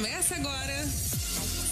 Começa 0.00 0.34
agora. 0.34 0.86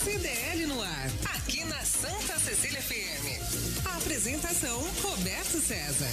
CDL 0.04 0.66
no 0.66 0.82
ar, 0.82 1.10
aqui 1.36 1.64
na 1.64 1.80
Santa 1.82 2.38
Cecília 2.38 2.82
FM. 2.82 3.86
A 3.86 3.96
apresentação 3.96 4.78
Roberto 5.02 5.60
César. 5.60 6.10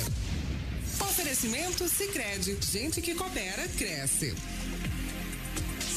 Oferecimento 1.01 1.89
Sicredi, 1.89 2.57
gente 2.61 3.01
que 3.01 3.15
coopera 3.15 3.67
cresce. 3.67 4.33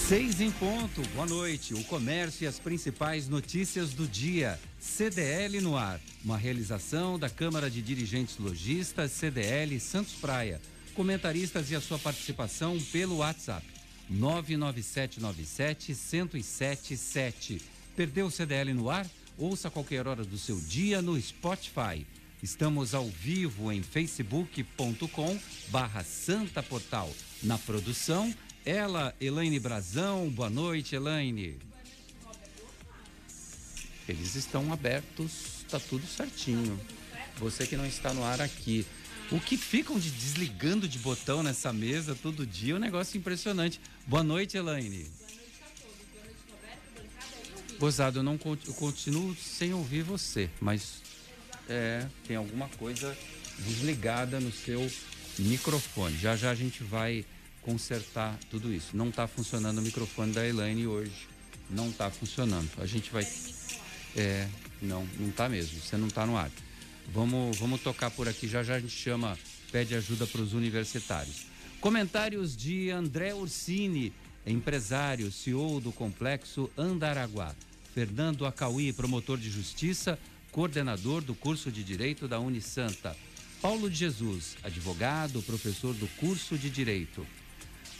Seis 0.08 0.40
em 0.40 0.50
ponto, 0.50 1.02
boa 1.14 1.26
noite. 1.26 1.72
O 1.74 1.84
comércio 1.84 2.44
e 2.44 2.46
as 2.48 2.58
principais 2.58 3.28
notícias 3.28 3.90
do 3.90 4.08
dia. 4.08 4.58
CDL 4.80 5.60
no 5.60 5.76
ar, 5.76 6.00
uma 6.24 6.36
realização 6.36 7.18
da 7.18 7.30
Câmara 7.30 7.70
de 7.70 7.80
Dirigentes 7.80 8.38
Logistas 8.38 9.12
CDL 9.12 9.78
Santos 9.78 10.14
Praia. 10.14 10.60
Comentaristas 10.94 11.70
e 11.70 11.76
a 11.76 11.80
sua 11.80 11.98
participação 11.98 12.76
pelo 12.90 13.18
WhatsApp 13.18 13.77
99797 14.10 15.94
1077. 15.94 17.60
Perdeu 17.96 18.26
o 18.26 18.30
CDL 18.30 18.72
no 18.72 18.88
ar? 18.90 19.06
Ouça 19.36 19.68
a 19.68 19.70
qualquer 19.70 20.06
hora 20.06 20.24
do 20.24 20.38
seu 20.38 20.58
dia 20.60 21.00
no 21.02 21.20
Spotify. 21.20 22.06
Estamos 22.42 22.94
ao 22.94 23.08
vivo 23.08 23.72
em 23.72 23.82
facebook.com 23.82 25.38
barra 25.68 26.04
Santa 26.04 26.62
Portal. 26.62 27.12
Na 27.42 27.58
produção, 27.58 28.34
ela, 28.64 29.14
Elaine 29.20 29.58
Brazão. 29.58 30.28
Boa 30.28 30.48
noite, 30.48 30.94
Elaine. 30.94 31.56
Eles 34.08 34.34
estão 34.36 34.72
abertos, 34.72 35.64
tá 35.68 35.78
tudo 35.78 36.06
certinho. 36.06 36.80
Você 37.38 37.66
que 37.66 37.76
não 37.76 37.86
está 37.86 38.14
no 38.14 38.24
ar 38.24 38.40
aqui. 38.40 38.86
O 39.30 39.38
que 39.38 39.56
ficam 39.58 39.98
de 39.98 40.10
desligando 40.10 40.88
de 40.88 40.98
botão 40.98 41.42
nessa 41.42 41.72
mesa 41.72 42.14
todo 42.14 42.46
dia 42.46 42.72
é 42.72 42.76
um 42.76 42.80
negócio 42.80 43.18
impressionante. 43.18 43.78
Boa 44.08 44.24
noite, 44.24 44.56
Elaine. 44.56 45.06
Gozado, 47.78 48.20
eu 48.20 48.22
não 48.22 48.40
eu 48.66 48.72
continuo 48.72 49.36
sem 49.36 49.74
ouvir 49.74 50.00
você, 50.00 50.48
mas 50.62 51.02
é, 51.68 52.06
tem 52.26 52.34
alguma 52.34 52.70
coisa 52.70 53.14
desligada 53.58 54.40
no 54.40 54.50
seu 54.50 54.90
microfone. 55.38 56.16
Já 56.16 56.34
já 56.36 56.50
a 56.50 56.54
gente 56.54 56.82
vai 56.82 57.22
consertar 57.60 58.38
tudo 58.50 58.72
isso. 58.72 58.96
Não 58.96 59.10
está 59.10 59.26
funcionando 59.26 59.76
o 59.76 59.82
microfone 59.82 60.32
da 60.32 60.48
Elaine 60.48 60.86
hoje. 60.86 61.28
Não 61.68 61.90
está 61.90 62.10
funcionando. 62.10 62.70
A 62.78 62.86
gente 62.86 63.10
vai. 63.10 63.28
É, 64.16 64.48
não, 64.80 65.06
não 65.18 65.28
está 65.28 65.50
mesmo. 65.50 65.82
Você 65.82 65.98
não 65.98 66.08
está 66.08 66.24
no 66.24 66.34
ar. 66.34 66.50
Vamos, 67.12 67.58
vamos 67.58 67.82
tocar 67.82 68.10
por 68.10 68.26
aqui. 68.26 68.48
Já 68.48 68.62
já 68.62 68.76
a 68.76 68.80
gente 68.80 68.96
chama, 68.96 69.38
pede 69.70 69.94
ajuda 69.94 70.26
para 70.26 70.40
os 70.40 70.54
universitários. 70.54 71.46
Comentários 71.80 72.56
de 72.56 72.90
André 72.90 73.32
Ursini, 73.32 74.12
empresário, 74.44 75.30
CEO 75.30 75.80
do 75.80 75.92
complexo 75.92 76.68
Andaraguá. 76.76 77.54
Fernando 77.94 78.44
Acauí, 78.46 78.92
promotor 78.92 79.38
de 79.38 79.48
justiça, 79.48 80.18
coordenador 80.50 81.22
do 81.22 81.36
curso 81.36 81.70
de 81.70 81.84
Direito 81.84 82.26
da 82.26 82.40
Unisanta. 82.40 83.16
Paulo 83.62 83.88
de 83.88 83.94
Jesus, 83.94 84.56
advogado, 84.64 85.40
professor 85.42 85.94
do 85.94 86.08
curso 86.18 86.58
de 86.58 86.68
Direito. 86.68 87.24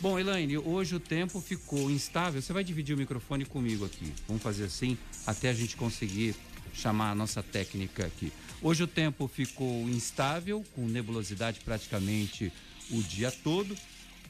Bom, 0.00 0.18
Elaine, 0.18 0.58
hoje 0.58 0.96
o 0.96 1.00
tempo 1.00 1.40
ficou 1.40 1.88
instável. 1.88 2.42
Você 2.42 2.52
vai 2.52 2.64
dividir 2.64 2.96
o 2.96 2.98
microfone 2.98 3.44
comigo 3.44 3.84
aqui. 3.84 4.12
Vamos 4.26 4.42
fazer 4.42 4.64
assim 4.64 4.98
até 5.24 5.50
a 5.50 5.54
gente 5.54 5.76
conseguir 5.76 6.34
chamar 6.74 7.12
a 7.12 7.14
nossa 7.14 7.44
técnica 7.44 8.06
aqui. 8.06 8.32
Hoje 8.60 8.82
o 8.82 8.88
tempo 8.88 9.28
ficou 9.28 9.88
instável, 9.88 10.64
com 10.74 10.86
nebulosidade 10.88 11.60
praticamente 11.60 12.52
o 12.90 13.02
dia 13.02 13.30
todo. 13.30 13.76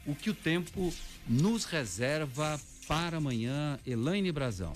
O 0.06 0.14
que 0.14 0.30
o 0.30 0.34
tempo 0.34 0.92
nos 1.26 1.64
reserva 1.64 2.60
para 2.86 3.18
amanhã, 3.18 3.78
Elaine 3.86 4.32
Brazão? 4.32 4.72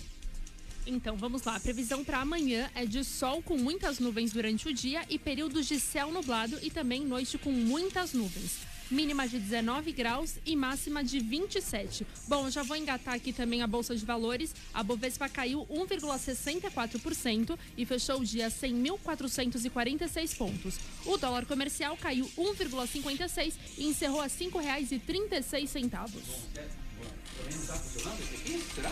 Então 0.87 1.16
vamos 1.16 1.44
lá. 1.44 1.56
A 1.56 1.60
previsão 1.60 2.04
para 2.04 2.19
amanhã 2.19 2.71
é 2.75 2.84
de 2.84 3.04
sol 3.04 3.42
com 3.42 3.56
muitas 3.56 3.98
nuvens 3.98 4.32
durante 4.32 4.69
o 4.69 4.75
dia 4.75 5.04
e 5.09 5.19
períodos 5.19 5.66
de 5.66 5.78
céu 5.78 6.10
nublado 6.10 6.59
e 6.62 6.71
também 6.71 7.04
noite 7.06 7.38
com 7.38 7.53
muitas 7.53 8.12
nuvens. 8.12 8.72
Mínima 8.92 9.26
de 9.26 9.38
19 9.38 9.91
graus 9.91 10.34
e 10.44 10.54
máxima 10.54 11.03
de 11.03 11.19
27. 11.19 12.06
Bom, 12.28 12.50
já 12.50 12.62
vou 12.62 12.76
engatar 12.76 13.14
aqui 13.14 13.32
também 13.32 13.62
a 13.62 13.66
Bolsa 13.66 13.97
de 13.97 14.04
Valores. 14.04 14.54
A 14.75 14.82
Bovespa 14.82 15.30
caiu 15.30 15.66
1,64% 15.70 17.58
e 17.75 17.86
fechou 17.86 18.20
o 18.20 18.25
dia 18.25 18.48
100.446 18.48 20.36
pontos. 20.36 20.78
O 21.06 21.16
dólar 21.16 21.47
comercial 21.47 21.97
caiu 21.97 22.26
1,56 22.36 23.54
e 23.78 23.86
encerrou 23.86 24.20
a 24.20 24.25
R$ 24.25 24.30
5,36. 24.30 25.72
Também 25.72 27.54
não 27.54 27.62
está 27.62 27.74
funcionando 27.74 28.20
esse 28.20 28.34
aqui? 28.34 28.62
Será? 28.74 28.91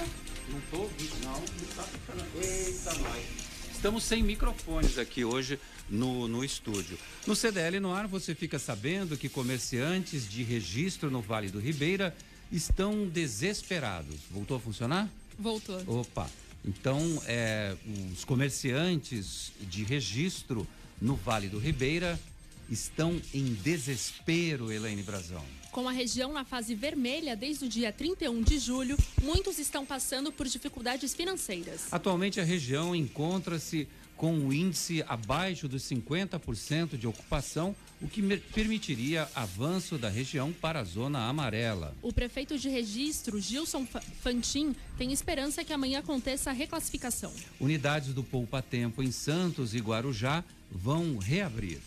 Não 0.49 0.81
ouvindo, 0.81 1.25
não, 1.25 1.33
não 1.33 1.45
está 1.45 1.83
funcionando. 1.83 2.43
Eita, 2.43 2.95
nós. 2.95 3.50
Estamos 3.81 4.05
sem 4.05 4.23
microfones 4.23 4.99
aqui 4.99 5.25
hoje 5.25 5.59
no, 5.89 6.29
no 6.29 6.45
estúdio. 6.45 6.99
No 7.27 7.35
CDL 7.35 7.81
no 7.81 7.95
ar, 7.95 8.07
você 8.07 8.35
fica 8.35 8.59
sabendo 8.59 9.17
que 9.17 9.27
comerciantes 9.27 10.29
de 10.29 10.43
registro 10.43 11.11
no 11.11 11.23
Vale 11.23 11.49
do 11.49 11.59
Ribeira 11.59 12.15
estão 12.53 13.09
desesperados. 13.09 14.17
Voltou 14.31 14.59
a 14.59 14.61
funcionar? 14.61 15.09
Voltou. 15.39 15.83
Opa. 15.87 16.29
Então, 16.63 17.01
é, 17.25 17.75
os 18.13 18.23
comerciantes 18.23 19.51
de 19.63 19.83
registro 19.83 20.69
no 21.01 21.17
Vale 21.17 21.49
do 21.49 21.59
Ribeira 21.59 22.21
estão 22.69 23.19
em 23.33 23.55
desespero, 23.55 24.71
Elaine 24.71 25.03
Brazão. 25.03 25.43
Com 25.73 25.89
a 25.89 25.93
região 25.93 26.33
na 26.33 26.45
fase 26.45 26.75
vermelha 26.75 27.37
desde 27.37 27.65
o 27.65 27.69
dia 27.69 27.93
31 27.93 28.43
de 28.43 28.59
julho, 28.59 28.97
muitos 29.23 29.59
estão 29.59 29.87
passando 29.87 30.33
por 30.33 30.49
dificuldades 30.49 31.15
financeiras. 31.15 31.93
Atualmente, 31.93 32.41
a 32.41 32.45
região 32.45 32.95
encontra-se 32.95 33.87
com 34.17 34.37
o 34.37 34.53
índice 34.53 35.03
abaixo 35.09 35.67
dos 35.69 35.83
50% 35.85 36.99
de 36.99 37.07
ocupação, 37.07 37.75
o 38.03 38.09
que 38.09 38.21
permitiria 38.53 39.29
avanço 39.35 39.97
da 39.97 40.11
região 40.11 40.53
para 40.53 40.81
a 40.81 40.85
zona 40.85 41.27
amarela. 41.27 41.97
O 42.03 42.13
prefeito 42.13 42.59
de 42.59 42.69
registro, 42.69 43.41
Gilson 43.41 43.87
Fantin, 44.23 44.75
tem 44.99 45.13
esperança 45.13 45.65
que 45.65 45.73
amanhã 45.73 46.01
aconteça 46.01 46.51
a 46.51 46.53
reclassificação. 46.53 47.33
Unidades 47.59 48.13
do 48.13 48.23
Poupa 48.23 48.61
Tempo 48.61 49.03
em 49.03 49.13
Santos 49.13 49.75
e 49.75 49.79
Guarujá 49.79 50.45
vão 50.71 51.17
reabrir. 51.17 51.79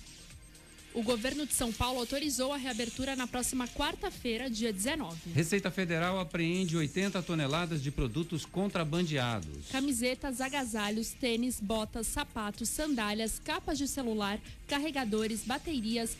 O 0.93 1.01
governo 1.01 1.47
de 1.47 1.53
São 1.53 1.73
Paulo 1.73 1.99
autorizou 1.99 2.53
a 2.53 2.57
reabertura 2.57 3.15
na 3.15 3.25
próxima 3.25 3.67
quarta-feira, 3.67 4.47
dia 4.47 4.71
19. 4.71 5.31
Receita 5.33 5.71
Federal 5.71 6.19
apreende 6.19 6.77
80 6.77 7.19
toneladas 7.23 7.81
de 7.81 7.89
produtos 7.89 8.45
contrabandeados. 8.45 9.69
Camisetas, 9.71 10.39
agasalhos, 10.39 11.09
tênis, 11.09 11.59
botas, 11.59 12.05
sapatos, 12.05 12.69
sandálias, 12.69 13.39
capas 13.43 13.79
de 13.79 13.87
celular, 13.87 14.39
carregadores, 14.67 15.43
baterias, 15.43 16.15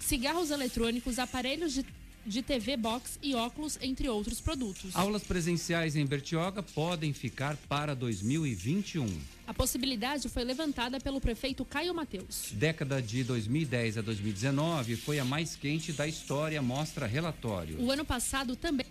cigarros 0.00 0.50
eletrônicos, 0.50 1.20
aparelhos 1.20 1.72
de 1.72 1.84
de 2.26 2.42
TV 2.42 2.76
Box 2.76 3.18
e 3.22 3.34
óculos, 3.34 3.78
entre 3.80 4.08
outros 4.08 4.40
produtos. 4.40 4.94
Aulas 4.94 5.22
presenciais 5.22 5.96
em 5.96 6.04
Bertioga 6.04 6.62
podem 6.62 7.12
ficar 7.12 7.56
para 7.68 7.94
2021. 7.94 9.06
A 9.46 9.54
possibilidade 9.54 10.28
foi 10.28 10.44
levantada 10.44 11.00
pelo 11.00 11.20
prefeito 11.20 11.64
Caio 11.64 11.94
Mateus. 11.94 12.50
Década 12.52 13.02
de 13.02 13.24
2010 13.24 13.98
a 13.98 14.00
2019 14.00 14.96
foi 14.96 15.18
a 15.18 15.24
mais 15.24 15.56
quente 15.56 15.92
da 15.92 16.06
história, 16.06 16.62
mostra 16.62 17.06
relatório. 17.06 17.80
O 17.80 17.90
ano 17.90 18.04
passado 18.04 18.54
também 18.54 18.86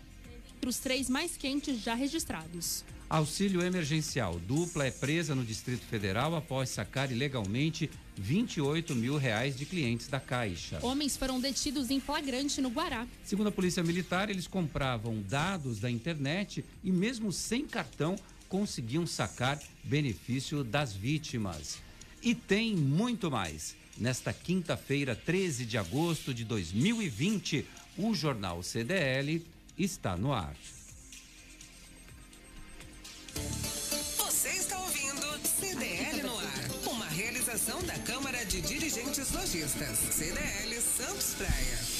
entre 0.58 0.70
os 0.70 0.80
três 0.80 1.10
mais 1.10 1.38
quentes 1.38 1.82
já 1.82 1.96
registrados. 1.96 2.84
Auxílio 3.10 3.64
emergencial. 3.64 4.40
Dupla 4.40 4.86
é 4.86 4.92
presa 4.92 5.34
no 5.34 5.44
Distrito 5.44 5.84
Federal 5.88 6.36
após 6.36 6.70
sacar 6.70 7.12
ilegalmente 7.12 7.90
28 8.16 8.94
mil 8.94 9.18
reais 9.18 9.58
de 9.58 9.66
clientes 9.66 10.08
da 10.08 10.20
Caixa. 10.20 10.78
Homens 10.84 11.18
foram 11.18 11.42
detidos 11.42 11.90
em 11.90 12.00
flagrante 12.00 12.62
no 12.62 12.70
Guará. 12.70 13.08
Segundo 13.24 13.48
a 13.48 13.52
Polícia 13.52 13.82
Militar, 13.82 14.30
eles 14.30 14.46
compravam 14.46 15.24
dados 15.28 15.80
da 15.80 15.90
internet 15.90 16.64
e, 16.84 16.92
mesmo 16.92 17.32
sem 17.32 17.66
cartão, 17.66 18.16
conseguiam 18.48 19.08
sacar 19.08 19.60
benefício 19.84 20.64
das 20.64 20.94
vítimas. 20.94 21.80
E 22.22 22.36
tem 22.36 22.76
muito 22.76 23.32
mais. 23.32 23.76
Nesta 23.98 24.32
quinta-feira, 24.32 25.16
13 25.16 25.66
de 25.66 25.80
agosto 25.80 26.32
de 26.32 26.46
2020, 26.46 27.66
o 27.98 28.14
jornal 28.14 28.62
CDL 28.62 29.44
está 29.78 30.16
no 30.16 30.32
ar. 30.32 30.56
Você 34.18 34.50
está 34.50 34.80
ouvindo 34.80 35.40
CDL 35.60 36.24
no 36.24 36.38
ar, 36.38 36.92
uma 36.92 37.06
realização 37.06 37.82
da 37.84 37.98
Câmara 38.00 38.46
de 38.46 38.62
Dirigentes 38.62 39.32
Lojistas, 39.32 40.00
CDL 40.12 40.82
Santos 40.82 41.34
Praia. 41.36 41.99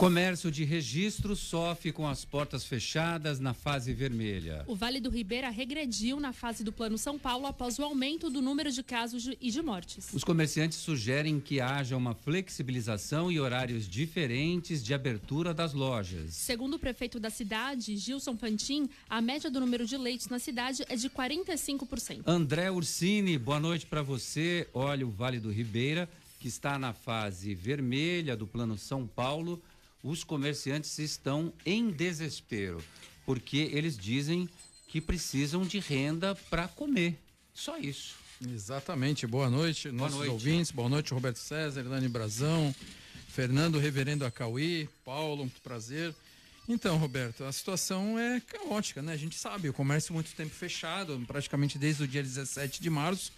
Comércio 0.00 0.50
de 0.50 0.64
registro 0.64 1.36
sofre 1.36 1.92
com 1.92 2.08
as 2.08 2.24
portas 2.24 2.64
fechadas 2.64 3.38
na 3.38 3.52
fase 3.52 3.92
vermelha. 3.92 4.64
O 4.66 4.74
Vale 4.74 4.98
do 4.98 5.10
Ribeira 5.10 5.50
regrediu 5.50 6.18
na 6.18 6.32
fase 6.32 6.64
do 6.64 6.72
Plano 6.72 6.96
São 6.96 7.18
Paulo 7.18 7.46
após 7.46 7.78
o 7.78 7.82
aumento 7.82 8.30
do 8.30 8.40
número 8.40 8.72
de 8.72 8.82
casos 8.82 9.28
e 9.38 9.50
de 9.50 9.60
mortes. 9.60 10.08
Os 10.14 10.24
comerciantes 10.24 10.78
sugerem 10.78 11.38
que 11.38 11.60
haja 11.60 11.98
uma 11.98 12.14
flexibilização 12.14 13.30
e 13.30 13.38
horários 13.38 13.86
diferentes 13.86 14.82
de 14.82 14.94
abertura 14.94 15.52
das 15.52 15.74
lojas. 15.74 16.32
Segundo 16.32 16.76
o 16.76 16.78
prefeito 16.78 17.20
da 17.20 17.28
cidade, 17.28 17.94
Gilson 17.98 18.38
Fantin, 18.38 18.88
a 19.06 19.20
média 19.20 19.50
do 19.50 19.60
número 19.60 19.84
de 19.84 19.98
leitos 19.98 20.28
na 20.28 20.38
cidade 20.38 20.82
é 20.88 20.96
de 20.96 21.10
45%. 21.10 22.22
André 22.24 22.70
Ursini, 22.70 23.36
boa 23.36 23.60
noite 23.60 23.84
para 23.84 24.00
você. 24.00 24.66
Olha, 24.72 25.06
o 25.06 25.10
Vale 25.10 25.38
do 25.38 25.50
Ribeira, 25.50 26.08
que 26.40 26.48
está 26.48 26.78
na 26.78 26.94
fase 26.94 27.54
vermelha 27.54 28.34
do 28.34 28.46
Plano 28.46 28.78
São 28.78 29.06
Paulo 29.06 29.60
os 30.02 30.24
comerciantes 30.24 30.98
estão 30.98 31.52
em 31.64 31.90
desespero, 31.90 32.82
porque 33.26 33.70
eles 33.72 33.96
dizem 33.96 34.48
que 34.88 35.00
precisam 35.00 35.62
de 35.62 35.78
renda 35.78 36.34
para 36.48 36.66
comer. 36.68 37.18
Só 37.54 37.78
isso. 37.78 38.16
Exatamente. 38.48 39.26
Boa 39.26 39.50
noite, 39.50 39.88
boa 39.88 40.02
nossos 40.02 40.16
noite. 40.16 40.30
ouvintes. 40.30 40.70
Boa 40.70 40.88
noite, 40.88 41.12
Roberto 41.12 41.38
César, 41.38 41.82
Dani 41.82 42.08
Brazão, 42.08 42.74
Fernando 43.28 43.78
Reverendo 43.78 44.24
Acauí, 44.24 44.88
Paulo, 45.04 45.44
muito 45.44 45.60
prazer. 45.60 46.14
Então, 46.68 46.96
Roberto, 46.96 47.44
a 47.44 47.52
situação 47.52 48.18
é 48.18 48.40
caótica, 48.40 49.02
né? 49.02 49.12
A 49.12 49.16
gente 49.16 49.36
sabe, 49.36 49.68
o 49.68 49.72
comércio 49.72 50.14
muito 50.14 50.32
tempo 50.34 50.54
fechado, 50.54 51.22
praticamente 51.26 51.78
desde 51.78 52.04
o 52.04 52.08
dia 52.08 52.22
17 52.22 52.80
de 52.80 52.88
março. 52.88 53.32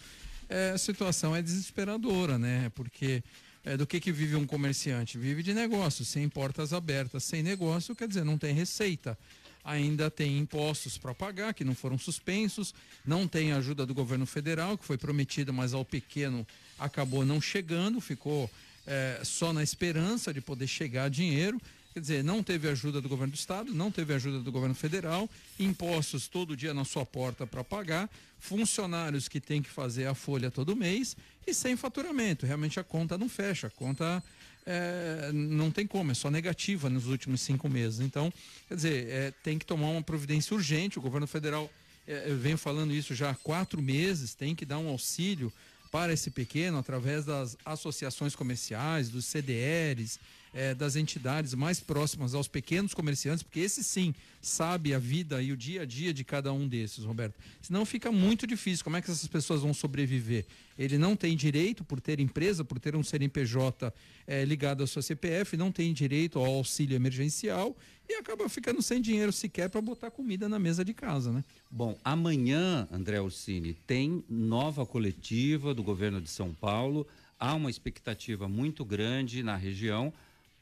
É, 0.48 0.70
a 0.70 0.78
situação 0.78 1.34
é 1.34 1.42
desesperadora, 1.42 2.38
né? 2.38 2.70
Porque 2.74 3.22
é, 3.64 3.76
do 3.76 3.86
que, 3.86 4.00
que 4.00 4.12
vive 4.12 4.36
um 4.36 4.46
comerciante? 4.46 5.18
Vive 5.18 5.42
de 5.42 5.54
negócio, 5.54 6.04
sem 6.04 6.28
portas 6.28 6.72
abertas, 6.72 7.24
sem 7.24 7.42
negócio, 7.42 7.94
quer 7.94 8.08
dizer, 8.08 8.24
não 8.24 8.36
tem 8.36 8.54
receita. 8.54 9.16
Ainda 9.64 10.10
tem 10.10 10.38
impostos 10.38 10.98
para 10.98 11.14
pagar, 11.14 11.54
que 11.54 11.64
não 11.64 11.74
foram 11.74 11.96
suspensos, 11.96 12.74
não 13.06 13.28
tem 13.28 13.52
ajuda 13.52 13.86
do 13.86 13.94
governo 13.94 14.26
federal, 14.26 14.76
que 14.76 14.84
foi 14.84 14.98
prometida, 14.98 15.52
mas 15.52 15.72
ao 15.72 15.84
pequeno 15.84 16.44
acabou 16.78 17.24
não 17.24 17.40
chegando, 17.40 18.00
ficou 18.00 18.50
é, 18.84 19.20
só 19.22 19.52
na 19.52 19.62
esperança 19.62 20.34
de 20.34 20.40
poder 20.40 20.66
chegar 20.66 21.08
dinheiro. 21.08 21.60
Quer 21.92 22.00
dizer, 22.00 22.24
não 22.24 22.42
teve 22.42 22.68
ajuda 22.68 23.00
do 23.00 23.08
governo 23.08 23.32
do 23.32 23.36
estado, 23.36 23.74
não 23.74 23.90
teve 23.90 24.14
ajuda 24.14 24.40
do 24.40 24.50
governo 24.50 24.74
federal, 24.74 25.28
impostos 25.58 26.26
todo 26.26 26.56
dia 26.56 26.72
na 26.72 26.84
sua 26.84 27.04
porta 27.04 27.46
para 27.46 27.62
pagar, 27.62 28.08
funcionários 28.40 29.28
que 29.28 29.38
têm 29.38 29.60
que 29.60 29.68
fazer 29.68 30.06
a 30.06 30.14
folha 30.14 30.50
todo 30.50 30.74
mês 30.74 31.16
e 31.46 31.52
sem 31.52 31.76
faturamento. 31.76 32.46
Realmente 32.46 32.80
a 32.80 32.84
conta 32.84 33.18
não 33.18 33.28
fecha, 33.28 33.66
a 33.66 33.70
conta 33.70 34.22
é, 34.64 35.30
não 35.32 35.70
tem 35.70 35.86
como, 35.86 36.10
é 36.10 36.14
só 36.14 36.30
negativa 36.30 36.88
nos 36.88 37.06
últimos 37.06 37.42
cinco 37.42 37.68
meses. 37.68 38.00
Então, 38.00 38.32
quer 38.68 38.74
dizer, 38.74 39.08
é, 39.08 39.30
tem 39.42 39.58
que 39.58 39.66
tomar 39.66 39.88
uma 39.88 40.02
providência 40.02 40.54
urgente. 40.54 40.98
O 40.98 41.02
governo 41.02 41.26
federal 41.26 41.70
é, 42.06 42.32
vem 42.34 42.56
falando 42.56 42.94
isso 42.94 43.14
já 43.14 43.30
há 43.30 43.34
quatro 43.34 43.82
meses, 43.82 44.34
tem 44.34 44.54
que 44.54 44.64
dar 44.64 44.78
um 44.78 44.88
auxílio 44.88 45.52
para 45.90 46.12
esse 46.12 46.30
pequeno 46.30 46.78
através 46.78 47.26
das 47.26 47.56
associações 47.66 48.34
comerciais, 48.34 49.10
dos 49.10 49.26
CDRs, 49.26 50.18
é, 50.52 50.74
das 50.74 50.96
entidades 50.96 51.54
mais 51.54 51.80
próximas 51.80 52.34
aos 52.34 52.46
pequenos 52.46 52.92
comerciantes, 52.92 53.42
porque 53.42 53.60
esse 53.60 53.82
sim 53.82 54.14
sabe 54.40 54.92
a 54.92 54.98
vida 54.98 55.40
e 55.42 55.52
o 55.52 55.56
dia 55.56 55.82
a 55.82 55.84
dia 55.84 56.12
de 56.12 56.24
cada 56.24 56.52
um 56.52 56.68
desses, 56.68 57.04
Roberto. 57.04 57.34
Senão 57.60 57.86
fica 57.86 58.12
muito 58.12 58.46
difícil. 58.46 58.84
Como 58.84 58.96
é 58.96 59.02
que 59.02 59.10
essas 59.10 59.28
pessoas 59.28 59.62
vão 59.62 59.72
sobreviver? 59.72 60.44
Ele 60.76 60.98
não 60.98 61.14
tem 61.14 61.36
direito, 61.36 61.84
por 61.84 62.00
ter 62.00 62.18
empresa, 62.18 62.64
por 62.64 62.78
ter 62.78 62.96
um 62.96 63.02
CNPJ 63.02 63.92
é, 64.26 64.44
ligado 64.44 64.82
à 64.82 64.86
sua 64.86 65.02
CPF, 65.02 65.56
não 65.56 65.70
tem 65.70 65.92
direito 65.92 66.38
ao 66.38 66.46
auxílio 66.46 66.96
emergencial 66.96 67.76
e 68.08 68.14
acaba 68.14 68.48
ficando 68.48 68.82
sem 68.82 69.00
dinheiro 69.00 69.32
sequer 69.32 69.70
para 69.70 69.80
botar 69.80 70.10
comida 70.10 70.48
na 70.48 70.58
mesa 70.58 70.84
de 70.84 70.92
casa, 70.92 71.32
né? 71.32 71.44
Bom, 71.70 71.96
amanhã, 72.04 72.88
André 72.90 73.20
Orsini, 73.20 73.74
tem 73.86 74.24
nova 74.28 74.84
coletiva 74.84 75.72
do 75.72 75.82
governo 75.82 76.20
de 76.20 76.28
São 76.28 76.52
Paulo. 76.52 77.06
Há 77.38 77.54
uma 77.54 77.70
expectativa 77.70 78.48
muito 78.48 78.84
grande 78.84 79.42
na 79.42 79.56
região 79.56 80.12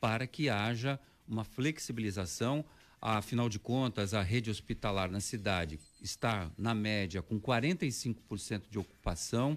para 0.00 0.26
que 0.26 0.48
haja 0.48 0.98
uma 1.28 1.44
flexibilização. 1.44 2.64
Afinal 3.00 3.48
de 3.48 3.58
contas, 3.58 4.12
a 4.12 4.22
rede 4.22 4.50
hospitalar 4.50 5.10
na 5.10 5.20
cidade 5.20 5.78
está, 6.02 6.50
na 6.58 6.74
média, 6.74 7.22
com 7.22 7.40
45% 7.40 8.62
de 8.70 8.78
ocupação. 8.78 9.56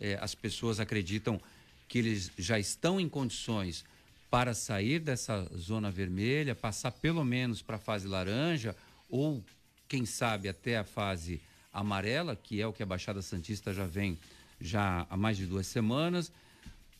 É, 0.00 0.18
as 0.20 0.34
pessoas 0.34 0.80
acreditam 0.80 1.40
que 1.86 1.98
eles 1.98 2.30
já 2.38 2.58
estão 2.58 3.00
em 3.00 3.08
condições 3.08 3.84
para 4.30 4.54
sair 4.54 5.00
dessa 5.00 5.44
zona 5.56 5.90
vermelha, 5.90 6.54
passar 6.54 6.92
pelo 6.92 7.24
menos 7.24 7.62
para 7.62 7.76
a 7.76 7.80
fase 7.80 8.06
laranja 8.06 8.76
ou, 9.08 9.42
quem 9.88 10.06
sabe, 10.06 10.48
até 10.48 10.78
a 10.78 10.84
fase 10.84 11.40
amarela, 11.72 12.36
que 12.36 12.60
é 12.60 12.66
o 12.66 12.72
que 12.72 12.82
a 12.82 12.86
Baixada 12.86 13.20
Santista 13.22 13.74
já 13.74 13.86
vem 13.86 14.18
já 14.60 15.06
há 15.08 15.16
mais 15.16 15.36
de 15.36 15.46
duas 15.46 15.66
semanas. 15.66 16.30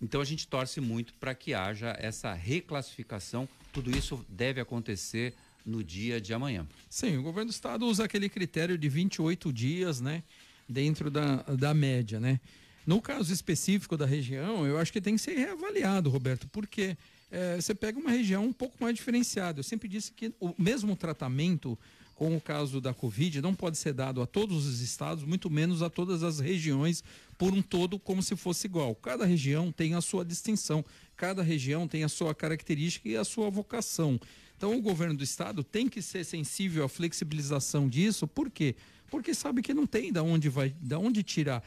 Então 0.00 0.20
a 0.20 0.25
gente 0.25 0.49
torce 0.49 0.81
muito 0.81 1.14
para 1.14 1.35
que 1.35 1.52
haja 1.52 1.94
essa 1.99 2.32
reclassificação. 2.32 3.49
Tudo 3.73 3.91
isso 3.91 4.25
deve 4.29 4.61
acontecer 4.61 5.35
no 5.64 5.85
dia 5.85 6.20
de 6.20 6.32
amanhã. 6.32 6.67
Sim, 6.88 7.19
o 7.19 7.23
governo 7.23 7.50
do 7.50 7.55
estado 7.55 7.87
usa 7.87 8.05
aquele 8.05 8.29
critério 8.29 8.79
de 8.79 8.88
28 8.88 9.52
dias, 9.52 10.00
né, 10.00 10.23
dentro 10.69 11.11
da, 11.11 11.37
da 11.43 11.75
média, 11.75 12.19
né? 12.19 12.41
No 12.87 13.00
caso 13.00 13.32
específico 13.32 13.97
da 13.97 14.06
região, 14.06 14.67
eu 14.67 14.79
acho 14.79 14.93
que 14.93 15.00
tem 15.00 15.14
que 15.14 15.20
ser 15.20 15.37
reavaliado, 15.37 16.08
Roberto, 16.08 16.49
porque 16.49 16.97
é, 17.31 17.56
você 17.56 17.75
pega 17.75 17.99
uma 17.99 18.11
região 18.11 18.44
um 18.44 18.52
pouco 18.52 18.76
mais 18.81 18.97
diferenciada. 18.97 19.61
Eu 19.61 19.64
sempre 19.64 19.88
disse 19.88 20.11
que 20.12 20.32
o 20.41 20.55
mesmo 20.58 20.97
tratamento 20.97 21.79
com 22.20 22.37
o 22.37 22.40
caso 22.40 22.82
da 22.82 22.93
Covid 22.93 23.40
não 23.40 23.55
pode 23.55 23.78
ser 23.78 23.94
dado 23.94 24.20
a 24.20 24.26
todos 24.26 24.67
os 24.67 24.82
estados, 24.82 25.25
muito 25.25 25.49
menos 25.49 25.81
a 25.81 25.88
todas 25.88 26.22
as 26.22 26.38
regiões 26.38 27.02
por 27.38 27.55
um 27.55 27.62
todo, 27.62 27.99
como 27.99 28.22
se 28.22 28.37
fosse 28.37 28.67
igual. 28.67 28.94
Cada 28.94 29.25
região 29.25 29.72
tem 29.72 29.94
a 29.94 30.02
sua 30.02 30.22
distinção, 30.22 30.85
cada 31.16 31.42
região 31.42 31.88
tem 31.88 32.04
a 32.04 32.11
sua 32.11 32.35
característica 32.35 33.09
e 33.09 33.16
a 33.16 33.25
sua 33.25 33.49
vocação. 33.49 34.21
Então, 34.54 34.76
o 34.76 34.83
governo 34.83 35.16
do 35.16 35.25
estado 35.25 35.64
tem 35.64 35.88
que 35.88 36.02
ser 36.02 36.23
sensível 36.23 36.85
à 36.85 36.90
flexibilização 36.90 37.88
disso, 37.88 38.28
por 38.28 38.50
quê? 38.50 38.76
Porque 39.11 39.33
sabe 39.33 39.62
que 39.62 39.73
não 39.73 39.87
tem 39.87 40.12
da 40.12 40.23
onde 40.23 40.50
vai, 40.50 40.76
da 40.78 40.99
onde 40.99 41.23
tirar. 41.23 41.64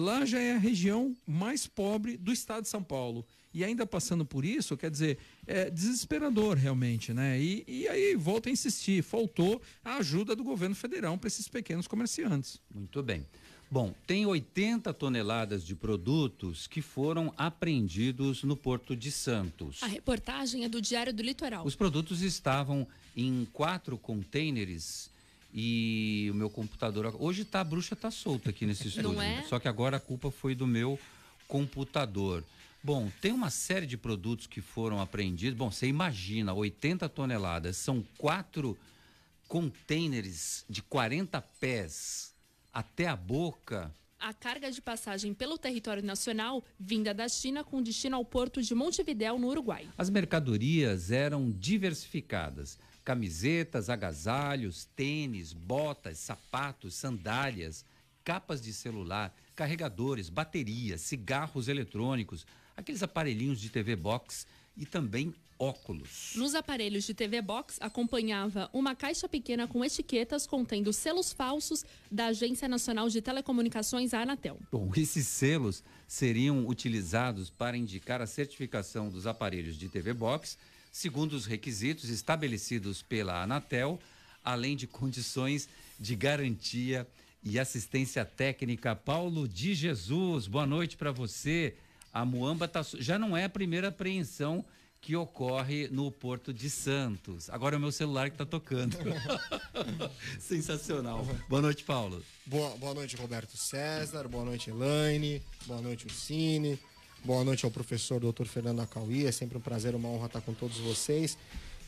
Lá 0.00 0.24
já 0.24 0.40
é 0.40 0.54
a 0.54 0.58
região 0.58 1.14
mais 1.26 1.66
pobre 1.66 2.16
do 2.16 2.32
estado 2.32 2.62
de 2.62 2.70
São 2.70 2.82
Paulo 2.82 3.22
e 3.54 3.64
ainda 3.64 3.86
passando 3.86 4.24
por 4.24 4.44
isso, 4.44 4.76
quer 4.76 4.90
dizer, 4.90 5.16
é 5.46 5.70
desesperador 5.70 6.56
realmente, 6.56 7.14
né? 7.14 7.40
E, 7.40 7.64
e 7.68 7.88
aí, 7.88 8.16
volta 8.16 8.48
a 8.48 8.52
insistir, 8.52 9.02
faltou 9.02 9.62
a 9.84 9.96
ajuda 9.96 10.34
do 10.34 10.42
governo 10.42 10.74
federal 10.74 11.16
para 11.16 11.28
esses 11.28 11.46
pequenos 11.46 11.86
comerciantes. 11.86 12.60
Muito 12.74 13.00
bem. 13.02 13.24
Bom, 13.70 13.94
tem 14.06 14.26
80 14.26 14.92
toneladas 14.92 15.64
de 15.64 15.74
produtos 15.74 16.66
que 16.66 16.82
foram 16.82 17.32
apreendidos 17.36 18.42
no 18.42 18.56
Porto 18.56 18.94
de 18.94 19.10
Santos. 19.10 19.82
A 19.82 19.86
reportagem 19.86 20.64
é 20.64 20.68
do 20.68 20.80
Diário 20.80 21.12
do 21.12 21.22
Litoral. 21.22 21.64
Os 21.64 21.74
produtos 21.74 22.22
estavam 22.22 22.86
em 23.16 23.46
quatro 23.52 23.96
contêineres 23.96 25.10
e 25.52 26.28
o 26.32 26.34
meu 26.34 26.50
computador 26.50 27.14
hoje 27.18 27.44
tá 27.44 27.60
a 27.60 27.64
bruxa 27.64 27.94
tá 27.94 28.10
solta 28.10 28.50
aqui 28.50 28.66
nesse 28.66 28.88
estúdio. 28.88 29.12
Não 29.12 29.22
é? 29.22 29.42
Só 29.44 29.60
que 29.60 29.68
agora 29.68 29.96
a 29.96 30.00
culpa 30.00 30.30
foi 30.30 30.54
do 30.54 30.66
meu 30.66 30.98
computador. 31.46 32.44
Bom, 32.84 33.10
tem 33.18 33.32
uma 33.32 33.48
série 33.48 33.86
de 33.86 33.96
produtos 33.96 34.46
que 34.46 34.60
foram 34.60 35.00
apreendidos. 35.00 35.56
Bom, 35.56 35.70
você 35.70 35.86
imagina, 35.86 36.52
80 36.52 37.08
toneladas, 37.08 37.78
são 37.78 38.04
quatro 38.18 38.76
containers 39.48 40.66
de 40.68 40.82
40 40.82 41.40
pés 41.40 42.34
até 42.70 43.06
a 43.06 43.16
boca. 43.16 43.90
A 44.20 44.34
carga 44.34 44.70
de 44.70 44.82
passagem 44.82 45.32
pelo 45.32 45.56
território 45.56 46.02
nacional 46.02 46.62
vinda 46.78 47.14
da 47.14 47.26
China 47.26 47.64
com 47.64 47.80
destino 47.80 48.16
ao 48.16 48.24
porto 48.24 48.60
de 48.60 48.74
Montevidéu, 48.74 49.38
no 49.38 49.48
Uruguai. 49.48 49.88
As 49.96 50.10
mercadorias 50.10 51.10
eram 51.10 51.50
diversificadas: 51.50 52.78
camisetas, 53.02 53.88
agasalhos, 53.88 54.84
tênis, 54.94 55.54
botas, 55.54 56.18
sapatos, 56.18 56.92
sandálias, 56.92 57.82
capas 58.22 58.60
de 58.60 58.74
celular, 58.74 59.34
carregadores, 59.56 60.28
baterias, 60.28 61.00
cigarros 61.00 61.66
eletrônicos 61.66 62.46
aqueles 62.76 63.02
aparelhinhos 63.02 63.60
de 63.60 63.68
TV 63.70 63.96
Box 63.96 64.46
e 64.76 64.84
também 64.84 65.34
óculos. 65.58 66.32
Nos 66.34 66.54
aparelhos 66.54 67.04
de 67.04 67.14
TV 67.14 67.40
Box 67.40 67.78
acompanhava 67.80 68.68
uma 68.72 68.94
caixa 68.94 69.28
pequena 69.28 69.68
com 69.68 69.84
etiquetas 69.84 70.46
contendo 70.46 70.92
selos 70.92 71.32
falsos 71.32 71.84
da 72.10 72.26
Agência 72.26 72.68
Nacional 72.68 73.08
de 73.08 73.22
Telecomunicações, 73.22 74.12
a 74.12 74.22
Anatel. 74.22 74.58
Bom, 74.70 74.90
esses 74.96 75.26
selos 75.26 75.82
seriam 76.06 76.66
utilizados 76.66 77.50
para 77.50 77.76
indicar 77.76 78.20
a 78.20 78.26
certificação 78.26 79.08
dos 79.08 79.26
aparelhos 79.26 79.76
de 79.76 79.88
TV 79.88 80.12
Box, 80.12 80.58
segundo 80.90 81.34
os 81.34 81.46
requisitos 81.46 82.10
estabelecidos 82.10 83.02
pela 83.02 83.42
Anatel, 83.42 83.98
além 84.44 84.76
de 84.76 84.86
condições 84.86 85.68
de 85.98 86.14
garantia 86.16 87.06
e 87.42 87.58
assistência 87.58 88.24
técnica 88.24 88.96
Paulo 88.96 89.46
de 89.46 89.74
Jesus. 89.74 90.46
Boa 90.46 90.66
noite 90.66 90.96
para 90.96 91.12
você. 91.12 91.76
A 92.14 92.24
Muamba 92.24 92.68
tá, 92.68 92.80
já 93.00 93.18
não 93.18 93.36
é 93.36 93.42
a 93.42 93.48
primeira 93.48 93.88
apreensão 93.88 94.64
que 95.00 95.16
ocorre 95.16 95.88
no 95.88 96.12
Porto 96.12 96.54
de 96.54 96.70
Santos. 96.70 97.50
Agora 97.50 97.74
é 97.74 97.78
o 97.78 97.80
meu 97.80 97.90
celular 97.90 98.30
que 98.30 98.36
está 98.36 98.46
tocando. 98.46 98.96
Sensacional. 100.38 101.26
Boa 101.48 101.60
noite, 101.60 101.82
Paulo. 101.82 102.22
Boa, 102.46 102.70
boa 102.76 102.94
noite, 102.94 103.16
Roberto 103.16 103.56
César. 103.56 104.28
Boa 104.28 104.44
noite, 104.44 104.70
Elaine. 104.70 105.42
Boa 105.66 105.80
noite, 105.82 106.06
Ucine. 106.06 106.78
Boa 107.24 107.42
noite 107.42 107.64
ao 107.64 107.70
professor 107.72 108.20
Dr. 108.20 108.44
Fernando 108.44 108.80
Acauí. 108.80 109.26
É 109.26 109.32
sempre 109.32 109.58
um 109.58 109.60
prazer, 109.60 109.96
uma 109.96 110.08
honra 110.08 110.26
estar 110.26 110.40
com 110.40 110.54
todos 110.54 110.78
vocês 110.78 111.36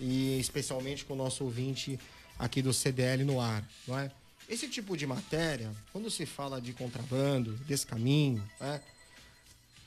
e 0.01 0.41
especialmente 0.41 1.05
com 1.05 1.15
o 1.15 1.17
nosso 1.17 1.45
ouvinte 1.45 2.01
aqui 2.37 2.61
do 2.61 2.73
CDL 2.75 3.23
no 3.23 3.41
ar, 3.41 3.65
não 3.87 3.97
é? 3.97 4.11
Esse 4.49 4.69
tipo 4.69 4.97
de 4.97 5.07
matéria, 5.07 5.71
quando 5.93 6.11
se 6.11 6.27
fala 6.27 6.61
de 6.61 6.73
contrabando, 6.73 7.53
desse 7.67 7.87
caminho, 7.87 8.43
né? 8.61 8.81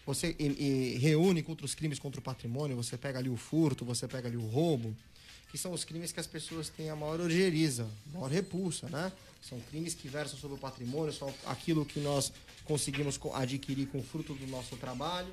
Você 0.09 0.35
e, 0.39 0.45
e 0.45 0.97
reúne 0.97 1.43
contra 1.43 1.63
os 1.63 1.75
crimes 1.75 1.99
contra 1.99 2.19
o 2.19 2.23
patrimônio, 2.23 2.75
você 2.75 2.97
pega 2.97 3.19
ali 3.19 3.29
o 3.29 3.37
furto, 3.37 3.85
você 3.85 4.07
pega 4.07 4.27
ali 4.27 4.37
o 4.37 4.47
roubo, 4.47 4.95
que 5.51 5.57
são 5.57 5.71
os 5.71 5.83
crimes 5.85 6.11
que 6.11 6.19
as 6.19 6.25
pessoas 6.25 6.67
têm 6.67 6.89
a 6.89 6.95
maior 6.95 7.19
ojeriza, 7.19 7.87
a 8.09 8.13
maior 8.13 8.31
repulsa, 8.31 8.89
né? 8.89 9.11
São 9.39 9.59
crimes 9.69 9.93
que 9.93 10.07
versam 10.07 10.37
sobre 10.39 10.57
o 10.57 10.59
patrimônio, 10.59 11.13
são 11.13 11.31
aquilo 11.45 11.85
que 11.85 11.99
nós 11.99 12.33
conseguimos 12.65 13.19
adquirir 13.35 13.87
com 13.87 13.99
o 13.99 14.03
fruto 14.03 14.33
do 14.33 14.47
nosso 14.47 14.75
trabalho 14.77 15.31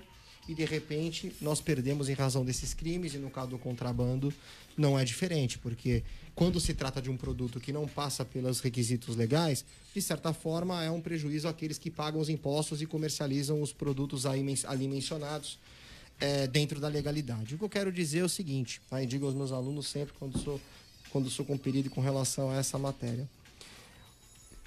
e 0.49 0.55
de 0.55 0.65
repente 0.65 1.33
nós 1.41 1.61
perdemos 1.61 2.09
em 2.09 2.12
razão 2.12 2.45
desses 2.45 2.73
crimes 2.73 3.15
e 3.15 3.19
no 3.19 3.31
caso 3.31 3.50
do 3.50 3.59
contrabando 3.59 4.33
não 4.76 4.99
é 4.99 5.05
diferente, 5.05 5.59
porque 5.59 6.03
quando 6.35 6.61
se 6.61 6.75
trata 6.75 7.00
de 7.00 7.11
um 7.11 7.17
produto 7.17 7.59
que 7.59 7.73
não 7.73 7.88
passa 7.88 8.25
pelos 8.25 8.61
requisitos 8.61 9.17
legais, 9.17 9.65
de 9.95 10.03
certa 10.03 10.33
forma 10.33 10.85
é 10.85 10.91
um 10.91 11.00
prejuízo 11.00 11.49
àqueles 11.49 11.79
que 11.79 11.91
pagam 11.91 12.21
os 12.21 12.29
impostos 12.29 12.83
e 12.83 12.87
comercializam 12.87 13.62
os 13.62 13.73
produtos 13.73 14.26
ali 14.26 14.87
mencionados 14.87 15.59
é, 16.21 16.47
dentro 16.47 16.79
da 16.79 16.88
legalidade. 16.88 17.55
O 17.55 17.59
que 17.59 17.65
eu 17.65 17.69
quero 17.69 17.91
dizer 17.91 18.21
é 18.21 18.25
o 18.25 18.29
seguinte, 18.29 18.81
tá? 18.88 19.03
digo 19.05 19.26
aos 19.26 19.35
meus 19.35 19.53
alunos 19.53 19.87
sempre 19.88 20.15
quando 20.19 20.38
sou, 20.38 20.61
quando 21.11 21.31
sou 21.31 21.45
compelido 21.45 21.91
com 21.91 22.00
relação 22.00 22.50
a 22.50 22.57
essa 22.57 22.79
matéria. 22.79 23.29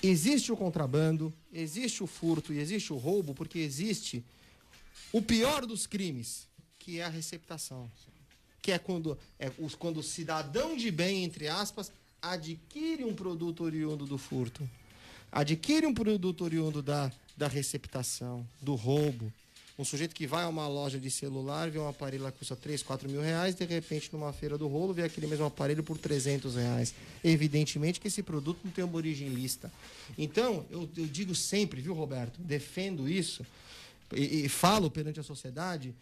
Existe 0.01 0.51
o 0.51 0.57
contrabando, 0.57 1.33
existe 1.51 2.01
o 2.01 2.07
furto 2.07 2.53
e 2.53 2.59
existe 2.59 2.93
o 2.93 2.97
roubo, 2.97 3.33
porque 3.33 3.59
existe 3.59 4.23
o 5.11 5.21
pior 5.21 5.65
dos 5.65 5.87
crimes, 5.87 6.47
que 6.77 6.99
é 6.99 7.03
a 7.03 7.09
receptação 7.09 7.89
que 8.61 8.71
é 8.71 8.79
quando, 8.79 9.17
é 9.37 9.49
quando 9.77 9.97
o 9.97 10.03
cidadão 10.03 10.75
de 10.75 10.91
bem, 10.91 11.23
entre 11.23 11.47
aspas, 11.47 11.91
adquire 12.21 13.03
um 13.03 13.13
produto 13.13 13.63
oriundo 13.63 14.05
do 14.05 14.17
furto, 14.17 14.69
adquire 15.31 15.85
um 15.85 15.93
produto 15.93 16.43
oriundo 16.43 16.81
da, 16.81 17.11
da 17.35 17.47
receptação, 17.47 18.45
do 18.61 18.75
roubo. 18.75 19.31
Um 19.77 19.85
sujeito 19.85 20.13
que 20.13 20.27
vai 20.27 20.43
a 20.43 20.49
uma 20.49 20.67
loja 20.67 20.99
de 20.99 21.09
celular, 21.09 21.69
vê 21.69 21.79
um 21.79 21.87
aparelho 21.87 22.23
lá 22.23 22.31
que 22.33 22.39
custa 22.39 22.53
3, 22.53 22.83
4 22.83 23.09
mil 23.09 23.21
reais, 23.21 23.55
de 23.55 23.63
repente, 23.63 24.09
numa 24.11 24.33
feira 24.33 24.57
do 24.57 24.67
rolo, 24.67 24.93
vê 24.93 25.03
aquele 25.03 25.25
mesmo 25.25 25.45
aparelho 25.45 25.81
por 25.81 25.97
300 25.97 26.55
reais. 26.55 26.93
Evidentemente 27.23 27.97
que 27.97 28.09
esse 28.09 28.21
produto 28.21 28.59
não 28.61 28.71
tem 28.71 28.83
uma 28.83 28.97
origem 28.97 29.29
lista. 29.29 29.71
Então, 30.17 30.65
eu, 30.69 30.89
eu 30.97 31.07
digo 31.07 31.33
sempre, 31.33 31.79
viu, 31.79 31.93
Roberto, 31.93 32.41
defendo 32.41 33.07
isso 33.07 33.45
e, 34.13 34.45
e 34.45 34.49
falo 34.49 34.89
perante 34.89 35.19
a 35.19 35.23
sociedade 35.23 35.95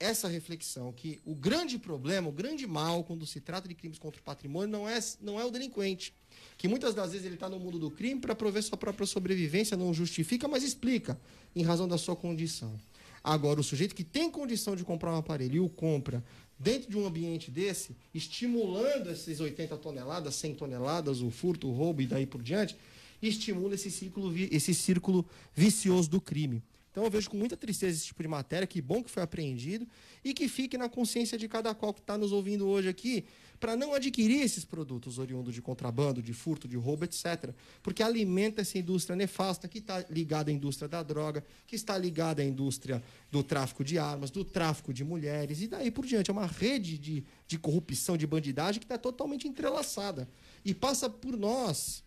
essa 0.00 0.26
reflexão 0.28 0.90
que 0.92 1.20
o 1.26 1.34
grande 1.34 1.78
problema, 1.78 2.26
o 2.26 2.32
grande 2.32 2.66
mal 2.66 3.04
quando 3.04 3.26
se 3.26 3.38
trata 3.38 3.68
de 3.68 3.74
crimes 3.74 3.98
contra 3.98 4.18
o 4.18 4.24
patrimônio 4.24 4.68
não 4.68 4.88
é, 4.88 4.98
não 5.20 5.38
é 5.38 5.44
o 5.44 5.50
delinquente. 5.50 6.14
Que 6.56 6.66
muitas 6.66 6.94
das 6.94 7.12
vezes 7.12 7.26
ele 7.26 7.34
está 7.34 7.50
no 7.50 7.58
mundo 7.58 7.78
do 7.78 7.90
crime 7.90 8.18
para 8.18 8.34
prover 8.34 8.62
sua 8.62 8.78
própria 8.78 9.06
sobrevivência, 9.06 9.76
não 9.76 9.92
justifica, 9.92 10.48
mas 10.48 10.62
explica 10.62 11.20
em 11.54 11.62
razão 11.62 11.86
da 11.86 11.98
sua 11.98 12.16
condição. 12.16 12.80
Agora, 13.22 13.60
o 13.60 13.62
sujeito 13.62 13.94
que 13.94 14.02
tem 14.02 14.30
condição 14.30 14.74
de 14.74 14.82
comprar 14.84 15.12
um 15.12 15.18
aparelho 15.18 15.56
e 15.56 15.60
o 15.60 15.68
compra 15.68 16.24
dentro 16.58 16.90
de 16.90 16.96
um 16.96 17.06
ambiente 17.06 17.50
desse, 17.50 17.94
estimulando 18.14 19.10
esses 19.10 19.38
80 19.38 19.76
toneladas, 19.76 20.34
100 20.36 20.54
toneladas, 20.54 21.20
o 21.20 21.30
furto, 21.30 21.68
o 21.68 21.72
roubo 21.72 22.00
e 22.00 22.06
daí 22.06 22.24
por 22.24 22.42
diante, 22.42 22.74
estimula 23.20 23.74
esse 23.74 23.90
círculo, 23.90 24.32
esse 24.50 24.74
círculo 24.74 25.26
vicioso 25.54 26.08
do 26.08 26.20
crime. 26.20 26.62
Então 26.90 27.04
eu 27.04 27.10
vejo 27.10 27.30
com 27.30 27.36
muita 27.36 27.56
tristeza 27.56 27.96
esse 27.96 28.06
tipo 28.06 28.22
de 28.22 28.28
matéria, 28.28 28.66
que 28.66 28.82
bom 28.82 29.02
que 29.02 29.10
foi 29.10 29.22
apreendido 29.22 29.86
e 30.24 30.34
que 30.34 30.48
fique 30.48 30.76
na 30.76 30.88
consciência 30.88 31.38
de 31.38 31.46
cada 31.48 31.72
qual 31.74 31.94
que 31.94 32.00
está 32.00 32.18
nos 32.18 32.32
ouvindo 32.32 32.66
hoje 32.66 32.88
aqui, 32.88 33.24
para 33.60 33.76
não 33.76 33.94
adquirir 33.94 34.42
esses 34.42 34.64
produtos 34.64 35.18
oriundos 35.18 35.54
de 35.54 35.62
contrabando, 35.62 36.22
de 36.22 36.32
furto, 36.32 36.66
de 36.66 36.76
roubo, 36.76 37.04
etc. 37.04 37.54
Porque 37.82 38.02
alimenta 38.02 38.62
essa 38.62 38.78
indústria 38.78 39.14
nefasta 39.14 39.68
que 39.68 39.78
está 39.78 40.04
ligada 40.10 40.50
à 40.50 40.54
indústria 40.54 40.88
da 40.88 41.02
droga, 41.02 41.44
que 41.66 41.76
está 41.76 41.96
ligada 41.96 42.42
à 42.42 42.44
indústria 42.44 43.02
do 43.30 43.42
tráfico 43.42 43.84
de 43.84 43.98
armas, 43.98 44.30
do 44.30 44.44
tráfico 44.44 44.92
de 44.92 45.04
mulheres 45.04 45.60
e 45.60 45.68
daí 45.68 45.90
por 45.90 46.06
diante. 46.06 46.30
É 46.30 46.32
uma 46.32 46.46
rede 46.46 46.98
de, 46.98 47.24
de 47.46 47.58
corrupção, 47.58 48.16
de 48.16 48.26
bandidagem 48.26 48.80
que 48.80 48.86
está 48.86 48.98
totalmente 48.98 49.46
entrelaçada. 49.46 50.28
E 50.64 50.74
passa 50.74 51.08
por 51.08 51.36
nós, 51.36 52.02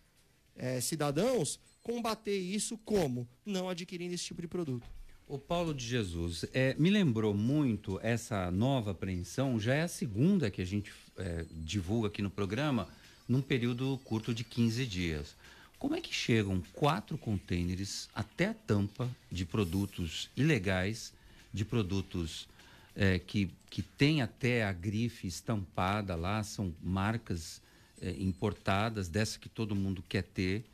é, 0.56 0.80
cidadãos, 0.80 1.60
combater 1.84 2.36
isso 2.36 2.76
como? 2.78 3.28
Não 3.46 3.68
adquirindo 3.68 4.14
esse 4.14 4.24
tipo 4.24 4.40
de 4.40 4.48
produto. 4.48 4.88
O 5.28 5.38
Paulo 5.38 5.72
de 5.72 5.86
Jesus, 5.86 6.44
é, 6.52 6.74
me 6.74 6.90
lembrou 6.90 7.32
muito 7.32 8.00
essa 8.02 8.50
nova 8.50 8.90
apreensão, 8.90 9.60
já 9.60 9.74
é 9.74 9.82
a 9.82 9.88
segunda 9.88 10.50
que 10.50 10.60
a 10.60 10.64
gente 10.64 10.92
é, 11.16 11.46
divulga 11.50 12.08
aqui 12.08 12.20
no 12.20 12.30
programa, 12.30 12.88
num 13.28 13.40
período 13.40 13.98
curto 14.04 14.34
de 14.34 14.44
15 14.44 14.86
dias. 14.86 15.36
Como 15.78 15.94
é 15.94 16.00
que 16.00 16.14
chegam 16.14 16.62
quatro 16.72 17.16
contêineres 17.16 18.08
até 18.14 18.48
a 18.48 18.54
tampa 18.54 19.08
de 19.30 19.44
produtos 19.44 20.30
ilegais, 20.36 21.12
de 21.52 21.64
produtos 21.64 22.48
é, 22.96 23.18
que, 23.18 23.50
que 23.70 23.82
tem 23.82 24.22
até 24.22 24.64
a 24.64 24.72
grife 24.72 25.26
estampada 25.26 26.14
lá, 26.14 26.42
são 26.42 26.74
marcas 26.82 27.60
é, 28.00 28.10
importadas, 28.18 29.08
dessa 29.08 29.38
que 29.38 29.48
todo 29.48 29.74
mundo 29.74 30.02
quer 30.08 30.22
ter, 30.22 30.64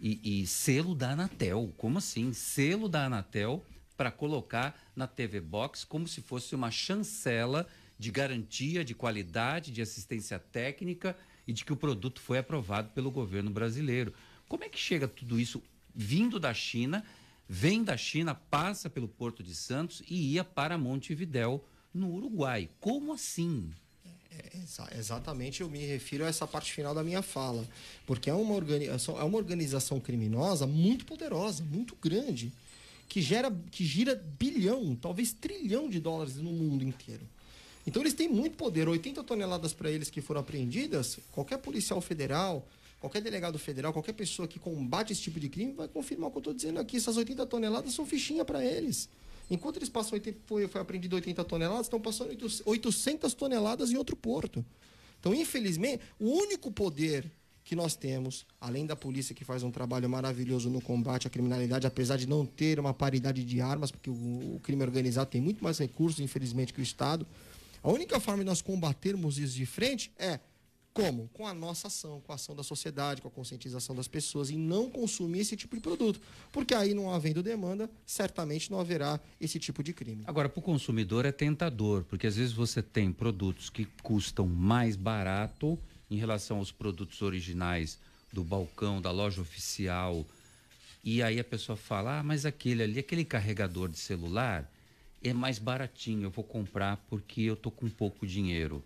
e, 0.00 0.42
e 0.42 0.46
selo 0.46 0.94
da 0.94 1.10
Anatel. 1.10 1.72
Como 1.76 1.98
assim? 1.98 2.32
Selo 2.32 2.88
da 2.88 3.04
Anatel 3.04 3.64
para 3.96 4.10
colocar 4.10 4.80
na 4.96 5.06
TV 5.06 5.40
Box 5.40 5.84
como 5.84 6.08
se 6.08 6.22
fosse 6.22 6.54
uma 6.54 6.70
chancela 6.70 7.66
de 7.98 8.10
garantia 8.10 8.82
de 8.82 8.94
qualidade, 8.94 9.70
de 9.70 9.82
assistência 9.82 10.38
técnica 10.38 11.14
e 11.46 11.52
de 11.52 11.64
que 11.66 11.72
o 11.72 11.76
produto 11.76 12.18
foi 12.18 12.38
aprovado 12.38 12.88
pelo 12.94 13.10
governo 13.10 13.50
brasileiro. 13.50 14.14
Como 14.48 14.64
é 14.64 14.70
que 14.70 14.78
chega 14.78 15.06
tudo 15.06 15.38
isso 15.38 15.62
vindo 15.94 16.40
da 16.40 16.54
China, 16.54 17.04
vem 17.46 17.84
da 17.84 17.96
China, 17.96 18.34
passa 18.34 18.88
pelo 18.88 19.06
Porto 19.06 19.42
de 19.42 19.54
Santos 19.54 20.02
e 20.08 20.32
ia 20.32 20.42
para 20.42 20.78
Montevidéu, 20.78 21.62
no 21.92 22.10
Uruguai? 22.10 22.70
Como 22.80 23.12
assim? 23.12 23.70
É, 24.40 24.98
exatamente, 24.98 25.60
eu 25.60 25.68
me 25.68 25.78
refiro 25.78 26.24
a 26.24 26.28
essa 26.28 26.46
parte 26.46 26.72
final 26.72 26.94
da 26.94 27.02
minha 27.02 27.22
fala. 27.22 27.66
Porque 28.06 28.30
é 28.30 28.34
uma, 28.34 28.54
organização, 28.54 29.20
é 29.20 29.24
uma 29.24 29.36
organização 29.36 30.00
criminosa 30.00 30.66
muito 30.66 31.04
poderosa, 31.04 31.62
muito 31.64 31.96
grande, 32.00 32.52
que, 33.08 33.20
gera, 33.20 33.54
que 33.70 33.84
gira 33.84 34.14
bilhão, 34.38 34.96
talvez 34.96 35.32
trilhão 35.32 35.88
de 35.88 36.00
dólares 36.00 36.36
no 36.36 36.52
mundo 36.52 36.84
inteiro. 36.84 37.22
Então 37.86 38.02
eles 38.02 38.14
têm 38.14 38.28
muito 38.28 38.56
poder. 38.56 38.88
80 38.88 39.22
toneladas 39.24 39.72
para 39.72 39.90
eles 39.90 40.10
que 40.10 40.20
foram 40.20 40.40
apreendidas, 40.40 41.18
qualquer 41.32 41.58
policial 41.58 42.00
federal, 42.00 42.66
qualquer 43.00 43.20
delegado 43.20 43.58
federal, 43.58 43.92
qualquer 43.92 44.12
pessoa 44.12 44.46
que 44.46 44.58
combate 44.58 45.12
esse 45.12 45.22
tipo 45.22 45.40
de 45.40 45.48
crime 45.48 45.72
vai 45.72 45.88
confirmar 45.88 46.28
o 46.28 46.30
que 46.30 46.38
eu 46.38 46.40
estou 46.40 46.54
dizendo 46.54 46.78
aqui. 46.78 46.96
Essas 46.98 47.16
80 47.16 47.46
toneladas 47.46 47.94
são 47.94 48.06
fichinha 48.06 48.44
para 48.44 48.64
eles. 48.64 49.08
Enquanto 49.50 49.78
eles 49.78 49.88
passam 49.88 50.12
80, 50.12 50.38
foi, 50.46 50.68
foi 50.68 50.80
apreendido 50.80 51.16
80 51.16 51.44
toneladas, 51.44 51.86
estão 51.86 52.00
passando 52.00 52.30
800 52.64 53.34
toneladas 53.34 53.90
em 53.90 53.96
outro 53.96 54.14
porto. 54.14 54.64
Então, 55.18 55.34
infelizmente, 55.34 56.02
o 56.18 56.30
único 56.30 56.70
poder 56.70 57.30
que 57.64 57.76
nós 57.76 57.94
temos, 57.94 58.46
além 58.60 58.86
da 58.86 58.96
polícia 58.96 59.34
que 59.34 59.44
faz 59.44 59.62
um 59.62 59.70
trabalho 59.70 60.08
maravilhoso 60.08 60.70
no 60.70 60.80
combate 60.80 61.26
à 61.26 61.30
criminalidade, 61.30 61.86
apesar 61.86 62.16
de 62.16 62.26
não 62.26 62.46
ter 62.46 62.80
uma 62.80 62.94
paridade 62.94 63.44
de 63.44 63.60
armas, 63.60 63.90
porque 63.90 64.08
o, 64.08 64.14
o 64.56 64.60
crime 64.62 64.82
organizado 64.82 65.30
tem 65.30 65.40
muito 65.40 65.62
mais 65.62 65.78
recursos, 65.78 66.20
infelizmente, 66.20 66.72
que 66.72 66.80
o 66.80 66.82
Estado. 66.82 67.26
A 67.82 67.90
única 67.90 68.18
forma 68.18 68.42
de 68.42 68.46
nós 68.48 68.62
combatermos 68.62 69.38
isso 69.38 69.54
de 69.54 69.66
frente 69.66 70.10
é 70.18 70.40
como? 71.00 71.28
Com 71.32 71.46
a 71.46 71.54
nossa 71.54 71.88
ação, 71.88 72.20
com 72.20 72.32
a 72.32 72.34
ação 72.34 72.54
da 72.54 72.62
sociedade, 72.62 73.22
com 73.22 73.28
a 73.28 73.30
conscientização 73.30 73.94
das 73.94 74.08
pessoas 74.08 74.50
e 74.50 74.56
não 74.56 74.90
consumir 74.90 75.40
esse 75.40 75.56
tipo 75.56 75.74
de 75.76 75.82
produto. 75.82 76.20
Porque 76.52 76.74
aí, 76.74 76.94
não 76.94 77.12
havendo 77.12 77.42
demanda, 77.42 77.90
certamente 78.04 78.70
não 78.70 78.80
haverá 78.80 79.20
esse 79.40 79.58
tipo 79.58 79.82
de 79.82 79.92
crime. 79.92 80.22
Agora, 80.26 80.48
para 80.48 80.58
o 80.58 80.62
consumidor 80.62 81.24
é 81.24 81.32
tentador, 81.32 82.04
porque 82.04 82.26
às 82.26 82.36
vezes 82.36 82.52
você 82.52 82.82
tem 82.82 83.12
produtos 83.12 83.70
que 83.70 83.86
custam 84.02 84.46
mais 84.46 84.96
barato 84.96 85.78
em 86.10 86.16
relação 86.16 86.58
aos 86.58 86.72
produtos 86.72 87.22
originais 87.22 87.98
do 88.32 88.44
balcão, 88.44 89.00
da 89.00 89.10
loja 89.10 89.40
oficial. 89.40 90.24
E 91.02 91.22
aí 91.22 91.38
a 91.38 91.44
pessoa 91.44 91.76
fala: 91.76 92.18
ah, 92.18 92.22
mas 92.22 92.44
aquele 92.44 92.82
ali, 92.82 92.98
aquele 92.98 93.24
carregador 93.24 93.88
de 93.88 93.98
celular 93.98 94.70
é 95.22 95.32
mais 95.32 95.58
baratinho, 95.58 96.24
eu 96.24 96.30
vou 96.30 96.44
comprar 96.44 96.96
porque 97.08 97.42
eu 97.42 97.56
tô 97.56 97.70
com 97.70 97.88
pouco 97.88 98.26
dinheiro. 98.26 98.82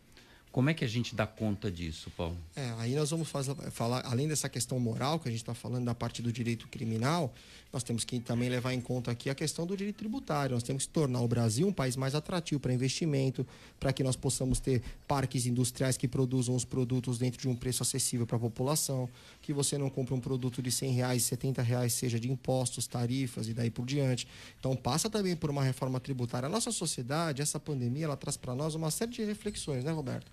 Como 0.54 0.70
é 0.70 0.74
que 0.74 0.84
a 0.84 0.88
gente 0.88 1.16
dá 1.16 1.26
conta 1.26 1.68
disso, 1.68 2.12
Paulo? 2.16 2.36
É, 2.54 2.72
aí 2.78 2.94
nós 2.94 3.10
vamos 3.10 3.28
fazer, 3.28 3.56
falar, 3.72 4.02
além 4.06 4.28
dessa 4.28 4.48
questão 4.48 4.78
moral 4.78 5.18
que 5.18 5.26
a 5.26 5.30
gente 5.32 5.40
está 5.40 5.52
falando 5.52 5.84
da 5.84 5.96
parte 5.96 6.22
do 6.22 6.32
direito 6.32 6.68
criminal, 6.68 7.34
nós 7.72 7.82
temos 7.82 8.04
que 8.04 8.20
também 8.20 8.48
levar 8.48 8.72
em 8.72 8.80
conta 8.80 9.10
aqui 9.10 9.28
a 9.28 9.34
questão 9.34 9.66
do 9.66 9.76
direito 9.76 9.96
tributário. 9.96 10.54
Nós 10.54 10.62
temos 10.62 10.86
que 10.86 10.92
tornar 10.92 11.22
o 11.22 11.26
Brasil 11.26 11.66
um 11.66 11.72
país 11.72 11.96
mais 11.96 12.14
atrativo 12.14 12.60
para 12.60 12.72
investimento, 12.72 13.44
para 13.80 13.92
que 13.92 14.04
nós 14.04 14.14
possamos 14.14 14.60
ter 14.60 14.80
parques 15.08 15.44
industriais 15.44 15.96
que 15.96 16.06
produzam 16.06 16.54
os 16.54 16.64
produtos 16.64 17.18
dentro 17.18 17.40
de 17.40 17.48
um 17.48 17.56
preço 17.56 17.82
acessível 17.82 18.24
para 18.24 18.36
a 18.36 18.40
população, 18.40 19.08
que 19.42 19.52
você 19.52 19.76
não 19.76 19.90
compre 19.90 20.14
um 20.14 20.20
produto 20.20 20.62
de 20.62 20.70
100 20.70 20.92
reais, 20.92 21.24
70 21.24 21.62
reais, 21.62 21.94
seja 21.94 22.20
de 22.20 22.30
impostos, 22.30 22.86
tarifas 22.86 23.48
e 23.48 23.54
daí 23.54 23.72
por 23.72 23.84
diante. 23.84 24.28
Então 24.60 24.76
passa 24.76 25.10
também 25.10 25.34
por 25.34 25.50
uma 25.50 25.64
reforma 25.64 25.98
tributária. 25.98 26.46
A 26.46 26.48
nossa 26.48 26.70
sociedade, 26.70 27.42
essa 27.42 27.58
pandemia, 27.58 28.04
ela 28.04 28.16
traz 28.16 28.36
para 28.36 28.54
nós 28.54 28.76
uma 28.76 28.92
série 28.92 29.10
de 29.10 29.24
reflexões, 29.24 29.82
né, 29.82 29.90
Roberto? 29.90 30.30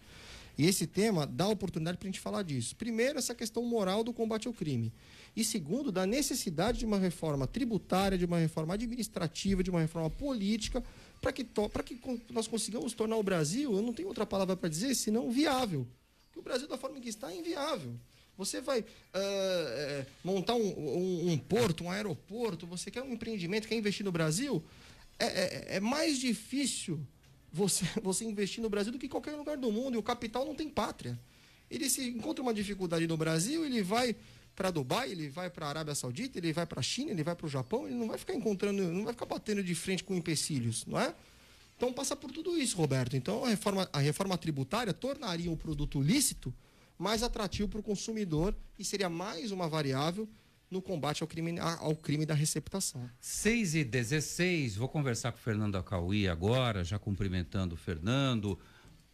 E 0.57 0.65
esse 0.65 0.85
tema 0.85 1.25
dá 1.25 1.47
oportunidade 1.47 1.97
para 1.97 2.07
a 2.07 2.11
gente 2.11 2.19
falar 2.19 2.43
disso. 2.43 2.75
Primeiro, 2.75 3.17
essa 3.17 3.33
questão 3.33 3.63
moral 3.63 4.03
do 4.03 4.13
combate 4.13 4.47
ao 4.47 4.53
crime. 4.53 4.91
E 5.35 5.43
segundo, 5.43 5.91
da 5.91 6.05
necessidade 6.05 6.79
de 6.79 6.85
uma 6.85 6.99
reforma 6.99 7.47
tributária, 7.47 8.17
de 8.17 8.25
uma 8.25 8.37
reforma 8.37 8.73
administrativa, 8.73 9.63
de 9.63 9.69
uma 9.69 9.79
reforma 9.79 10.09
política, 10.09 10.83
para 11.21 11.31
que, 11.31 11.43
que 11.43 12.33
nós 12.33 12.47
consigamos 12.47 12.93
tornar 12.93 13.17
o 13.17 13.23
Brasil, 13.23 13.73
eu 13.73 13.81
não 13.81 13.93
tenho 13.93 14.07
outra 14.07 14.25
palavra 14.25 14.57
para 14.57 14.67
dizer, 14.67 14.93
senão 14.95 15.31
viável. 15.31 15.87
Porque 16.25 16.39
o 16.39 16.43
Brasil, 16.43 16.67
da 16.67 16.77
forma 16.77 16.99
que 16.99 17.09
está, 17.09 17.31
é 17.31 17.37
inviável. 17.37 17.93
Você 18.37 18.59
vai 18.59 18.79
uh, 18.79 20.05
montar 20.23 20.55
um, 20.55 20.67
um, 20.67 21.31
um, 21.31 21.37
porto, 21.37 21.83
um 21.83 21.91
aeroporto, 21.91 22.65
você 22.65 22.89
quer 22.89 23.03
um 23.03 23.13
empreendimento, 23.13 23.67
quer 23.67 23.75
investir 23.75 24.05
no 24.05 24.11
Brasil, 24.11 24.63
é, 25.19 25.25
é, 25.25 25.65
é 25.75 25.79
mais 25.79 26.17
difícil 26.17 26.99
você, 27.51 27.85
você 28.01 28.25
investir 28.25 28.61
no 28.61 28.69
Brasil 28.69 28.91
do 28.91 28.99
que 28.99 29.07
qualquer 29.07 29.35
lugar 29.35 29.57
do 29.57 29.71
mundo. 29.71 29.95
E 29.95 29.97
o 29.97 30.03
capital 30.03 30.45
não 30.45 30.55
tem 30.55 30.69
pátria. 30.69 31.19
Ele 31.69 31.89
se 31.89 32.09
encontra 32.09 32.41
uma 32.41 32.53
dificuldade 32.53 33.07
no 33.07 33.15
Brasil, 33.15 33.65
ele 33.65 33.81
vai 33.81 34.15
para 34.55 34.69
Dubai, 34.69 35.11
ele 35.11 35.29
vai 35.29 35.49
para 35.49 35.65
a 35.65 35.69
Arábia 35.69 35.95
Saudita, 35.95 36.37
ele 36.37 36.51
vai 36.51 36.65
para 36.65 36.79
a 36.79 36.83
China, 36.83 37.11
ele 37.11 37.23
vai 37.23 37.35
para 37.35 37.45
o 37.45 37.49
Japão, 37.49 37.87
ele 37.87 37.95
não 37.95 38.07
vai 38.07 38.17
ficar 38.17 38.33
encontrando, 38.33 38.83
não 38.83 39.05
vai 39.05 39.13
ficar 39.13 39.25
batendo 39.25 39.63
de 39.63 39.73
frente 39.73 40.03
com 40.03 40.13
empecilhos, 40.13 40.85
não 40.85 40.99
é? 40.99 41.15
Então 41.77 41.91
passa 41.91 42.15
por 42.15 42.31
tudo 42.31 42.57
isso, 42.57 42.77
Roberto. 42.77 43.15
Então 43.15 43.45
a 43.45 43.49
reforma, 43.49 43.89
a 43.91 43.99
reforma 43.99 44.37
tributária 44.37 44.93
tornaria 44.93 45.49
um 45.49 45.55
produto 45.55 46.01
lícito 46.01 46.53
mais 46.97 47.23
atrativo 47.23 47.69
para 47.69 47.79
o 47.79 47.83
consumidor 47.83 48.55
e 48.77 48.83
seria 48.83 49.09
mais 49.09 49.51
uma 49.51 49.67
variável 49.67 50.29
no 50.71 50.81
combate 50.81 51.21
ao 51.21 51.27
crime, 51.27 51.59
ao 51.59 51.95
crime 51.95 52.25
da 52.25 52.33
receptação. 52.33 53.09
6 53.19 53.75
e 53.75 53.83
16, 53.83 54.77
vou 54.77 54.87
conversar 54.87 55.33
com 55.33 55.37
o 55.37 55.41
Fernando 55.41 55.77
Acauí 55.77 56.29
agora, 56.29 56.81
já 56.81 56.97
cumprimentando 56.97 57.75
o 57.75 57.77
Fernando, 57.77 58.57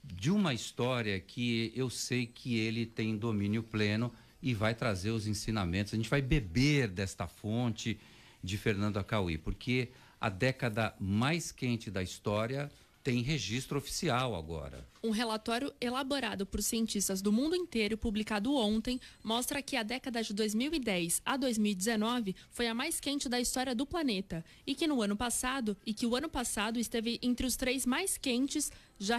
de 0.04 0.30
uma 0.30 0.54
história 0.54 1.20
que 1.20 1.74
eu 1.76 1.90
sei 1.90 2.28
que 2.28 2.58
ele 2.58 2.86
tem 2.86 3.18
domínio 3.18 3.64
pleno 3.64 4.14
e 4.42 4.54
vai 4.54 4.76
trazer 4.76 5.10
os 5.10 5.26
ensinamentos. 5.26 5.94
A 5.94 5.98
gente 5.98 6.10
vai 6.10 6.22
beber 6.22 6.88
desta 6.88 7.28
fonte 7.28 8.00
de 8.44 8.56
Fernando 8.56 8.98
Acauí, 8.98 9.38
porque 9.38 9.90
a 10.22 10.30
década 10.30 10.96
mais 11.00 11.52
quente 11.52 11.90
da 11.90 12.04
história 12.04 12.72
tem 13.08 13.22
registro 13.22 13.78
oficial 13.78 14.36
agora. 14.36 14.86
Um 15.02 15.12
relatório 15.12 15.74
elaborado 15.80 16.46
por 16.46 16.62
cientistas 16.62 17.22
do 17.22 17.32
mundo 17.32 17.56
inteiro, 17.56 17.98
publicado 17.98 18.54
ontem, 18.54 19.00
mostra 19.24 19.62
que 19.62 19.78
a 19.78 19.84
década 19.84 20.22
de 20.22 20.34
2010 20.34 21.22
a 21.26 21.38
2019 21.38 22.36
foi 22.52 22.68
a 22.68 22.74
mais 22.74 23.00
quente 23.00 23.30
da 23.30 23.40
história 23.40 23.74
do 23.74 23.86
planeta 23.86 24.44
e 24.66 24.76
que 24.76 24.86
no 24.86 25.02
ano 25.02 25.16
passado 25.16 25.78
e 25.86 25.94
que 25.94 26.06
o 26.06 26.18
ano 26.18 26.28
passado 26.28 26.82
esteve 26.82 27.18
entre 27.22 27.48
os 27.48 27.56
três 27.56 27.86
mais 27.86 28.18
quentes 28.18 28.70
já, 29.00 29.18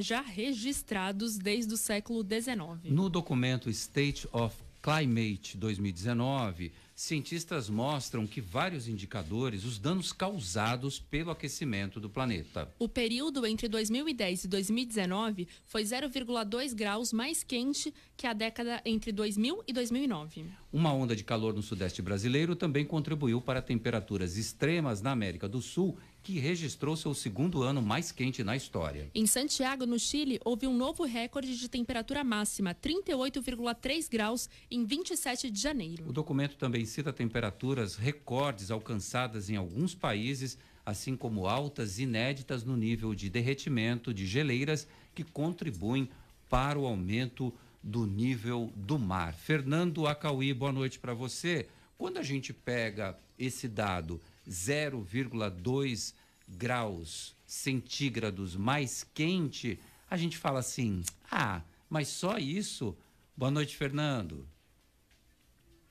já 0.00 0.22
registrados 0.22 1.36
desde 1.36 1.74
o 1.74 1.76
século 1.76 2.24
19. 2.24 2.90
No 2.90 3.10
documento 3.10 3.68
State 3.68 4.26
of 4.32 4.56
Climate 4.80 5.58
2019 5.58 6.72
cientistas 6.96 7.68
mostram 7.68 8.26
que 8.26 8.40
vários 8.40 8.88
indicadores 8.88 9.64
os 9.64 9.78
danos 9.78 10.14
causados 10.14 10.98
pelo 10.98 11.30
aquecimento 11.30 12.00
do 12.00 12.08
planeta. 12.08 12.72
O 12.78 12.88
período 12.88 13.44
entre 13.46 13.68
2010 13.68 14.44
e 14.44 14.48
2019 14.48 15.46
foi 15.66 15.82
0,2 15.82 16.74
graus 16.74 17.12
mais 17.12 17.42
quente 17.42 17.92
que 18.16 18.26
a 18.26 18.32
década 18.32 18.80
entre 18.86 19.12
2000 19.12 19.62
e 19.68 19.72
2009. 19.74 20.46
Uma 20.72 20.92
onda 20.92 21.14
de 21.14 21.22
calor 21.22 21.52
no 21.52 21.62
sudeste 21.62 22.00
brasileiro 22.00 22.56
também 22.56 22.86
contribuiu 22.86 23.42
para 23.42 23.60
temperaturas 23.60 24.38
extremas 24.38 25.02
na 25.02 25.10
América 25.10 25.46
do 25.46 25.60
Sul 25.60 25.98
que 26.26 26.40
registrou 26.40 26.96
seu 26.96 27.14
segundo 27.14 27.62
ano 27.62 27.80
mais 27.80 28.10
quente 28.10 28.42
na 28.42 28.56
história. 28.56 29.08
Em 29.14 29.28
Santiago, 29.28 29.86
no 29.86 29.96
Chile, 29.96 30.40
houve 30.44 30.66
um 30.66 30.76
novo 30.76 31.04
recorde 31.04 31.56
de 31.56 31.68
temperatura 31.68 32.24
máxima, 32.24 32.74
38,3 32.74 34.10
graus, 34.10 34.50
em 34.68 34.84
27 34.84 35.48
de 35.48 35.60
janeiro. 35.60 36.08
O 36.08 36.12
documento 36.12 36.56
também 36.56 36.84
cita 36.84 37.12
temperaturas 37.12 37.94
recordes 37.94 38.72
alcançadas 38.72 39.48
em 39.48 39.54
alguns 39.54 39.94
países, 39.94 40.58
assim 40.84 41.16
como 41.16 41.46
altas 41.46 42.00
inéditas 42.00 42.64
no 42.64 42.76
nível 42.76 43.14
de 43.14 43.30
derretimento 43.30 44.12
de 44.12 44.26
geleiras 44.26 44.88
que 45.14 45.22
contribuem 45.22 46.10
para 46.50 46.76
o 46.76 46.86
aumento 46.86 47.54
do 47.80 48.04
nível 48.04 48.72
do 48.74 48.98
mar. 48.98 49.32
Fernando 49.32 50.08
Acauí, 50.08 50.52
boa 50.52 50.72
noite 50.72 50.98
para 50.98 51.14
você. 51.14 51.68
Quando 51.96 52.18
a 52.18 52.22
gente 52.24 52.52
pega 52.52 53.16
esse 53.38 53.68
dado 53.68 54.20
0,2 54.48 56.14
graus 56.48 57.34
centígrados 57.46 58.56
mais 58.56 59.04
quente, 59.14 59.78
a 60.10 60.16
gente 60.16 60.36
fala 60.38 60.60
assim: 60.60 61.02
ah, 61.30 61.62
mas 61.88 62.08
só 62.08 62.38
isso? 62.38 62.96
Boa 63.36 63.50
noite, 63.50 63.76
Fernando. 63.76 64.48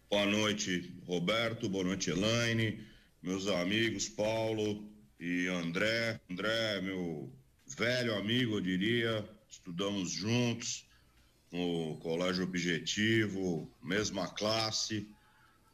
Boa 0.10 0.26
noite, 0.26 0.94
Roberto. 1.06 1.70
Boa 1.70 1.84
noite, 1.84 2.10
Elaine. 2.10 2.86
Meus 3.22 3.48
amigos 3.48 4.08
Paulo 4.08 4.88
e 5.20 5.48
André. 5.48 6.20
André, 6.30 6.82
meu 6.82 7.32
velho 7.78 8.16
amigo, 8.16 8.56
eu 8.56 8.62
diria. 8.62 9.30
Estudamos 9.50 10.12
juntos 10.12 10.86
no 11.52 11.98
Colégio 11.98 12.44
Objetivo, 12.44 13.72
mesma 13.82 14.28
classe, 14.28 15.08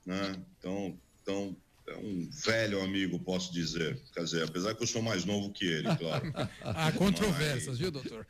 né? 0.05 0.41
Então, 0.57 0.99
então 1.21 1.57
é 1.91 1.97
um 1.97 2.29
velho 2.29 2.81
amigo, 2.81 3.19
posso 3.19 3.53
dizer. 3.53 4.01
Quer 4.13 4.23
dizer, 4.23 4.43
apesar 4.43 4.73
que 4.75 4.83
eu 4.83 4.87
sou 4.87 5.01
mais 5.01 5.25
novo 5.25 5.51
que 5.51 5.65
ele, 5.65 5.95
claro. 5.95 6.31
Há 6.61 6.91
controvérsias, 6.93 7.77
viu, 7.77 7.91
doutor? 7.91 8.25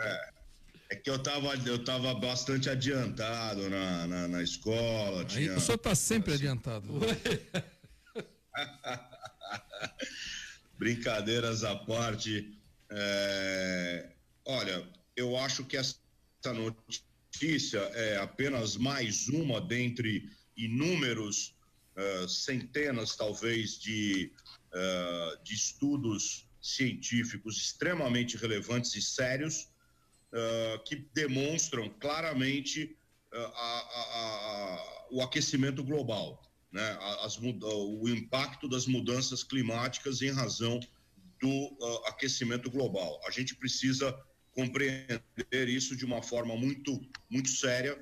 É, 0.00 0.30
é 0.90 0.96
que 0.96 1.08
eu 1.08 1.16
estava 1.16 1.54
eu 1.56 1.84
tava 1.84 2.14
bastante 2.14 2.68
adiantado 2.68 3.68
na, 3.70 4.06
na, 4.06 4.28
na 4.28 4.42
escola. 4.42 5.24
Tinha, 5.24 5.56
o 5.56 5.60
senhor 5.60 5.76
está 5.76 5.94
sempre 5.94 6.34
assim, 6.34 6.44
adiantado. 6.44 6.88
Brincadeiras 10.78 11.64
à 11.64 11.76
parte. 11.76 12.58
É, 12.90 14.10
olha, 14.44 14.86
eu 15.16 15.36
acho 15.36 15.64
que 15.64 15.76
essa 15.76 15.96
notícia 16.46 17.80
é 17.94 18.16
apenas 18.16 18.76
mais 18.76 19.28
uma 19.28 19.60
dentre 19.60 20.30
inúmeros 20.56 21.57
centenas, 22.28 23.16
talvez, 23.16 23.78
de, 23.78 24.32
uh, 24.72 25.42
de 25.42 25.54
estudos 25.54 26.48
científicos 26.60 27.56
extremamente 27.56 28.36
relevantes 28.36 28.94
e 28.94 29.02
sérios 29.02 29.68
uh, 30.32 30.82
que 30.84 30.96
demonstram 31.14 31.88
claramente 32.00 32.96
a, 33.32 33.38
a, 33.38 34.02
a, 34.14 35.06
o 35.10 35.22
aquecimento 35.22 35.84
global, 35.84 36.42
né? 36.72 36.98
As, 37.20 37.38
o 37.38 38.08
impacto 38.08 38.68
das 38.68 38.86
mudanças 38.86 39.42
climáticas 39.42 40.22
em 40.22 40.30
razão 40.30 40.80
do 41.40 42.02
aquecimento 42.06 42.70
global. 42.70 43.20
A 43.26 43.30
gente 43.30 43.54
precisa 43.54 44.18
compreender 44.52 45.68
isso 45.68 45.94
de 45.94 46.04
uma 46.04 46.20
forma 46.20 46.56
muito, 46.56 47.00
muito 47.30 47.48
séria. 47.48 47.96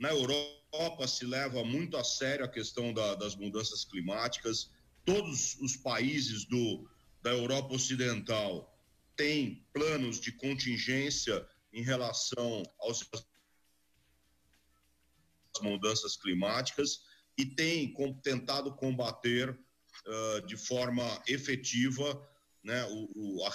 Na 0.00 0.08
Europa, 0.08 1.06
se 1.06 1.26
leva 1.26 1.62
muito 1.62 1.94
a 1.98 2.02
sério 2.02 2.42
a 2.42 2.48
questão 2.48 2.90
da, 2.94 3.14
das 3.16 3.36
mudanças 3.36 3.84
climáticas. 3.84 4.70
Todos 5.04 5.58
os 5.60 5.76
países 5.76 6.46
do, 6.46 6.88
da 7.20 7.32
Europa 7.32 7.74
Ocidental 7.74 8.74
têm 9.14 9.62
planos 9.74 10.18
de 10.18 10.32
contingência 10.32 11.46
em 11.70 11.82
relação 11.82 12.62
aos 12.78 13.06
mudanças 15.60 16.16
climáticas 16.16 17.02
e 17.36 17.44
têm 17.44 17.94
tentado 18.22 18.74
combater 18.74 19.50
uh, 19.50 20.46
de 20.46 20.56
forma 20.56 21.22
efetiva 21.28 22.26
né, 22.64 22.86
o, 22.86 23.10
o, 23.14 23.46
a, 23.46 23.50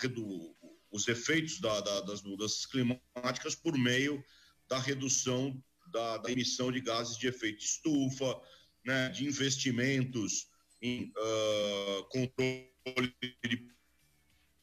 os 0.91 1.07
efeitos 1.07 1.59
da, 1.59 1.81
da, 1.81 2.01
das 2.01 2.21
mudanças 2.21 2.67
climáticas 2.67 3.55
por 3.55 3.75
meio 3.75 4.23
da 4.67 4.77
redução 4.77 5.59
da, 5.95 6.17
da 6.17 6.29
emissão 6.29 6.73
de 6.73 6.81
gases 6.81 7.17
de 7.17 7.27
efeito 7.27 7.63
estufa, 7.63 8.37
né, 8.83 9.07
de 9.09 9.25
investimentos 9.25 10.49
em 10.81 11.13
uh, 11.15 12.03
controle 12.09 13.15
de 13.45 13.69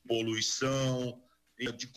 poluição, 0.06 1.22
de 1.58 1.90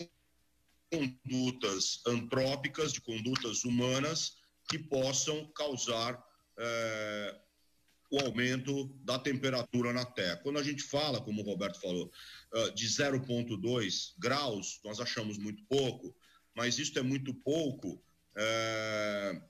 condutas 0.90 2.02
antrópicas, 2.08 2.94
de 2.94 3.02
condutas 3.02 3.66
humanas 3.66 4.38
que 4.70 4.80
possam 4.80 5.52
causar 5.52 6.24
é, 6.58 7.42
o 8.12 8.20
aumento 8.20 8.86
da 9.04 9.20
temperatura 9.20 9.92
na 9.92 10.06
Terra. 10.06 10.38
Quando 10.38 10.60
a 10.60 10.64
gente 10.64 10.84
fala, 10.84 11.20
como 11.20 11.42
o 11.42 11.46
Roberto 11.46 11.82
falou, 11.82 12.12
de 12.76 12.88
0,2 12.88 14.14
graus, 14.18 14.80
nós 14.84 15.00
achamos 15.00 15.38
muito 15.38 15.64
pouco, 15.66 16.16
mas 16.56 16.78
isso 16.80 16.98
é 16.98 17.02
muito 17.02 17.34
pouco 17.34 18.02
é, 18.38 19.42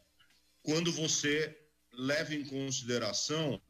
quando 0.63 0.91
você 0.91 1.58
leva 1.93 2.34
em 2.36 2.45
consideração 2.45 3.62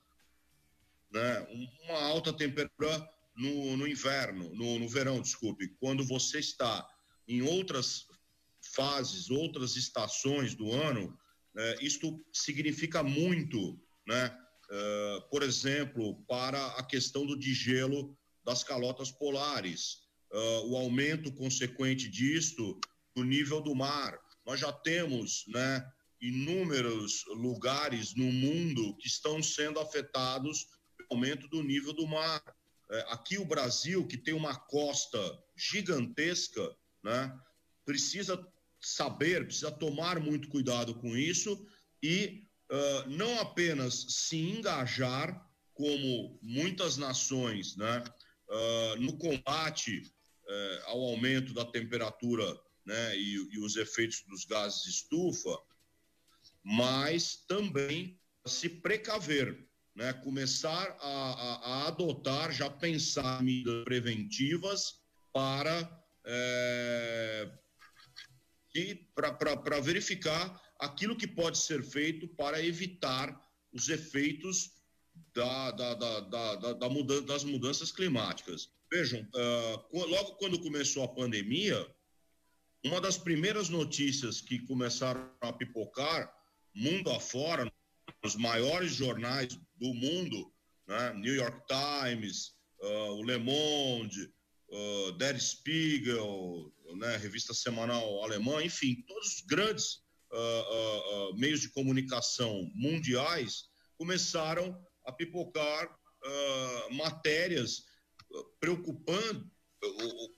né, 1.11 1.47
uma 1.83 2.01
alta 2.01 2.33
temperatura 2.33 3.07
no, 3.35 3.77
no 3.77 3.87
inverno, 3.87 4.53
no, 4.55 4.79
no 4.79 4.89
verão, 4.89 5.21
desculpe, 5.21 5.75
quando 5.79 6.03
você 6.03 6.39
está 6.39 6.87
em 7.27 7.41
outras 7.41 8.07
fases, 8.73 9.29
outras 9.29 9.75
estações 9.75 10.55
do 10.55 10.71
ano, 10.71 11.17
é, 11.57 11.77
isto 11.81 12.23
significa 12.33 13.03
muito, 13.03 13.79
né? 14.07 14.37
Uh, 14.65 15.29
por 15.29 15.43
exemplo, 15.43 16.15
para 16.27 16.65
a 16.71 16.83
questão 16.83 17.23
do 17.23 17.37
digelo 17.37 18.17
das 18.43 18.63
calotas 18.63 19.11
polares, 19.11 19.99
uh, 20.31 20.71
o 20.71 20.75
aumento 20.75 21.31
consequente 21.31 22.09
disto 22.09 22.79
do 23.15 23.23
nível 23.23 23.61
do 23.61 23.75
mar. 23.75 24.19
Nós 24.45 24.59
já 24.59 24.71
temos, 24.71 25.43
né, 25.47 25.85
inúmeros 26.21 27.25
lugares 27.27 28.15
no 28.15 28.31
mundo 28.31 28.95
que 28.97 29.07
estão 29.07 29.41
sendo 29.41 29.79
afetados 29.79 30.67
pelo 30.97 31.09
aumento 31.11 31.47
do 31.47 31.63
nível 31.63 31.93
do 31.93 32.07
mar. 32.07 32.41
É, 32.89 33.05
aqui 33.09 33.37
o 33.37 33.45
Brasil, 33.45 34.07
que 34.07 34.17
tem 34.17 34.33
uma 34.33 34.55
costa 34.55 35.19
gigantesca, 35.55 36.75
né, 37.03 37.37
precisa 37.83 38.39
saber, 38.79 39.45
precisa 39.45 39.71
tomar 39.71 40.19
muito 40.19 40.47
cuidado 40.47 40.93
com 40.95 41.15
isso 41.15 41.65
e 42.01 42.43
uh, 42.71 43.09
não 43.09 43.39
apenas 43.39 44.05
se 44.09 44.37
engajar, 44.37 45.43
como 45.73 46.39
muitas 46.41 46.95
nações, 46.95 47.75
né, 47.75 48.03
uh, 48.49 48.95
no 49.01 49.17
combate 49.17 50.01
uh, 50.01 50.89
ao 50.89 51.01
aumento 51.01 51.53
da 51.53 51.65
temperatura 51.65 52.45
né, 52.85 53.17
e, 53.17 53.33
e 53.51 53.59
os 53.59 53.75
efeitos 53.75 54.23
dos 54.27 54.45
gases 54.45 54.85
estufa, 54.85 55.57
mas 56.63 57.43
também 57.47 58.19
se 58.45 58.69
precaver, 58.69 59.67
né, 59.95 60.13
começar 60.13 60.95
a, 60.99 61.07
a, 61.07 61.55
a 61.55 61.87
adotar, 61.87 62.51
já 62.51 62.69
pensar 62.69 63.41
medidas 63.41 63.83
preventivas 63.83 65.01
para 65.33 66.03
é, 66.25 67.51
para 69.15 69.79
verificar 69.79 70.61
aquilo 70.79 71.15
que 71.15 71.27
pode 71.27 71.57
ser 71.57 71.83
feito 71.83 72.27
para 72.27 72.63
evitar 72.63 73.41
os 73.71 73.89
efeitos 73.89 74.71
da, 75.33 75.71
da, 75.71 75.93
da, 75.93 76.19
da, 76.21 76.73
da 76.73 76.89
mudança, 76.89 77.21
das 77.21 77.43
mudanças 77.43 77.91
climáticas. 77.91 78.69
Vejam, 78.91 79.21
uh, 79.33 80.05
logo 80.05 80.35
quando 80.35 80.61
começou 80.61 81.03
a 81.03 81.07
pandemia, 81.07 81.87
uma 82.85 83.01
das 83.01 83.17
primeiras 83.17 83.67
notícias 83.67 84.39
que 84.39 84.59
começaram 84.59 85.27
a 85.41 85.51
pipocar 85.51 86.31
mundo 86.73 87.09
afora, 87.09 87.71
nos 88.23 88.35
maiores 88.35 88.93
jornais 88.93 89.57
do 89.75 89.91
mundo, 89.93 90.53
né? 90.87 91.13
New 91.13 91.33
York 91.33 91.63
Times, 91.67 92.53
uh, 92.79 93.13
o 93.13 93.23
Le 93.23 93.39
Monde, 93.39 94.31
uh, 94.69 95.11
Der 95.13 95.39
Spiegel, 95.41 96.71
né? 96.97 97.17
revista 97.17 97.55
semanal 97.55 98.23
alemã, 98.23 98.63
enfim, 98.63 99.03
todos 99.07 99.35
os 99.35 99.41
grandes 99.41 100.03
uh, 100.31 101.35
meios 101.35 101.61
de 101.61 101.71
comunicação 101.71 102.69
mundiais 102.75 103.63
começaram 103.97 104.79
a 105.05 105.11
pipocar 105.11 105.89
matérias 106.91 107.83
preocupando 108.59 109.49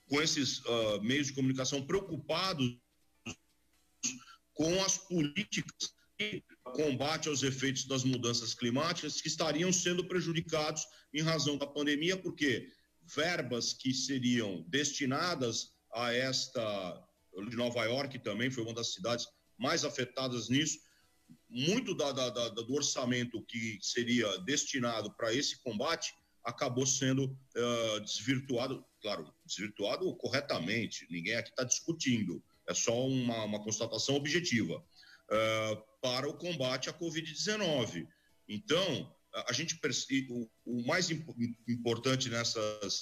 com 0.08 0.22
esses 0.22 0.62
meios 1.02 1.28
de 1.28 1.34
comunicação 1.34 1.86
preocupados 1.86 2.78
com 4.54 4.84
as 4.84 4.98
políticas 4.98 5.96
combate 6.76 7.30
aos 7.30 7.44
efeitos 7.44 7.86
das 7.86 8.04
mudanças 8.04 8.54
climáticas 8.54 9.22
que 9.22 9.28
estariam 9.28 9.72
sendo 9.72 10.04
prejudicados 10.08 10.84
em 11.14 11.22
razão 11.22 11.58
da 11.58 11.68
pandemia, 11.68 12.18
porque 12.18 12.72
verbas 13.16 13.74
que 13.74 13.94
seriam 13.94 14.66
destinadas 14.68 15.74
a 15.94 16.12
esta 16.14 17.04
de 17.50 17.56
Nova 17.56 17.84
York 17.86 18.20
também 18.20 18.50
foi 18.50 18.64
uma 18.64 18.74
das 18.74 18.94
cidades 18.94 19.28
mais 19.58 19.86
afetadas 19.86 20.50
nisso. 20.50 20.80
Muito 21.50 21.96
da, 21.96 22.12
da, 22.12 22.30
da, 22.30 22.50
do 22.50 22.74
orçamento 22.74 23.44
que 23.46 23.78
seria 23.82 24.38
destinado 24.40 25.16
para 25.16 25.34
esse 25.34 25.62
combate 25.62 26.14
acabou 26.44 26.86
sendo 26.86 27.26
uh, 27.26 28.00
desvirtuado, 28.00 28.84
claro, 29.02 29.34
desvirtuado 29.46 30.14
corretamente. 30.16 31.08
Ninguém 31.10 31.36
aqui 31.36 31.50
está 31.50 31.64
discutindo. 31.64 32.44
É 32.68 32.74
só 32.74 33.08
uma, 33.08 33.44
uma 33.44 33.64
constatação 33.64 34.16
objetiva 34.16 34.78
uh, 34.78 35.84
para 36.02 36.28
o 36.28 36.34
combate 36.34 36.90
à 36.90 36.94
Covid-19. 36.94 38.08
Então, 38.48 39.14
a 39.48 39.54
gente 39.54 39.80
o, 40.30 40.50
o 40.66 40.86
mais 40.86 41.10
imp 41.10 41.30
importante 41.68 42.30
nessas, 42.30 43.02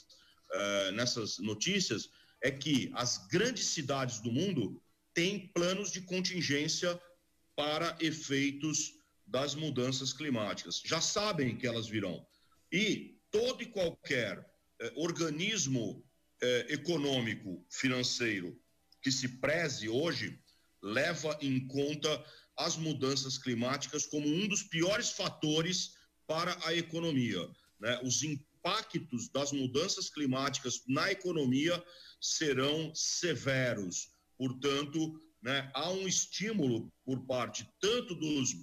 uh, 0.51 0.91
nessas 0.93 1.37
notícias 1.39 2.09
é 2.41 2.51
que 2.51 2.91
as 2.93 3.27
grandes 3.27 3.67
cidades 3.67 4.19
do 4.19 4.31
mundo 4.31 4.81
têm 5.13 5.47
planos 5.47 5.91
de 5.91 6.01
contingência 6.01 6.99
para 7.55 7.97
efeitos 8.01 8.93
das 9.25 9.55
mudanças 9.55 10.13
climáticas. 10.13 10.81
Já 10.85 10.99
sabem 10.99 11.57
que 11.57 11.65
elas 11.65 11.87
virão. 11.87 12.25
E 12.71 13.17
todo 13.31 13.63
e 13.63 13.65
qualquer 13.65 14.45
eh, 14.81 14.93
organismo 14.95 16.05
eh, 16.41 16.67
econômico, 16.69 17.65
financeiro 17.69 18.59
que 19.05 19.11
se 19.11 19.37
preze 19.37 19.87
hoje 19.87 20.39
leva 20.81 21.37
em 21.39 21.67
conta 21.67 22.25
as 22.57 22.75
mudanças 22.75 23.37
climáticas 23.37 24.07
como 24.07 24.27
um 24.27 24.47
dos 24.47 24.63
piores 24.63 25.11
fatores 25.11 25.91
para 26.25 26.57
a 26.65 26.73
economia. 26.73 27.47
Né? 27.79 27.99
Os 28.03 28.23
impactos 28.23 29.29
das 29.29 29.51
mudanças 29.51 30.09
climáticas 30.09 30.81
na 30.87 31.11
economia 31.11 31.83
serão 32.19 32.91
severos. 32.95 34.09
Portanto, 34.39 35.19
né, 35.39 35.69
há 35.75 35.91
um 35.91 36.07
estímulo 36.07 36.91
por 37.05 37.27
parte 37.27 37.67
tanto 37.79 38.15
dos, 38.15 38.55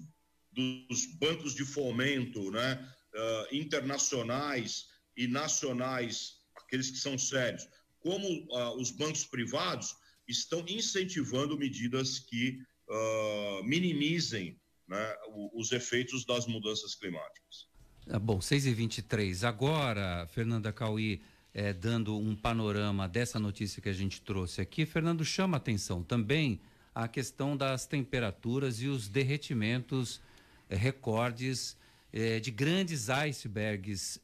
dos 0.51 1.05
bancos 1.19 1.55
de 1.55 1.63
fomento 1.63 2.51
né, 2.51 2.93
uh, 3.15 3.55
internacionais 3.55 4.87
e 5.15 5.27
nacionais, 5.27 6.37
aqueles 6.55 6.89
que 6.89 6.97
são 6.97 7.17
sérios, 7.17 7.67
como 7.99 8.27
uh, 8.27 8.79
os 8.79 8.91
bancos 8.91 9.25
privados, 9.25 9.95
estão 10.27 10.63
incentivando 10.67 11.57
medidas 11.57 12.19
que 12.19 12.59
uh, 12.89 13.63
minimizem 13.63 14.59
né, 14.87 15.15
os 15.53 15.71
efeitos 15.71 16.25
das 16.25 16.45
mudanças 16.45 16.95
climáticas. 16.95 17.67
Ah, 18.09 18.19
bom, 18.19 18.41
6 18.41 18.65
e 18.65 18.73
23 18.73 19.43
Agora, 19.43 20.27
Fernanda 20.27 20.73
Cauí, 20.73 21.21
é, 21.53 21.71
dando 21.71 22.17
um 22.17 22.35
panorama 22.35 23.07
dessa 23.07 23.39
notícia 23.39 23.81
que 23.81 23.87
a 23.87 23.93
gente 23.93 24.21
trouxe 24.21 24.59
aqui, 24.59 24.85
Fernando 24.85 25.23
chama 25.23 25.57
atenção 25.57 26.03
também 26.03 26.59
a 26.93 27.07
questão 27.07 27.55
das 27.55 27.85
temperaturas 27.85 28.81
e 28.81 28.87
os 28.87 29.07
derretimentos 29.07 30.21
é, 30.69 30.75
recordes 30.75 31.77
é, 32.13 32.39
de 32.39 32.51
grandes 32.51 33.09
icebergs 33.09 34.21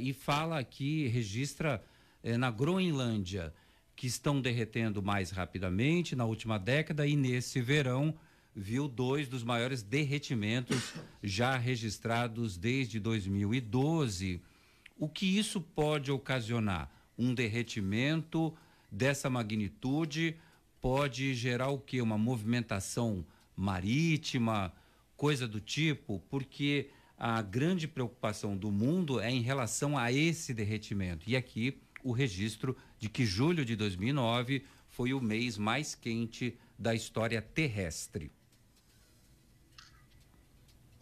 e 0.00 0.12
fala 0.12 0.58
aqui, 0.58 1.06
registra 1.06 1.82
na 2.36 2.50
Groenlândia 2.50 3.54
que 3.94 4.06
estão 4.06 4.40
derretendo 4.40 5.02
mais 5.02 5.30
rapidamente 5.30 6.14
na 6.14 6.24
última 6.24 6.58
década 6.58 7.06
e 7.06 7.16
nesse 7.16 7.60
verão 7.60 8.14
viu 8.54 8.88
dois 8.88 9.28
dos 9.28 9.44
maiores 9.44 9.82
derretimentos 9.82 10.94
já 11.22 11.56
registrados 11.56 12.56
desde 12.56 12.98
2012. 12.98 14.40
O 14.96 15.08
que 15.08 15.38
isso 15.38 15.60
pode 15.60 16.10
ocasionar? 16.10 16.90
Um 17.16 17.34
derretimento 17.34 18.52
dessa 18.90 19.30
magnitude 19.30 20.36
pode 20.80 21.34
gerar 21.34 21.68
o 21.70 21.78
que? 21.78 22.00
Uma 22.00 22.18
movimentação 22.18 23.24
marítima, 23.56 24.72
coisa 25.16 25.46
do 25.46 25.60
tipo, 25.60 26.22
porque 26.28 26.90
a 27.18 27.42
grande 27.42 27.88
preocupação 27.88 28.56
do 28.56 28.70
mundo 28.70 29.20
é 29.20 29.30
em 29.30 29.42
relação 29.42 29.98
a 29.98 30.12
esse 30.12 30.54
derretimento. 30.54 31.28
E 31.28 31.36
aqui 31.36 31.80
o 32.04 32.12
registro 32.12 32.76
de 32.98 33.08
que 33.08 33.26
julho 33.26 33.64
de 33.64 33.74
2009 33.74 34.64
foi 34.88 35.12
o 35.12 35.20
mês 35.20 35.58
mais 35.58 35.94
quente 35.94 36.56
da 36.78 36.94
história 36.94 37.42
terrestre. 37.42 38.30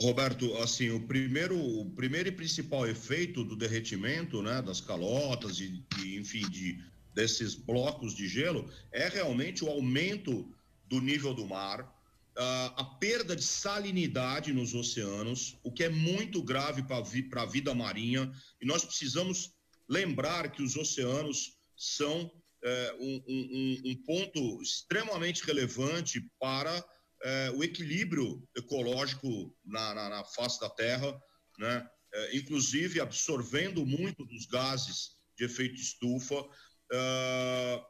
Roberto, 0.00 0.54
assim, 0.58 0.90
o 0.90 1.00
primeiro, 1.00 1.58
o 1.58 1.90
primeiro 1.90 2.28
e 2.28 2.32
principal 2.32 2.86
efeito 2.86 3.42
do 3.44 3.56
derretimento, 3.56 4.42
né, 4.42 4.60
das 4.60 4.80
calotas 4.80 5.58
e, 5.58 5.82
de, 5.96 6.18
enfim, 6.18 6.48
de, 6.50 6.82
desses 7.14 7.54
blocos 7.54 8.14
de 8.14 8.28
gelo 8.28 8.70
é 8.92 9.08
realmente 9.08 9.64
o 9.64 9.68
aumento 9.68 10.46
do 10.86 11.00
nível 11.00 11.32
do 11.32 11.46
mar, 11.46 11.95
a 12.38 12.84
perda 13.00 13.34
de 13.34 13.42
salinidade 13.42 14.52
nos 14.52 14.74
oceanos, 14.74 15.58
o 15.62 15.72
que 15.72 15.84
é 15.84 15.88
muito 15.88 16.42
grave 16.42 16.82
para 16.82 17.00
vi 17.00 17.28
a 17.34 17.44
vida 17.46 17.74
marinha, 17.74 18.30
e 18.60 18.66
nós 18.66 18.84
precisamos 18.84 19.54
lembrar 19.88 20.50
que 20.50 20.62
os 20.62 20.76
oceanos 20.76 21.56
são 21.76 22.24
uh, 22.24 22.96
um, 22.98 23.22
um, 23.28 23.82
um, 23.86 24.02
ponto 24.04 24.60
extremamente 24.60 25.44
relevante 25.44 26.20
para 26.38 26.78
uh, 26.78 27.56
o 27.56 27.64
equilíbrio 27.64 28.46
ecológico 28.56 29.56
na, 29.64 29.94
na, 29.94 30.08
na 30.08 30.24
face 30.24 30.60
da 30.60 30.68
Terra, 30.68 31.18
né? 31.58 31.88
Eh, 32.16 32.36
inclusive 32.36 33.00
absorvendo 33.00 33.84
muito 33.84 34.24
dos 34.24 34.46
gases 34.46 35.16
de 35.36 35.44
efeito 35.44 35.74
estufa. 35.74 36.40
Uh, 36.40 37.84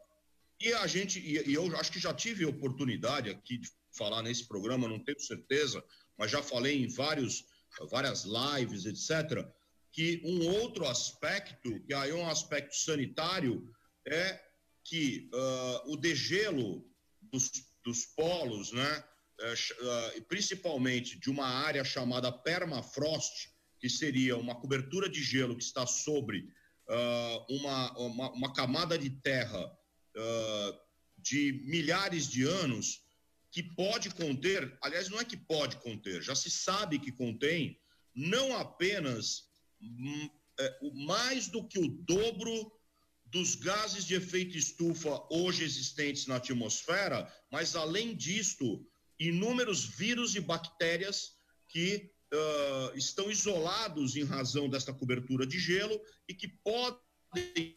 e 0.60 0.72
a 0.72 0.86
gente, 0.86 1.20
e, 1.20 1.50
e, 1.50 1.54
eu 1.54 1.76
acho 1.76 1.92
que 1.92 2.00
já 2.00 2.12
tive 2.12 2.44
oportunidade 2.44 3.30
aqui 3.30 3.58
de 3.58 3.70
falar 3.96 4.22
nesse 4.22 4.46
programa, 4.46 4.88
não 4.88 5.02
tenho 5.02 5.20
certeza, 5.20 5.82
mas 6.16 6.30
já 6.30 6.42
falei 6.42 6.82
em 6.82 6.88
vários, 6.88 7.44
várias 7.90 8.24
lives, 8.24 8.84
etc., 8.86 9.46
que 9.92 10.20
um 10.24 10.46
outro 10.60 10.86
aspecto, 10.86 11.80
que 11.86 11.94
aí 11.94 12.10
é 12.10 12.14
um 12.14 12.28
aspecto 12.28 12.76
sanitário, 12.76 13.66
é 14.06 14.38
que 14.84 15.30
uh, 15.32 15.92
o 15.92 15.96
degelo 15.96 16.86
dos, 17.20 17.50
dos 17.82 18.04
polos, 18.04 18.72
né, 18.72 19.04
uh, 19.40 20.22
principalmente 20.28 21.18
de 21.18 21.30
uma 21.30 21.46
área 21.46 21.82
chamada 21.82 22.30
permafrost, 22.30 23.50
que 23.80 23.88
seria 23.88 24.36
uma 24.36 24.54
cobertura 24.54 25.08
de 25.08 25.22
gelo 25.22 25.56
que 25.56 25.64
está 25.64 25.86
sobre 25.86 26.48
uh, 26.88 27.54
uma, 27.54 27.98
uma, 27.98 28.32
uma, 28.32 28.52
camada 28.52 28.98
de 28.98 29.10
terra 29.10 29.76
de 31.18 31.60
milhares 31.66 32.26
de 32.26 32.44
anos, 32.44 33.05
que 33.56 33.62
pode 33.62 34.10
conter, 34.10 34.76
aliás, 34.82 35.08
não 35.08 35.18
é 35.18 35.24
que 35.24 35.34
pode 35.34 35.78
conter, 35.78 36.20
já 36.22 36.34
se 36.34 36.50
sabe 36.50 36.98
que 36.98 37.10
contém 37.10 37.80
não 38.14 38.54
apenas 38.54 39.44
hum, 39.80 40.28
é, 40.60 40.78
mais 40.92 41.48
do 41.48 41.66
que 41.66 41.78
o 41.78 41.88
dobro 41.88 42.70
dos 43.24 43.54
gases 43.54 44.04
de 44.04 44.14
efeito 44.14 44.58
estufa 44.58 45.26
hoje 45.30 45.64
existentes 45.64 46.26
na 46.26 46.36
atmosfera, 46.36 47.32
mas 47.50 47.74
além 47.74 48.14
disto, 48.14 48.86
inúmeros 49.18 49.86
vírus 49.86 50.34
e 50.34 50.40
bactérias 50.40 51.38
que 51.70 52.12
uh, 52.34 52.94
estão 52.94 53.30
isolados 53.30 54.16
em 54.16 54.24
razão 54.24 54.68
desta 54.68 54.92
cobertura 54.92 55.46
de 55.46 55.58
gelo 55.58 55.98
e 56.28 56.34
que 56.34 56.48
podem 56.62 57.74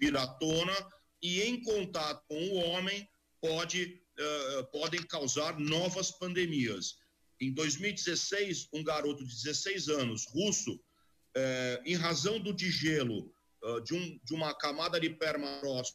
vir 0.00 0.16
à 0.16 0.26
tona 0.26 0.74
e 1.20 1.42
em 1.42 1.62
contato 1.62 2.24
com 2.26 2.42
o 2.48 2.54
homem 2.54 3.06
pode, 3.38 4.02
uh, 4.18 4.70
podem 4.70 5.02
causar 5.02 5.58
novas 5.58 6.10
pandemias. 6.10 6.96
Em 7.40 7.52
2016, 7.52 8.68
um 8.72 8.82
garoto 8.82 9.24
de 9.24 9.34
16 9.34 9.88
anos, 9.88 10.26
russo, 10.26 10.74
uh, 10.74 11.82
em 11.84 11.94
razão 11.94 12.40
do 12.40 12.52
digelo 12.52 13.32
uh, 13.62 13.80
de, 13.82 13.94
um, 13.94 14.20
de 14.24 14.34
uma 14.34 14.54
camada 14.54 14.98
de 14.98 15.10
permafrost 15.10 15.94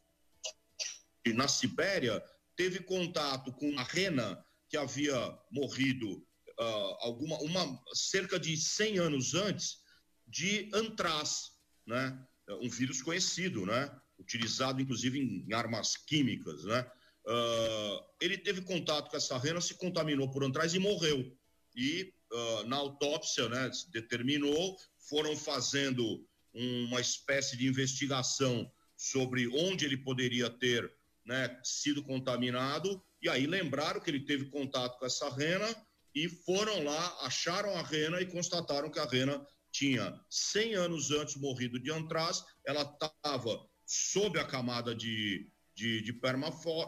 na 1.34 1.48
Sibéria, 1.48 2.24
teve 2.56 2.80
contato 2.80 3.52
com 3.54 3.70
uma 3.70 3.84
rena 3.84 4.44
que 4.70 4.78
havia 4.78 5.38
morrido 5.52 6.26
uh, 6.60 6.96
alguma, 7.00 7.38
uma, 7.40 7.84
cerca 7.94 8.40
de 8.40 8.56
100 8.56 9.00
anos 9.00 9.34
antes 9.34 9.80
de 10.28 10.70
antraz, 10.74 11.52
né? 11.86 12.26
um 12.62 12.70
vírus 12.70 13.02
conhecido, 13.02 13.66
né? 13.66 13.90
utilizado 14.20 14.82
inclusive 14.82 15.20
em 15.20 15.54
armas 15.54 15.98
químicas. 15.98 16.64
Né? 16.64 16.90
Uh, 17.26 18.04
ele 18.20 18.38
teve 18.38 18.62
contato 18.62 19.10
com 19.10 19.18
essa 19.18 19.38
rena, 19.38 19.62
se 19.62 19.76
contaminou 19.76 20.30
por 20.32 20.44
antraz 20.44 20.74
e 20.74 20.80
morreu. 20.80 21.36
E 21.76 22.14
uh, 22.32 22.64
na 22.68 22.78
autópsia 22.78 23.48
né, 23.50 23.70
determinou, 23.92 24.76
foram 25.10 25.36
fazendo 25.36 26.26
uma 26.54 27.00
espécie 27.00 27.58
de 27.58 27.68
investigação 27.68 28.70
sobre 28.98 29.48
onde 29.48 29.86
ele 29.86 29.98
poderia 29.98 30.50
ter 30.50 30.92
né, 31.26 31.60
sido 31.64 32.04
contaminado, 32.04 33.02
e 33.22 33.30
aí 33.30 33.46
lembraram 33.46 34.02
que 34.02 34.10
ele 34.10 34.26
teve 34.26 34.46
contato 34.46 34.98
com 34.98 35.06
essa 35.06 35.30
rena 35.30 35.68
e 36.14 36.28
foram 36.28 36.84
lá, 36.84 37.26
acharam 37.26 37.76
a 37.78 37.84
rena 37.84 38.20
e 38.22 38.26
constataram 38.26 38.90
que 38.90 39.00
a 39.00 39.06
rena 39.06 39.46
tinha 39.72 40.20
100 40.30 40.76
anos 40.76 41.12
antes 41.12 41.36
morrido 41.36 41.80
de 41.80 41.92
antraz, 41.92 42.44
ela 42.66 42.82
estava 42.82 43.66
sob 43.86 44.40
a 44.40 44.46
camada 44.46 44.94
de, 44.94 45.50
de, 45.82 46.02
de, 46.02 46.14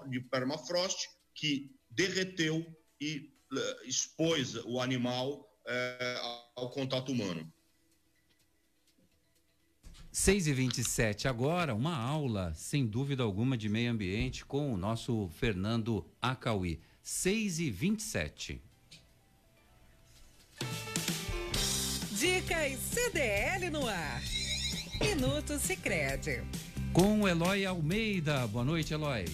de 0.09 0.19
permafrost, 0.29 1.09
que 1.33 1.75
derreteu 1.89 2.63
e 3.01 3.33
uh, 3.51 3.87
expôs 3.87 4.55
o 4.65 4.79
animal 4.79 5.41
uh, 5.65 6.51
ao 6.55 6.69
contato 6.69 7.11
humano. 7.11 7.51
6 10.11 10.45
e 10.45 10.53
27 10.53 11.27
agora, 11.27 11.73
uma 11.73 11.97
aula, 11.97 12.53
sem 12.53 12.85
dúvida 12.85 13.23
alguma, 13.23 13.57
de 13.57 13.67
meio 13.67 13.91
ambiente 13.91 14.45
com 14.45 14.71
o 14.71 14.77
nosso 14.77 15.27
Fernando 15.39 16.07
Acauí. 16.21 16.79
6 17.01 17.59
e 17.59 17.71
27 17.71 18.61
Dicas 22.11 22.79
CDL 22.79 23.71
no 23.71 23.87
ar. 23.87 24.21
Minuto 25.01 25.57
Sicredi. 25.57 26.43
Com 26.93 27.21
o 27.21 27.27
Eloy 27.27 27.65
Almeida. 27.65 28.45
Boa 28.45 28.63
noite, 28.63 28.93
Eloy. 28.93 29.25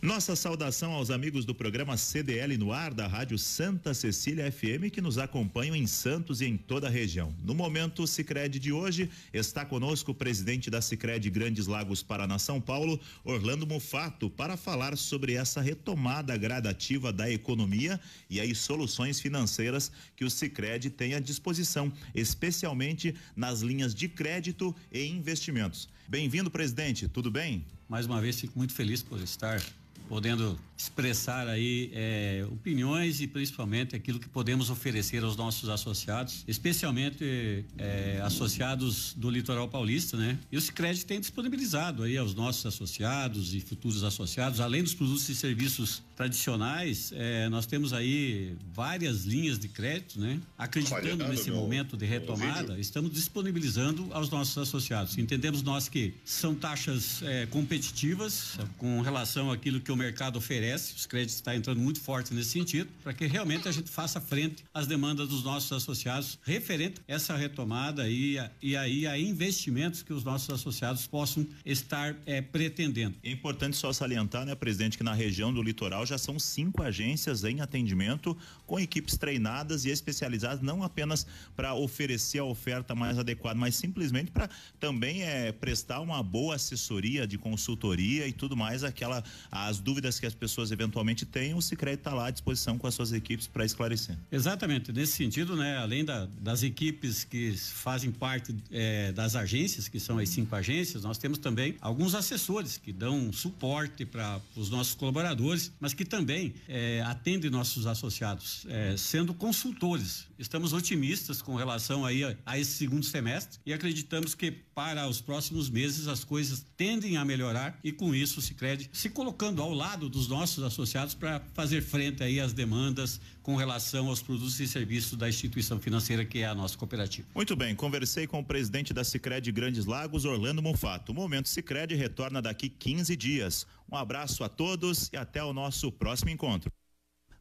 Nossa 0.00 0.34
saudação 0.34 0.92
aos 0.92 1.10
amigos 1.10 1.44
do 1.44 1.54
programa 1.54 1.96
CDL 1.96 2.56
no 2.56 2.72
ar 2.72 2.92
da 2.94 3.06
Rádio 3.06 3.38
Santa 3.38 3.92
Cecília 3.92 4.50
FM 4.50 4.90
que 4.90 5.00
nos 5.02 5.18
acompanham 5.18 5.76
em 5.76 5.86
Santos 5.86 6.40
e 6.40 6.46
em 6.46 6.56
toda 6.56 6.88
a 6.88 6.90
região. 6.90 7.32
No 7.44 7.54
momento 7.54 8.06
Sicredi 8.06 8.58
de 8.58 8.72
hoje 8.72 9.10
está 9.34 9.66
conosco 9.66 10.10
o 10.10 10.14
presidente 10.14 10.70
da 10.70 10.80
Sicredi 10.80 11.28
Grandes 11.30 11.66
Lagos 11.66 12.02
Paraná 12.02 12.38
São 12.38 12.58
Paulo, 12.60 12.98
Orlando 13.22 13.66
Mufato, 13.66 14.30
para 14.30 14.56
falar 14.56 14.96
sobre 14.96 15.34
essa 15.34 15.60
retomada 15.60 16.36
gradativa 16.36 17.12
da 17.12 17.30
economia 17.30 18.00
e 18.30 18.40
as 18.40 18.58
soluções 18.58 19.20
financeiras 19.20 19.92
que 20.16 20.24
o 20.24 20.30
Sicredi 20.30 20.88
tem 20.88 21.14
à 21.14 21.20
disposição, 21.20 21.92
especialmente 22.14 23.14
nas 23.36 23.60
linhas 23.60 23.94
de 23.94 24.08
crédito 24.08 24.74
e 24.90 25.06
investimentos. 25.06 25.88
Bem-vindo, 26.12 26.50
presidente. 26.50 27.08
Tudo 27.08 27.30
bem? 27.30 27.64
Mais 27.88 28.04
uma 28.04 28.20
vez 28.20 28.38
fico 28.38 28.52
muito 28.58 28.74
feliz 28.74 29.02
por 29.02 29.18
estar 29.22 29.62
podendo 30.10 30.60
expressar 30.82 31.46
aí 31.46 31.90
é, 31.94 32.44
opiniões 32.50 33.20
e 33.20 33.26
principalmente 33.26 33.94
aquilo 33.94 34.18
que 34.18 34.28
podemos 34.28 34.68
oferecer 34.68 35.22
aos 35.22 35.36
nossos 35.36 35.68
associados, 35.68 36.44
especialmente 36.48 37.64
é, 37.78 38.20
associados 38.24 39.14
do 39.16 39.30
litoral 39.30 39.68
paulista, 39.68 40.16
né? 40.16 40.38
E 40.50 40.56
o 40.56 40.60
Sicredi 40.60 41.06
tem 41.06 41.20
disponibilizado 41.20 42.02
aí 42.02 42.16
aos 42.16 42.34
nossos 42.34 42.66
associados 42.66 43.54
e 43.54 43.60
futuros 43.60 44.02
associados, 44.02 44.60
além 44.60 44.82
dos 44.82 44.94
produtos 44.94 45.28
e 45.28 45.34
serviços 45.34 46.02
tradicionais, 46.16 47.12
é, 47.16 47.48
nós 47.48 47.66
temos 47.66 47.92
aí 47.92 48.54
várias 48.72 49.24
linhas 49.24 49.58
de 49.58 49.68
crédito, 49.68 50.20
né? 50.20 50.40
Acreditando 50.56 51.26
nesse 51.26 51.50
momento 51.50 51.96
de 51.96 52.06
retomada, 52.06 52.78
estamos 52.78 53.10
disponibilizando 53.10 54.08
aos 54.12 54.30
nossos 54.30 54.56
associados. 54.56 55.18
Entendemos 55.18 55.62
nós 55.62 55.88
que 55.88 56.14
são 56.24 56.54
taxas 56.54 57.22
é, 57.22 57.46
competitivas 57.46 58.58
com 58.78 59.00
relação 59.00 59.50
àquilo 59.50 59.80
que 59.80 59.90
o 59.90 59.96
mercado 59.96 60.36
oferece, 60.36 60.71
os 60.74 61.06
créditos 61.06 61.36
estão 61.36 61.54
entrando 61.54 61.80
muito 61.80 62.00
forte 62.00 62.32
nesse 62.34 62.50
sentido, 62.50 62.88
para 63.02 63.12
que 63.12 63.26
realmente 63.26 63.68
a 63.68 63.72
gente 63.72 63.90
faça 63.90 64.20
frente 64.20 64.64
às 64.72 64.86
demandas 64.86 65.28
dos 65.28 65.42
nossos 65.42 65.72
associados 65.72 66.38
referente 66.42 67.00
a 67.08 67.12
essa 67.12 67.36
retomada 67.36 68.08
e, 68.08 68.36
e 68.60 68.76
aí 68.76 69.06
a 69.06 69.18
investimentos 69.18 70.02
que 70.02 70.12
os 70.12 70.24
nossos 70.24 70.50
associados 70.50 71.06
possam 71.06 71.46
estar 71.64 72.16
é, 72.26 72.40
pretendendo. 72.40 73.16
É 73.22 73.30
importante 73.30 73.76
só 73.76 73.92
salientar, 73.92 74.44
né, 74.44 74.54
presidente, 74.54 74.96
que 74.96 75.04
na 75.04 75.14
região 75.14 75.52
do 75.52 75.62
litoral 75.62 76.06
já 76.06 76.18
são 76.18 76.38
cinco 76.38 76.82
agências 76.82 77.44
em 77.44 77.60
atendimento 77.60 78.36
com 78.66 78.78
equipes 78.78 79.16
treinadas 79.16 79.84
e 79.84 79.90
especializadas 79.90 80.60
não 80.60 80.82
apenas 80.82 81.26
para 81.56 81.74
oferecer 81.74 82.38
a 82.38 82.44
oferta 82.44 82.94
mais 82.94 83.18
adequada, 83.18 83.58
mas 83.58 83.74
simplesmente 83.74 84.30
para 84.30 84.48
também 84.78 85.22
é 85.22 85.52
prestar 85.52 86.00
uma 86.00 86.22
boa 86.22 86.54
assessoria 86.54 87.26
de 87.26 87.38
consultoria 87.38 88.26
e 88.26 88.32
tudo 88.32 88.56
mais 88.56 88.84
aquela 88.84 89.22
as 89.50 89.78
dúvidas 89.78 90.18
que 90.18 90.26
as 90.26 90.34
pessoas 90.34 90.61
eventualmente 90.70 91.26
tenham, 91.26 91.58
o 91.58 91.62
Sicredi 91.62 91.98
está 91.98 92.12
lá 92.12 92.26
à 92.26 92.30
disposição 92.30 92.78
com 92.78 92.86
as 92.86 92.94
suas 92.94 93.12
equipes 93.12 93.46
para 93.46 93.64
esclarecer. 93.64 94.16
Exatamente, 94.30 94.92
nesse 94.92 95.12
sentido, 95.12 95.56
né, 95.56 95.76
além 95.78 96.04
da, 96.04 96.26
das 96.40 96.62
equipes 96.62 97.24
que 97.24 97.52
fazem 97.56 98.10
parte 98.10 98.54
é, 98.70 99.12
das 99.12 99.34
agências, 99.34 99.88
que 99.88 99.98
são 99.98 100.18
as 100.18 100.28
cinco 100.28 100.54
agências, 100.54 101.02
nós 101.02 101.18
temos 101.18 101.38
também 101.38 101.76
alguns 101.80 102.14
assessores 102.14 102.76
que 102.76 102.92
dão 102.92 103.32
suporte 103.32 104.04
para 104.04 104.40
os 104.56 104.70
nossos 104.70 104.94
colaboradores, 104.94 105.72
mas 105.80 105.94
que 105.94 106.04
também 106.04 106.54
é, 106.68 107.02
atendem 107.02 107.50
nossos 107.50 107.86
associados, 107.86 108.66
é, 108.68 108.96
sendo 108.96 109.34
consultores. 109.34 110.26
Estamos 110.38 110.72
otimistas 110.72 111.40
com 111.40 111.54
relação 111.54 112.04
aí 112.04 112.24
a, 112.24 112.36
a 112.44 112.58
esse 112.58 112.72
segundo 112.72 113.04
semestre 113.04 113.58
e 113.64 113.72
acreditamos 113.72 114.34
que 114.34 114.50
para 114.74 115.06
os 115.06 115.20
próximos 115.20 115.68
meses 115.68 116.08
as 116.08 116.24
coisas 116.24 116.64
tendem 116.76 117.16
a 117.16 117.24
melhorar 117.24 117.78
e 117.82 117.92
com 117.92 118.14
isso 118.14 118.40
o 118.40 118.42
Sicredi 118.42 118.90
se 118.92 119.10
colocando 119.10 119.62
ao 119.62 119.72
lado 119.72 120.08
dos 120.08 120.28
nossos 120.28 120.64
associados 120.64 121.14
para 121.14 121.40
fazer 121.54 121.82
frente 121.82 122.22
aí 122.22 122.40
às 122.40 122.52
demandas 122.52 123.20
com 123.42 123.56
relação 123.56 124.08
aos 124.08 124.22
produtos 124.22 124.58
e 124.60 124.66
serviços 124.66 125.16
da 125.18 125.28
instituição 125.28 125.80
financeira 125.80 126.24
que 126.24 126.38
é 126.40 126.46
a 126.46 126.54
nossa 126.54 126.76
cooperativa. 126.76 127.28
Muito 127.34 127.56
bem, 127.56 127.74
conversei 127.74 128.26
com 128.26 128.40
o 128.40 128.44
presidente 128.44 128.94
da 128.94 129.04
Sicredi 129.04 129.50
Grandes 129.52 129.84
Lagos, 129.84 130.24
Orlando 130.24 130.62
Mufato. 130.62 131.12
O 131.12 131.14
Momento 131.14 131.48
Sicredi 131.48 131.94
retorna 131.94 132.40
daqui 132.40 132.68
15 132.68 133.16
dias. 133.16 133.66
Um 133.90 133.96
abraço 133.96 134.44
a 134.44 134.48
todos 134.48 135.10
e 135.12 135.16
até 135.16 135.42
o 135.42 135.52
nosso 135.52 135.90
próximo 135.92 136.30
encontro. 136.30 136.72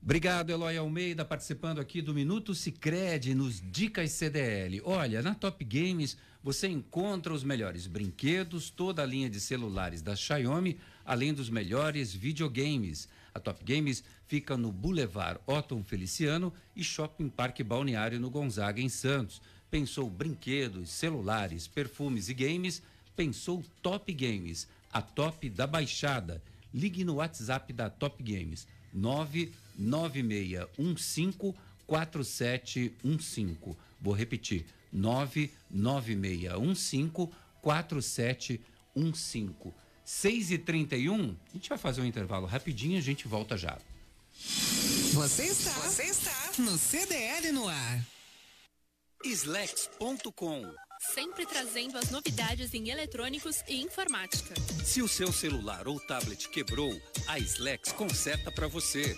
Obrigado, 0.04 0.50
Eloy 0.50 0.76
Almeida, 0.78 1.24
participando 1.24 1.80
aqui 1.80 2.02
do 2.02 2.12
Minuto 2.12 2.56
Sicredi 2.56 3.36
nos 3.36 3.62
Dicas 3.62 4.10
CDL. 4.12 4.82
Olha, 4.84 5.22
na 5.22 5.36
Top 5.36 5.64
Games 5.64 6.18
você 6.44 6.68
encontra 6.68 7.34
os 7.34 7.44
melhores 7.44 7.86
brinquedos, 7.86 8.70
toda 8.70 9.04
a 9.04 9.06
linha 9.06 9.30
de 9.30 9.40
celulares 9.40 10.02
da 10.02 10.16
Xiaomi, 10.16 10.80
além 11.06 11.34
dos 11.34 11.50
melhores 11.50 12.14
videogames. 12.14 13.08
A 13.34 13.40
Top 13.40 13.64
Games 13.64 14.04
fica 14.28 14.58
no 14.58 14.72
Boulevard 14.72 15.40
Otton 15.46 15.84
Feliciano 15.84 16.52
e 16.76 16.84
Shopping 16.84 17.30
Parque 17.30 17.64
Balneário 17.64 18.20
no 18.20 18.30
Gonzaga, 18.30 18.82
em 18.82 18.90
Santos. 18.90 19.42
Pensou 19.70 20.10
brinquedos, 20.10 20.90
celulares, 20.90 21.68
perfumes 21.68 22.28
e 22.28 22.34
games? 22.34 22.82
Pensou 23.16 23.64
Top 23.82 24.12
Games, 24.12 24.68
a 24.92 25.02
top 25.02 25.50
da 25.50 25.68
baixada. 25.68 26.42
Ligue 26.74 27.04
no 27.04 27.16
WhatsApp 27.16 27.72
da 27.72 27.90
Top 27.90 28.22
Games, 28.24 28.68
99615 28.94 31.54
4715. 31.86 33.78
Vou 34.02 34.14
repetir, 34.14 34.66
99615 34.92 37.30
4715. 37.62 39.74
6 40.04 40.52
e 40.52 40.58
31 40.58 41.38
a 41.50 41.54
gente 41.54 41.70
vai 41.70 41.78
fazer 41.78 42.02
um 42.02 42.06
intervalo 42.06 42.46
rapidinho, 42.46 42.98
a 42.98 43.02
gente 43.02 43.28
volta 43.28 43.58
já. 43.58 43.78
Você 45.14 45.44
está, 45.44 45.72
você 45.72 46.04
está 46.04 46.52
no 46.60 46.78
CDL 46.78 47.52
no 47.52 47.68
ar. 47.68 48.06
Slex.com 49.24 50.74
sempre 51.14 51.46
trazendo 51.46 51.98
as 51.98 52.12
novidades 52.12 52.74
em 52.74 52.90
eletrônicos 52.90 53.64
e 53.68 53.82
informática. 53.82 54.54
Se 54.84 55.02
o 55.02 55.08
seu 55.08 55.34
celular 55.34 55.88
ou 55.88 56.00
tablet 56.00 56.48
quebrou, 56.50 57.00
a 57.28 57.40
Slex 57.40 57.92
conserta 57.92 58.52
para 58.52 58.68
você. 58.68 59.18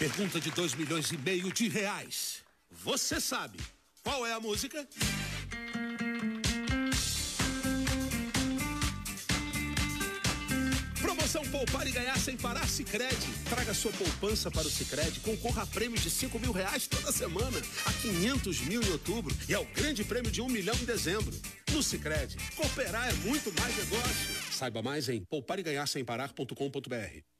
pergunta 0.00 0.40
de 0.40 0.50
2 0.52 0.76
milhões 0.76 1.12
e 1.12 1.18
meio 1.18 1.52
de 1.52 1.68
reais. 1.68 2.42
Você 2.70 3.20
sabe 3.20 3.58
qual 4.02 4.26
é 4.26 4.32
a 4.32 4.40
música? 4.40 4.88
Promoção 11.02 11.42
Poupar 11.50 11.86
e 11.86 11.90
Ganhar 11.90 12.18
Sem 12.18 12.34
Parar 12.34 12.66
Cicred. 12.66 13.14
Traga 13.50 13.74
sua 13.74 13.92
poupança 13.92 14.50
para 14.50 14.66
o 14.66 14.70
Cicred, 14.70 15.20
concorra 15.20 15.64
a 15.64 15.66
prêmios 15.66 16.00
de 16.00 16.08
5 16.08 16.38
mil 16.38 16.52
reais 16.52 16.86
toda 16.86 17.12
semana, 17.12 17.60
a 17.84 17.92
500 17.92 18.60
mil 18.62 18.82
em 18.82 18.92
outubro 18.92 19.36
e 19.46 19.52
ao 19.52 19.66
grande 19.66 20.02
prêmio 20.02 20.30
de 20.30 20.40
um 20.40 20.48
milhão 20.48 20.76
em 20.76 20.86
dezembro. 20.86 21.38
No 21.72 21.82
Cicred, 21.82 22.38
cooperar 22.56 23.10
é 23.10 23.12
muito 23.28 23.52
mais 23.60 23.76
negócio. 23.76 24.34
Saiba 24.50 24.80
mais 24.80 25.10
em 25.10 25.22
poupareganharsemparar.com.br. 25.22 27.39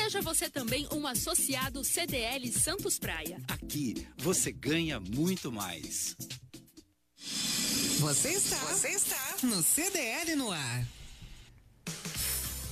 Seja 0.00 0.22
você 0.22 0.48
também 0.48 0.86
um 0.92 1.08
associado 1.08 1.82
CDL 1.82 2.46
Santos 2.52 3.00
Praia. 3.00 3.36
Aqui 3.48 4.06
você 4.16 4.52
ganha 4.52 5.00
muito 5.00 5.50
mais. 5.50 6.16
Você 7.98 8.28
está, 8.28 8.56
você 8.58 8.90
está 8.90 9.36
no 9.42 9.60
CDL 9.60 10.36
no 10.36 10.52
ar. 10.52 10.86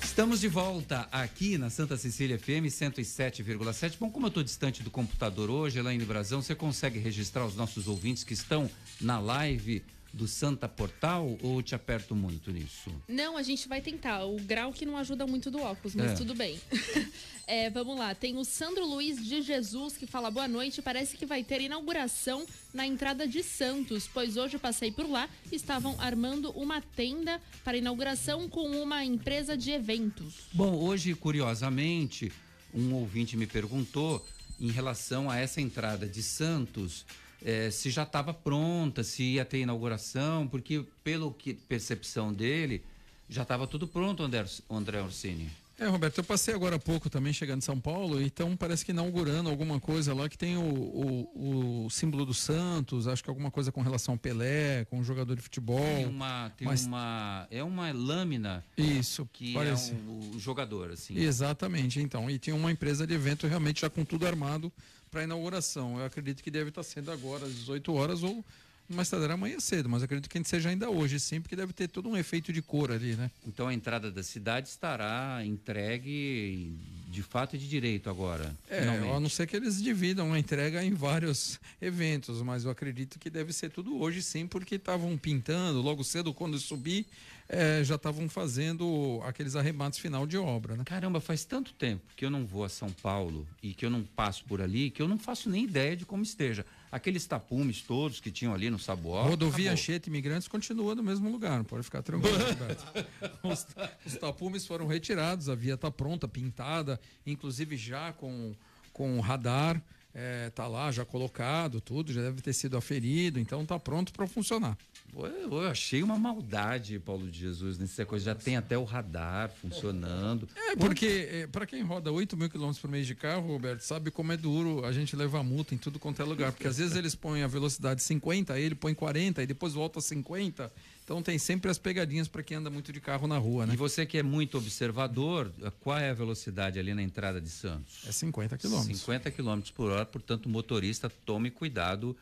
Estamos 0.05 0.41
de 0.41 0.47
volta 0.47 1.09
aqui 1.11 1.59
na 1.59 1.69
Santa 1.69 1.97
Cecília 1.97 2.39
FM 2.39 2.71
107,7. 2.71 3.97
Bom, 3.99 4.09
como 4.09 4.27
eu 4.27 4.29
estou 4.29 4.45
distante 4.45 4.85
do 4.85 4.91
computador 4.91 5.51
hoje, 5.51 5.81
Elaine 5.81 6.05
Brazão, 6.05 6.41
você 6.41 6.55
consegue 6.55 7.01
registrar 7.01 7.45
os 7.45 7.57
nossos 7.57 7.89
ouvintes 7.89 8.23
que 8.23 8.35
estão 8.35 8.71
na 9.01 9.19
live 9.19 9.85
do 10.13 10.27
Santa 10.27 10.69
Portal 10.69 11.37
ou 11.43 11.63
te 11.63 11.75
aperto 11.75 12.15
muito 12.15 12.51
nisso? 12.51 12.91
Não, 13.09 13.37
a 13.37 13.43
gente 13.43 13.69
vai 13.69 13.81
tentar. 13.81 14.25
O 14.25 14.37
grau 14.37 14.73
que 14.73 14.87
não 14.87 14.97
ajuda 14.97 15.27
muito 15.27 15.51
do 15.51 15.59
óculos, 15.61 15.95
mas 15.95 16.13
É. 16.13 16.15
tudo 16.15 16.35
bem. 16.35 16.59
É, 17.49 17.71
vamos 17.71 17.97
lá. 17.97 18.13
Tem 18.13 18.37
o 18.37 18.45
Sandro 18.45 18.85
Luiz 18.85 19.25
de 19.25 19.41
Jesus 19.41 19.97
que 19.97 20.05
fala 20.05 20.33
boa 20.33 20.49
noite. 20.49 20.83
Parece 20.83 21.17
que 21.17 21.25
vai 21.25 21.45
ter 21.45 21.61
inauguração 21.61 22.45
na 22.75 22.85
entrada 22.85 23.25
de 23.25 23.41
Santos, 23.41 24.11
pois 24.13 24.37
hoje 24.37 24.57
eu 24.57 24.61
passei 24.61 24.91
por 24.91 25.09
lá. 25.09 25.29
Estavam 25.53 25.95
armando 26.01 26.51
uma 26.51 26.81
tenda 26.81 27.41
para 27.63 27.77
inauguração 27.77 28.49
com 28.49 28.69
uma 28.83 29.05
empresa 29.05 29.57
de 29.57 29.71
eventos. 29.71 30.49
Bom, 30.53 30.75
hoje, 30.75 31.15
curiosamente, 31.15 32.33
um 32.75 32.93
ouvinte 32.95 33.37
me 33.37 33.47
perguntou 33.47 34.27
em 34.61 34.73
relação 34.73 35.31
a 35.31 35.37
essa 35.39 35.61
entrada 35.61 36.09
de 36.09 36.25
Santos, 36.25 37.07
eh, 37.45 37.71
se 37.71 37.91
já 37.91 38.03
estava 38.03 38.33
pronta, 38.35 39.03
se 39.03 39.23
ia 39.23 39.45
ter 39.45 39.59
inauguração, 39.61 40.47
porque 40.49 40.85
pelo 41.05 41.33
que 41.33 41.55
percepção 41.55 42.33
dele, 42.33 42.83
já 43.29 43.43
estava 43.43 43.67
tudo 43.67 43.87
pronto, 43.87 44.23
André, 44.23 44.45
André 44.71 45.03
Orsini. 45.03 45.51
É, 45.79 45.87
Roberto, 45.89 46.17
eu 46.17 46.25
passei 46.25 46.55
agora 46.55 46.77
há 46.77 46.79
pouco 46.79 47.11
também 47.11 47.35
chegando 47.35 47.59
em 47.59 47.61
São 47.61 47.79
Paulo, 47.79 48.19
então 48.23 48.57
parece 48.57 48.83
que 48.83 48.93
inaugurando 48.93 49.51
alguma 49.51 49.79
coisa 49.79 50.15
lá 50.15 50.27
que 50.27 50.39
tem 50.39 50.57
o, 50.57 50.63
o, 50.63 51.85
o 51.85 51.91
símbolo 51.91 52.25
do 52.25 52.33
Santos, 52.33 53.07
acho 53.07 53.23
que 53.23 53.29
alguma 53.29 53.51
coisa 53.51 53.71
com 53.71 53.83
relação 53.83 54.15
ao 54.15 54.19
Pelé, 54.19 54.87
com 54.87 55.01
o 55.01 55.05
jogador 55.05 55.37
de 55.37 55.43
futebol. 55.43 55.79
Tem 55.79 56.07
uma, 56.07 56.51
tem 56.57 56.67
mas- 56.67 56.87
uma, 56.87 57.47
é 57.51 57.63
uma 57.63 57.93
lâmina 57.93 58.65
Isso, 58.79 59.29
que 59.31 59.53
parece. 59.53 59.91
é 59.91 59.95
um, 59.97 60.31
o 60.37 60.41
jogador, 60.41 60.93
assim. 60.93 61.15
Exatamente, 61.19 62.01
então. 62.01 62.31
E 62.31 62.39
tinha 62.39 62.57
uma 62.57 62.73
empresa 62.73 63.07
de 63.07 63.13
evento 63.13 63.47
realmente 63.47 63.83
já 63.83 63.91
com 63.91 64.03
tudo 64.03 64.27
armado 64.27 64.73
para 65.17 65.25
inauguração. 65.25 65.99
Eu 65.99 66.05
acredito 66.05 66.43
que 66.43 66.51
deve 66.51 66.69
estar 66.69 66.83
sendo 66.83 67.11
agora 67.11 67.47
às 67.47 67.55
18 67.55 67.91
horas 67.95 68.23
ou 68.23 68.45
mais 68.87 69.09
tarde 69.09 69.33
amanhã 69.33 69.59
cedo, 69.59 69.89
mas 69.89 70.03
acredito 70.03 70.29
que 70.29 70.45
seja 70.45 70.69
ainda 70.69 70.91
hoje, 70.91 71.19
sim, 71.19 71.41
porque 71.41 71.57
deve 71.57 71.73
ter 71.73 71.89
todo 71.89 72.09
um 72.09 72.17
efeito 72.17 72.53
de 72.53 72.61
cor 72.61 72.93
ali, 72.93 73.17
né? 73.17 73.31
Então 73.47 73.67
a 73.67 73.75
entrada 73.75 74.13
da 74.13 74.23
cidade 74.23 74.69
estará 74.69 75.43
entregue 75.45 76.71
de 77.09 77.23
fato 77.23 77.57
e 77.57 77.59
de 77.59 77.67
direito 77.67 78.11
agora. 78.11 78.55
É, 78.69 78.87
a 78.87 79.19
não 79.19 79.29
ser 79.29 79.47
que 79.47 79.57
eles 79.57 79.83
dividam 79.83 80.33
a 80.35 80.39
entrega 80.39 80.85
em 80.85 80.93
vários 80.93 81.59
eventos, 81.81 82.43
mas 82.43 82.65
eu 82.65 82.71
acredito 82.71 83.19
que 83.19 83.31
deve 83.31 83.55
ser 83.55 83.71
tudo 83.71 83.99
hoje 83.99 84.23
sim, 84.23 84.47
porque 84.47 84.75
estavam 84.75 85.17
pintando 85.17 85.81
logo 85.81 86.05
cedo 86.05 86.35
quando 86.35 86.59
subir, 86.59 87.07
é, 87.49 87.83
já 87.85 87.95
estavam 87.95 88.29
fazendo 88.29 89.21
aqueles 89.25 89.55
arremates 89.55 89.99
final 89.99 90.27
de 90.27 90.37
obra, 90.37 90.77
né? 90.77 90.85
Caramba, 90.85 91.21
faz 91.21 91.45
tanto 91.45 91.73
tempo 91.73 92.03
que 92.17 92.25
eu 92.25 92.31
não 92.31 92.45
vou 92.45 92.65
a 92.65 92.69
São 92.69 92.91
Paulo 92.91 93.47
e 93.63 93.73
que 93.73 93.85
eu 93.87 93.91
não 93.91 94.03
passo 94.03 94.45
por 94.45 94.61
ali, 94.61 94.91
que 94.91 95.01
eu 95.01 95.09
não 95.09 95.19
faço 95.19 95.49
nem 95.49 95.65
ideia 95.65 95.97
de 95.97 96.05
como 96.05 96.23
esteja. 96.23 96.65
Aqueles 96.91 97.27
tapumes 97.27 97.83
todos 97.83 98.21
que 98.21 98.31
tinham 98.31 98.55
ali 98.55 98.71
no 98.71 98.79
Saboó. 98.79 99.23
Rodovia 99.23 99.73
Anchieta 99.73 100.09
Imigrantes 100.09 100.49
continua 100.49 100.95
no 100.95 101.03
mesmo 101.03 101.31
lugar, 101.31 101.59
não 101.59 101.65
pode 101.65 101.83
ficar 101.83 102.03
tranquilo, 102.03 102.37
os, 103.43 103.67
os 104.05 104.19
tapumes 104.19 104.67
foram 104.67 104.87
retirados, 104.87 105.49
a 105.49 105.55
via 105.55 105.75
está 105.75 105.91
pronta, 105.91 106.27
pintada, 106.27 107.01
inclusive 107.27 107.77
já 107.77 108.13
com, 108.13 108.55
com 108.93 109.21
radar 109.21 109.83
é, 110.19 110.49
tá 110.49 110.67
lá 110.67 110.91
já 110.91 111.05
colocado, 111.05 111.79
tudo, 111.79 112.11
já 112.11 112.23
deve 112.23 112.41
ter 112.41 112.55
sido 112.55 112.75
aferido, 112.75 113.39
então 113.39 113.67
tá 113.67 113.79
pronto 113.79 114.15
para 114.15 114.27
funcionar. 114.27 114.75
Eu, 115.15 115.53
eu, 115.53 115.69
achei 115.69 116.03
uma 116.03 116.19
maldade, 116.19 116.99
Paulo 116.99 117.31
de 117.31 117.39
Jesus, 117.39 117.79
nessa 117.79 118.07
coisa. 118.07 118.25
Já 118.25 118.35
tem 118.35 118.57
até 118.57 118.79
o 118.79 118.85
radar 118.85 119.51
funcionando. 119.51 120.49
É, 120.57 120.75
porque 120.75 121.29
é, 121.31 121.47
para 121.47 121.67
quem 121.67 121.83
roda 121.83 122.11
8 122.11 122.35
mil 122.35 122.49
quilômetros 122.49 122.81
por 122.81 122.91
mês 122.91 123.07
de 123.07 123.15
carro, 123.15 123.47
Roberto, 123.47 123.83
sabe 123.83 124.11
como 124.11 124.33
é 124.33 124.39
duro 124.39 124.87
a 124.87 124.93
gente 124.93 125.15
levar 125.15 125.43
multa 125.43 125.75
em 125.75 125.79
tudo 125.79 125.99
quanto 125.99 126.23
é 126.23 126.25
lugar. 126.25 126.51
Porque 126.51 126.67
às 126.67 126.79
vezes 126.79 126.97
eles 126.97 127.15
põem 127.15 127.43
a 127.43 127.47
velocidade 127.47 128.03
50, 128.03 128.55
aí 128.55 128.63
ele 128.63 128.75
põe 128.75 128.95
40 128.95 129.43
e 129.43 129.47
depois 129.47 129.75
volta 129.75 129.99
a 129.99 130.03
50. 130.03 130.73
Então 131.07 131.23
tem 131.23 131.39
sempre 131.39 131.71
as 131.71 131.79
pegadinhas 131.79 132.27
para 132.27 132.43
quem 132.43 132.57
anda 132.57 132.69
muito 132.69 132.93
de 132.93 133.01
carro 133.01 133.29
na 133.29 133.39
rua, 133.39 133.65
né? 133.65 133.75
E 133.75 133.77
você 133.77 134.05
que 134.05 134.19
é 134.19 134.25
muito 134.25 134.59
observador, 134.59 135.53
qual 135.79 135.97
é 135.97 136.11
a 136.11 136.13
velocidade 136.13 136.81
ali 136.81 136.93
na 136.93 137.01
entrada 137.01 137.41
de 137.41 137.49
Santos? 137.49 138.03
É 138.09 138.11
50 138.11 138.59
quilômetros. 138.59 138.99
50 138.99 139.31
quilômetros 139.31 139.71
por 139.71 139.89
hora, 139.93 140.05
portanto, 140.05 140.49
motorista, 140.49 141.09
tome 141.25 141.49
cuidado. 141.49 142.17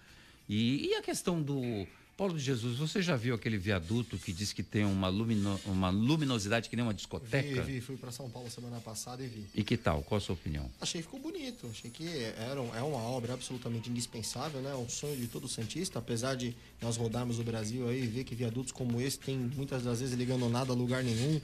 E, 0.46 0.88
e 0.88 0.94
a 0.96 1.00
questão 1.00 1.40
do 1.40 1.86
Paulo 2.16 2.38
de 2.38 2.44
Jesus, 2.44 2.78
você 2.78 3.02
já 3.02 3.16
viu 3.16 3.34
aquele 3.34 3.58
viaduto 3.58 4.16
que 4.18 4.32
diz 4.32 4.52
que 4.52 4.62
tem 4.62 4.84
uma, 4.84 5.08
lumino, 5.08 5.60
uma 5.66 5.90
luminosidade 5.90 6.70
que 6.70 6.76
nem 6.76 6.84
uma 6.84 6.94
discoteca? 6.94 7.62
Vi, 7.62 7.72
vi. 7.72 7.80
Fui 7.80 7.96
para 7.96 8.12
São 8.12 8.30
Paulo 8.30 8.48
semana 8.48 8.80
passada 8.80 9.24
e 9.24 9.26
vi. 9.26 9.46
E 9.52 9.64
que 9.64 9.76
tal? 9.76 10.00
Qual 10.02 10.18
a 10.18 10.20
sua 10.20 10.34
opinião? 10.34 10.70
Achei 10.80 11.00
que 11.00 11.08
ficou 11.08 11.18
bonito. 11.18 11.66
Achei 11.68 11.90
que 11.90 12.06
era, 12.06 12.60
é 12.76 12.82
uma 12.82 13.02
obra 13.02 13.34
absolutamente 13.34 13.90
indispensável, 13.90 14.60
né? 14.60 14.72
Um 14.76 14.88
sonho 14.88 15.16
de 15.16 15.26
todo 15.26 15.48
Santista, 15.48 15.98
apesar 15.98 16.36
de 16.36 16.54
nós 16.80 16.96
rodarmos 16.96 17.40
o 17.40 17.42
Brasil 17.42 17.88
aí 17.88 18.04
e 18.04 18.06
ver 18.06 18.22
que 18.22 18.36
viadutos 18.36 18.70
como 18.70 19.00
esse 19.00 19.18
tem 19.18 19.36
muitas 19.36 19.82
das 19.82 19.98
vezes 19.98 20.16
ligando 20.16 20.48
nada 20.48 20.72
a 20.72 20.76
lugar 20.76 21.02
nenhum. 21.02 21.40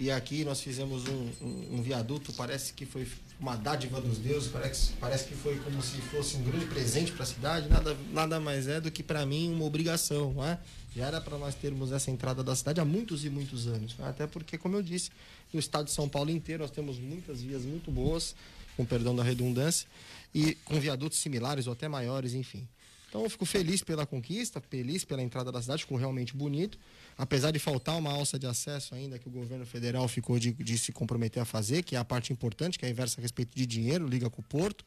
E 0.00 0.10
aqui 0.10 0.42
nós 0.42 0.60
fizemos 0.62 1.06
um, 1.06 1.30
um, 1.42 1.78
um 1.78 1.82
viaduto, 1.82 2.32
parece 2.32 2.72
que 2.72 2.86
foi 2.86 3.06
uma 3.40 3.56
dádiva 3.56 4.00
dos 4.00 4.18
deuses, 4.18 4.50
parece, 4.50 4.92
parece 4.94 5.28
que 5.28 5.34
foi 5.34 5.56
como 5.60 5.80
se 5.80 5.98
fosse 5.98 6.36
um 6.36 6.42
grande 6.42 6.66
presente 6.66 7.12
para 7.12 7.22
a 7.22 7.26
cidade, 7.26 7.68
nada, 7.68 7.96
nada 8.12 8.40
mais 8.40 8.66
é 8.66 8.80
do 8.80 8.90
que 8.90 9.02
para 9.02 9.24
mim 9.24 9.52
uma 9.52 9.64
obrigação, 9.64 10.32
não 10.32 10.44
é? 10.44 10.58
Já 10.96 11.06
era 11.06 11.20
para 11.20 11.38
nós 11.38 11.54
termos 11.54 11.92
essa 11.92 12.10
entrada 12.10 12.42
da 12.42 12.56
cidade 12.56 12.80
há 12.80 12.84
muitos 12.84 13.24
e 13.24 13.30
muitos 13.30 13.68
anos, 13.68 13.94
até 14.00 14.26
porque, 14.26 14.58
como 14.58 14.76
eu 14.76 14.82
disse, 14.82 15.10
no 15.52 15.60
estado 15.60 15.84
de 15.84 15.92
São 15.92 16.08
Paulo 16.08 16.30
inteiro 16.30 16.62
nós 16.62 16.72
temos 16.72 16.98
muitas 16.98 17.40
vias 17.40 17.62
muito 17.62 17.90
boas, 17.92 18.34
com 18.76 18.84
perdão 18.84 19.14
da 19.14 19.22
redundância, 19.22 19.86
e 20.34 20.56
com 20.64 20.78
viadutos 20.80 21.18
similares 21.18 21.66
ou 21.66 21.72
até 21.72 21.86
maiores, 21.88 22.34
enfim. 22.34 22.66
Então 23.08 23.22
eu 23.22 23.30
fico 23.30 23.46
feliz 23.46 23.82
pela 23.82 24.04
conquista, 24.04 24.60
feliz 24.60 25.04
pela 25.04 25.22
entrada 25.22 25.50
da 25.52 25.62
cidade, 25.62 25.82
ficou 25.82 25.96
realmente 25.96 26.34
bonito 26.36 26.78
apesar 27.18 27.50
de 27.50 27.58
faltar 27.58 27.98
uma 27.98 28.12
alça 28.12 28.38
de 28.38 28.46
acesso 28.46 28.94
ainda 28.94 29.18
que 29.18 29.28
o 29.28 29.30
governo 29.30 29.66
federal 29.66 30.06
ficou 30.06 30.38
de, 30.38 30.52
de 30.52 30.78
se 30.78 30.92
comprometer 30.92 31.42
a 31.42 31.44
fazer, 31.44 31.82
que 31.82 31.96
é 31.96 31.98
a 31.98 32.04
parte 32.04 32.32
importante, 32.32 32.78
que 32.78 32.84
é 32.84 32.88
a 32.88 32.90
inversa 32.90 33.20
a 33.20 33.22
respeito 33.22 33.54
de 33.56 33.66
dinheiro, 33.66 34.06
liga 34.06 34.30
com 34.30 34.40
o 34.40 34.44
Porto. 34.44 34.84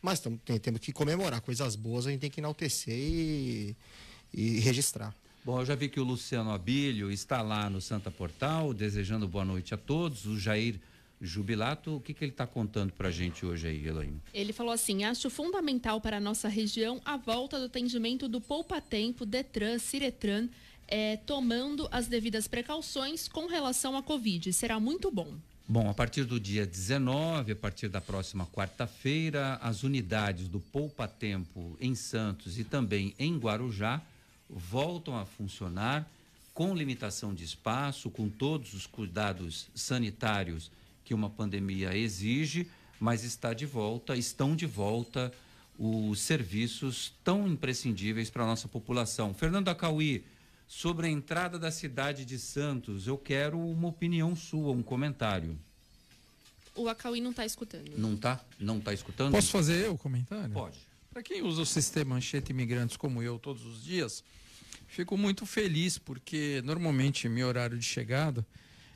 Mas 0.00 0.18
tam, 0.18 0.36
tem, 0.38 0.58
temos 0.58 0.80
que 0.80 0.92
comemorar 0.92 1.42
coisas 1.42 1.76
boas, 1.76 2.06
a 2.06 2.10
gente 2.10 2.20
tem 2.20 2.30
que 2.30 2.40
enaltecer 2.40 2.96
e, 2.96 3.76
e 4.32 4.60
registrar. 4.60 5.14
Bom, 5.44 5.60
eu 5.60 5.66
já 5.66 5.74
vi 5.74 5.88
que 5.88 6.00
o 6.00 6.04
Luciano 6.04 6.50
Abílio 6.50 7.10
está 7.10 7.42
lá 7.42 7.68
no 7.68 7.80
Santa 7.80 8.10
Portal, 8.10 8.72
desejando 8.72 9.28
boa 9.28 9.44
noite 9.44 9.74
a 9.74 9.76
todos. 9.76 10.24
O 10.24 10.38
Jair 10.38 10.80
Jubilato, 11.20 11.96
o 11.96 12.00
que, 12.00 12.14
que 12.14 12.24
ele 12.24 12.32
está 12.32 12.46
contando 12.46 12.92
para 12.92 13.08
a 13.08 13.10
gente 13.10 13.44
hoje 13.44 13.66
aí, 13.66 13.86
Elaine? 13.86 14.20
Ele 14.32 14.52
falou 14.52 14.72
assim: 14.72 15.04
acho 15.04 15.28
fundamental 15.28 16.00
para 16.00 16.18
a 16.18 16.20
nossa 16.20 16.48
região 16.48 17.00
a 17.04 17.16
volta 17.16 17.58
do 17.58 17.66
atendimento 17.66 18.28
do 18.28 18.40
Poupa 18.40 18.80
Tempo, 18.80 19.26
Detran, 19.26 19.78
Ciretran 19.78 20.48
é, 20.88 21.16
tomando 21.18 21.86
as 21.92 22.06
devidas 22.06 22.48
precauções 22.48 23.28
com 23.28 23.46
relação 23.46 23.96
à 23.96 24.02
Covid. 24.02 24.52
Será 24.52 24.80
muito 24.80 25.10
bom. 25.10 25.34
Bom, 25.70 25.90
a 25.90 25.92
partir 25.92 26.24
do 26.24 26.40
dia 26.40 26.66
19, 26.66 27.52
a 27.52 27.56
partir 27.56 27.88
da 27.88 28.00
próxima 28.00 28.46
quarta-feira, 28.46 29.58
as 29.62 29.82
unidades 29.82 30.48
do 30.48 30.58
Poupa 30.58 31.06
Tempo 31.06 31.76
em 31.78 31.94
Santos 31.94 32.58
e 32.58 32.64
também 32.64 33.14
em 33.18 33.36
Guarujá 33.36 34.00
voltam 34.48 35.14
a 35.14 35.26
funcionar 35.26 36.08
com 36.54 36.74
limitação 36.74 37.34
de 37.34 37.44
espaço, 37.44 38.10
com 38.10 38.30
todos 38.30 38.72
os 38.72 38.86
cuidados 38.86 39.68
sanitários 39.74 40.70
que 41.04 41.12
uma 41.12 41.28
pandemia 41.28 41.94
exige, 41.94 42.66
mas 42.98 43.22
está 43.22 43.52
de 43.52 43.66
volta, 43.66 44.16
estão 44.16 44.56
de 44.56 44.66
volta 44.66 45.30
os 45.78 46.20
serviços 46.20 47.12
tão 47.22 47.46
imprescindíveis 47.46 48.28
para 48.30 48.42
a 48.42 48.46
nossa 48.46 48.66
população. 48.66 49.32
Fernando 49.32 49.68
Acauí, 49.68 50.24
sobre 50.68 51.06
a 51.06 51.10
entrada 51.10 51.58
da 51.58 51.70
cidade 51.70 52.26
de 52.26 52.38
Santos. 52.38 53.06
Eu 53.06 53.16
quero 53.16 53.58
uma 53.58 53.88
opinião 53.88 54.36
sua, 54.36 54.70
um 54.72 54.82
comentário. 54.82 55.58
O 56.76 56.88
Acauí 56.88 57.20
não 57.20 57.30
está 57.30 57.46
escutando. 57.46 57.90
Não 57.96 58.14
está? 58.14 58.44
Não 58.60 58.78
está 58.78 58.92
escutando? 58.92 59.32
Posso 59.32 59.50
fazer 59.50 59.90
o 59.90 59.96
comentário? 59.96 60.52
Pode. 60.52 60.76
Para 61.10 61.22
quem 61.22 61.42
usa 61.42 61.62
o 61.62 61.66
sistema 61.66 62.16
Anchieta 62.16 62.52
Imigrantes 62.52 62.96
como 62.96 63.22
eu 63.22 63.38
todos 63.38 63.64
os 63.64 63.82
dias, 63.82 64.22
fico 64.86 65.16
muito 65.16 65.46
feliz 65.46 65.98
porque 65.98 66.62
normalmente 66.64 67.28
meu 67.28 67.48
horário 67.48 67.76
de 67.76 67.84
chegada 67.84 68.46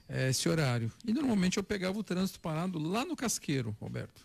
é 0.08 0.28
esse 0.28 0.48
horário. 0.48 0.92
E 1.04 1.12
normalmente 1.12 1.56
eu 1.56 1.64
pegava 1.64 1.98
o 1.98 2.04
trânsito 2.04 2.38
parado 2.38 2.78
lá 2.78 3.04
no 3.04 3.16
Casqueiro, 3.16 3.74
Roberto. 3.80 4.24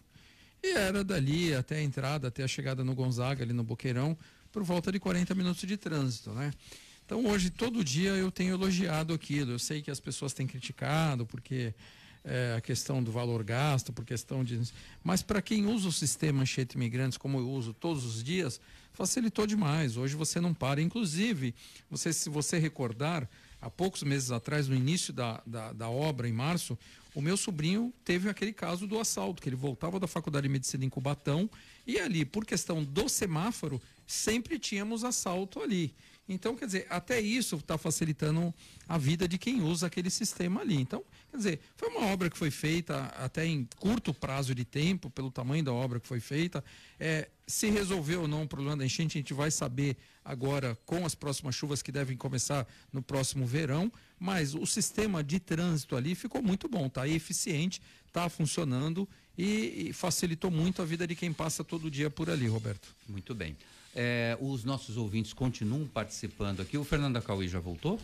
E 0.62 0.74
era 0.74 1.04
dali 1.04 1.56
até 1.56 1.78
a 1.78 1.82
entrada, 1.82 2.28
até 2.28 2.44
a 2.44 2.48
chegada 2.48 2.84
no 2.84 2.94
Gonzaga, 2.94 3.44
ali 3.44 3.54
no 3.54 3.64
Boqueirão, 3.64 4.18
por 4.52 4.64
volta 4.64 4.92
de 4.92 5.00
40 5.00 5.34
minutos 5.34 5.66
de 5.66 5.78
trânsito, 5.78 6.32
né? 6.32 6.52
Então 7.08 7.26
hoje, 7.26 7.50
todo 7.50 7.86
dia 7.86 8.10
eu 8.10 8.30
tenho 8.30 8.54
elogiado 8.54 9.14
aquilo. 9.14 9.54
Eu 9.54 9.60
sei 9.60 9.82
que 9.82 9.90
as 9.90 9.98
pessoas 9.98 10.34
têm 10.34 10.46
criticado, 10.46 11.26
porque 11.26 11.74
é, 12.22 12.56
a 12.58 12.60
questão 12.60 13.02
do 13.02 13.14
valor 13.14 13.46
gasto, 13.46 13.94
por 13.94 14.04
questão 14.04 14.44
de. 14.44 14.60
Mas 15.02 15.22
para 15.22 15.42
quem 15.42 15.66
usa 15.66 15.88
o 15.88 15.92
sistema 15.92 16.42
Anchieta 16.42 16.76
Imigrantes, 16.76 17.18
como 17.18 17.40
eu 17.40 17.50
uso 17.50 17.74
todos 17.74 18.04
os 18.04 18.22
dias, 18.22 18.60
facilitou 18.92 19.48
demais. 19.48 19.96
Hoje 19.96 20.18
você 20.18 20.42
não 20.42 20.54
para. 20.54 20.82
Inclusive, 20.82 21.56
você, 21.90 22.12
se 22.12 22.30
você 22.30 22.60
recordar, 22.60 23.26
há 23.62 23.70
poucos 23.70 24.04
meses 24.04 24.30
atrás, 24.30 24.68
no 24.68 24.76
início 24.76 25.14
da, 25.14 25.42
da, 25.48 25.72
da 25.72 25.90
obra, 25.90 26.28
em 26.28 26.34
março, 26.34 26.78
o 27.16 27.22
meu 27.22 27.38
sobrinho 27.38 27.94
teve 28.04 28.30
aquele 28.30 28.52
caso 28.52 28.86
do 28.86 29.00
assalto, 29.00 29.42
que 29.42 29.48
ele 29.48 29.56
voltava 29.56 29.98
da 29.98 30.08
faculdade 30.08 30.44
de 30.46 30.52
medicina 30.52 30.84
em 30.84 30.90
Cubatão 30.90 31.50
e 31.86 31.98
ali, 32.00 32.26
por 32.26 32.46
questão 32.46 32.84
do 32.84 33.08
semáforo, 33.08 33.82
sempre 34.06 34.60
tínhamos 34.60 35.06
assalto 35.06 35.62
ali. 35.62 35.96
Então, 36.30 36.56
quer 36.56 36.66
dizer, 36.66 36.88
até 36.90 37.22
isso 37.22 37.56
está 37.56 37.78
facilitando 37.78 38.54
a 38.88 38.98
vida 38.98 39.28
de 39.28 39.38
quem 39.38 39.62
usa 39.62 39.88
aquele 39.88 40.10
sistema 40.10 40.62
ali. 40.62 40.76
Então, 40.76 41.04
quer 41.32 41.38
dizer, 41.38 41.60
foi 41.76 41.90
uma 41.90 42.08
obra 42.08 42.30
que 42.30 42.38
foi 42.38 42.52
feita 42.52 43.06
até 43.18 43.46
em 43.46 43.68
curto 43.80 44.14
prazo 44.14 44.54
de 44.54 44.66
tempo, 44.66 45.10
pelo 45.10 45.32
tamanho 45.32 45.64
da 45.64 45.72
obra 45.72 46.00
que 46.00 46.08
foi 46.08 46.20
feita. 46.20 46.64
É, 47.00 47.30
se 47.46 47.70
resolveu 47.70 48.24
ou 48.24 48.28
não 48.28 48.44
o 48.44 48.48
problema 48.48 48.76
da 48.76 48.86
enchente, 48.86 49.18
a 49.18 49.22
gente 49.22 49.34
vai 49.34 49.50
saber 49.50 49.96
agora 50.24 50.78
com 50.86 51.06
as 51.06 51.16
próximas 51.16 51.56
chuvas 51.56 51.82
que 51.82 51.92
devem 51.92 52.18
começar 52.18 52.68
no 52.92 53.02
próximo 53.02 53.46
verão. 53.46 53.92
Mas 54.20 54.54
o 54.54 54.66
sistema 54.66 55.24
de 55.24 55.40
trânsito 55.40 55.96
ali 55.96 56.14
ficou 56.14 56.42
muito 56.42 56.68
bom, 56.68 56.88
está 56.88 57.08
eficiente, 57.08 57.82
está 58.06 58.28
funcionando 58.28 59.08
e, 59.38 59.88
e 59.90 59.94
facilitou 59.94 60.52
muito 60.52 60.82
a 60.82 60.86
vida 60.86 61.08
de 61.08 61.16
quem 61.16 61.32
passa 61.32 61.64
todo 61.64 61.90
dia 61.90 62.10
por 62.10 62.30
ali, 62.30 62.48
Roberto. 62.48 62.94
Muito 63.08 63.34
bem. 63.34 63.56
É, 64.00 64.38
os 64.40 64.64
nossos 64.64 64.96
ouvintes 64.96 65.34
continuam 65.34 65.88
participando 65.88 66.62
aqui. 66.62 66.78
O 66.78 66.84
Fernando 66.84 67.18
Acauí 67.18 67.48
já 67.48 67.60
voltou? 67.60 68.00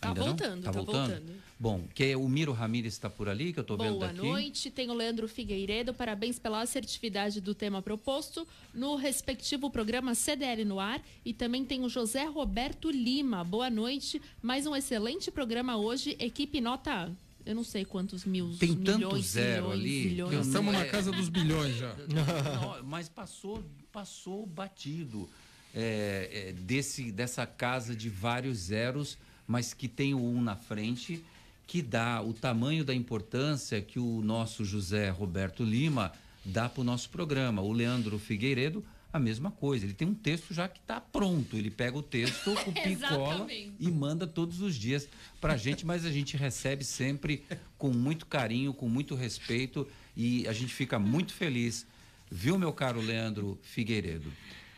Tá 0.00 0.08
Ainda 0.08 0.22
voltando, 0.22 0.62
tá, 0.62 0.72
tá 0.72 0.80
voltando? 0.80 1.08
voltando? 1.08 1.32
Bom, 1.58 1.84
que 1.92 2.14
o 2.14 2.28
Miro 2.28 2.52
Ramires 2.52 2.94
está 2.94 3.10
por 3.10 3.28
ali, 3.28 3.52
que 3.52 3.58
eu 3.58 3.62
estou 3.62 3.76
vendo 3.76 3.98
daqui. 3.98 4.20
Boa 4.20 4.32
noite, 4.32 4.70
tem 4.70 4.88
o 4.88 4.94
Leandro 4.94 5.28
Figueiredo, 5.28 5.92
parabéns 5.92 6.38
pela 6.38 6.62
assertividade 6.62 7.40
do 7.40 7.52
tema 7.52 7.82
proposto 7.82 8.46
no 8.72 8.94
respectivo 8.94 9.68
programa 9.68 10.14
CDL 10.14 10.64
no 10.64 10.78
ar 10.78 11.02
e 11.24 11.34
também 11.34 11.64
tem 11.64 11.84
o 11.84 11.88
José 11.88 12.24
Roberto 12.24 12.90
Lima, 12.90 13.42
boa 13.42 13.68
noite, 13.68 14.22
mais 14.40 14.66
um 14.66 14.74
excelente 14.74 15.32
programa 15.32 15.76
hoje, 15.76 16.16
equipe 16.20 16.60
nota 16.60 17.12
eu 17.48 17.54
não 17.54 17.64
sei 17.64 17.82
quantos 17.82 18.26
mil 18.26 18.54
Tem 18.58 18.76
milhões, 18.76 19.00
tanto 19.00 19.22
zero 19.22 19.70
milhões, 19.70 20.22
ali. 20.28 20.40
Estamos 20.42 20.70
na 20.70 20.84
casa 20.84 21.10
dos 21.10 21.30
bilhões 21.30 21.76
já. 21.76 21.94
Não, 22.06 22.84
mas 22.84 23.08
passou, 23.08 23.64
passou 23.90 24.44
batido 24.44 25.26
é, 25.74 26.50
é, 26.50 26.52
desse, 26.52 27.10
dessa 27.10 27.46
casa 27.46 27.96
de 27.96 28.10
vários 28.10 28.58
zeros, 28.58 29.16
mas 29.46 29.72
que 29.72 29.88
tem 29.88 30.12
o 30.12 30.22
um 30.22 30.42
na 30.42 30.56
frente. 30.56 31.24
que 31.66 31.80
dá 31.80 32.20
o 32.20 32.34
tamanho 32.34 32.84
da 32.84 32.94
importância 32.94 33.80
que 33.80 33.98
o 33.98 34.20
nosso 34.20 34.62
José 34.62 35.08
Roberto 35.08 35.64
Lima 35.64 36.12
dá 36.44 36.68
para 36.68 36.82
o 36.82 36.84
nosso 36.84 37.08
programa. 37.08 37.62
O 37.62 37.72
Leandro 37.72 38.18
Figueiredo, 38.18 38.84
a 39.12 39.18
mesma 39.18 39.50
coisa. 39.50 39.86
Ele 39.86 39.94
tem 39.94 40.08
um 40.08 40.14
texto 40.14 40.52
já 40.52 40.68
que 40.68 40.78
está 40.78 41.00
pronto. 41.00 41.56
Ele 41.56 41.70
pega 41.70 41.96
o 41.96 42.02
texto, 42.02 42.54
copia 42.64 42.92
e 42.92 42.96
cola 42.96 43.46
e 43.50 43.90
manda 43.90 44.26
todos 44.26 44.60
os 44.60 44.74
dias 44.74 45.08
para 45.40 45.54
a 45.54 45.56
gente, 45.56 45.86
mas 45.86 46.04
a 46.04 46.10
gente 46.10 46.36
recebe 46.36 46.84
sempre 46.84 47.44
com 47.76 47.90
muito 47.90 48.26
carinho, 48.26 48.72
com 48.72 48.88
muito 48.88 49.14
respeito 49.14 49.86
e 50.16 50.46
a 50.46 50.52
gente 50.52 50.74
fica 50.74 50.98
muito 50.98 51.32
feliz. 51.32 51.86
Viu, 52.30 52.58
meu 52.58 52.72
caro 52.72 53.00
Leandro 53.00 53.58
Figueiredo? 53.62 54.30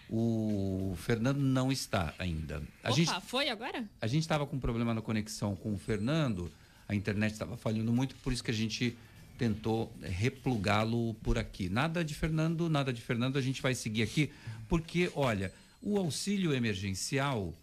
O 0.09 0.95
Fernando 0.97 1.39
não 1.39 1.71
está 1.71 2.15
ainda. 2.19 2.63
A 2.83 2.89
Opa, 2.89 2.97
gente, 2.97 3.21
foi 3.23 3.49
agora? 3.49 3.89
A 4.01 4.07
gente 4.07 4.23
estava 4.23 4.45
com 4.45 4.59
problema 4.59 4.93
na 4.93 5.01
conexão 5.01 5.55
com 5.55 5.73
o 5.73 5.79
Fernando, 5.79 6.51
a 6.89 6.95
internet 6.95 7.33
estava 7.33 7.57
falhando 7.57 7.93
muito, 7.93 8.17
por 8.17 8.33
isso 8.33 8.43
que 8.43 8.51
a 8.51 8.55
gente 8.55 8.97
tentou 9.41 9.91
replugá-lo 10.03 11.15
por 11.23 11.39
aqui. 11.39 11.71
Nada 11.71 12.05
de 12.05 12.15
Fernando, 12.15 12.69
nada 12.69 12.93
de 12.93 13.01
Fernando, 13.01 13.39
a 13.39 13.41
gente 13.41 13.63
vai 13.63 13.75
seguir 13.75 14.03
aqui, 14.03 14.31
porque, 14.69 15.11
olha, 15.15 15.51
o 15.81 15.97
auxílio 15.97 16.53
emergencial 16.53 17.55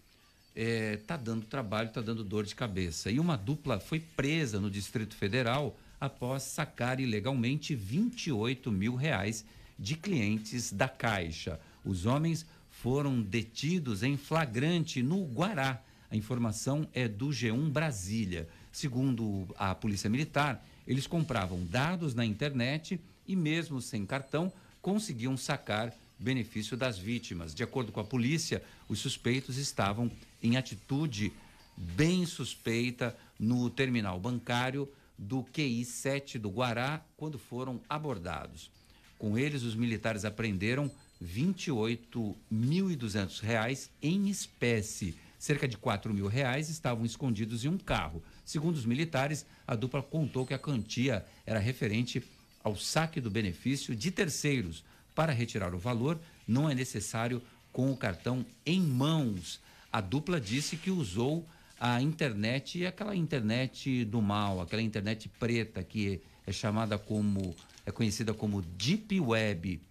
está 0.55 1.13
é, 1.13 1.17
dando 1.19 1.45
trabalho, 1.45 1.89
está 1.89 2.01
dando 2.01 2.23
dor 2.23 2.45
de 2.45 2.55
cabeça. 2.55 3.11
E 3.11 3.19
uma 3.19 3.37
dupla 3.37 3.79
foi 3.79 3.99
presa 3.99 4.59
no 4.59 4.71
Distrito 4.71 5.15
Federal 5.15 5.77
após 6.01 6.41
sacar 6.41 6.99
ilegalmente 6.99 7.75
28 7.75 8.71
mil 8.71 8.95
reais 8.95 9.45
de 9.77 9.95
clientes 9.95 10.73
da 10.73 10.89
Caixa. 10.89 11.59
Os 11.85 12.07
homens 12.07 12.43
foram 12.71 13.21
detidos 13.21 14.01
em 14.01 14.17
flagrante 14.17 15.03
no 15.03 15.23
Guará. 15.25 15.79
A 16.09 16.15
informação 16.15 16.87
é 16.91 17.07
do 17.07 17.27
G1 17.27 17.69
Brasília. 17.69 18.49
Segundo 18.71 19.47
a 19.59 19.75
Polícia 19.75 20.09
Militar, 20.09 20.65
eles 20.87 21.05
compravam 21.05 21.63
dados 21.65 22.15
na 22.15 22.25
internet 22.25 22.99
e, 23.27 23.35
mesmo 23.35 23.81
sem 23.81 24.05
cartão, 24.05 24.51
conseguiam 24.81 25.35
sacar 25.35 25.93
benefício 26.17 26.77
das 26.77 26.97
vítimas. 26.97 27.53
De 27.53 27.61
acordo 27.63 27.91
com 27.91 27.99
a 27.99 28.05
polícia, 28.05 28.63
os 28.87 28.99
suspeitos 28.99 29.57
estavam 29.57 30.09
em 30.41 30.55
atitude 30.57 31.31
bem 31.75 32.25
suspeita 32.25 33.15
no 33.39 33.69
terminal 33.69 34.19
bancário 34.19 34.91
do 35.17 35.43
QI 35.43 35.85
7 35.85 36.39
do 36.39 36.49
Guará 36.49 37.01
quando 37.15 37.37
foram 37.37 37.79
abordados. 37.89 38.69
Com 39.17 39.37
eles, 39.37 39.63
os 39.63 39.75
militares 39.75 40.25
apreenderam 40.25 40.91
R$ 41.19 41.27
28.200 41.27 43.89
em 44.01 44.29
espécie. 44.29 45.17
Cerca 45.39 45.67
de 45.67 45.75
R$ 45.75 45.81
mil 46.13 46.27
reais 46.27 46.69
estavam 46.69 47.03
escondidos 47.05 47.65
em 47.65 47.67
um 47.67 47.77
carro. 47.77 48.23
Segundo 48.47 48.77
os 48.77 48.85
militares, 48.85 49.45
a 49.67 49.75
dupla 49.75 50.01
contou 50.01 50.45
que 50.47 50.53
a 50.53 50.57
quantia 50.57 51.25
era 51.45 51.59
referente 51.59 52.23
ao 52.63 52.77
saque 52.77 53.19
do 53.19 53.29
benefício 53.29 53.93
de 53.93 54.09
terceiros. 54.09 54.85
Para 55.13 55.33
retirar 55.33 55.75
o 55.75 55.77
valor, 55.77 56.17
não 56.47 56.69
é 56.69 56.73
necessário 56.73 57.43
com 57.73 57.91
o 57.91 57.97
cartão 57.97 58.45
em 58.65 58.79
mãos. 58.79 59.59
A 59.91 59.99
dupla 59.99 60.39
disse 60.39 60.77
que 60.77 60.89
usou 60.89 61.45
a 61.77 62.01
internet, 62.01 62.85
aquela 62.85 63.13
internet 63.13 64.05
do 64.05 64.21
mal, 64.21 64.61
aquela 64.61 64.81
internet 64.81 65.27
preta 65.37 65.83
que 65.83 66.21
é 66.45 66.51
chamada 66.53 66.97
como, 66.97 67.53
é 67.85 67.91
conhecida 67.91 68.33
como 68.33 68.61
Deep 68.61 69.19
Web, 69.19 69.81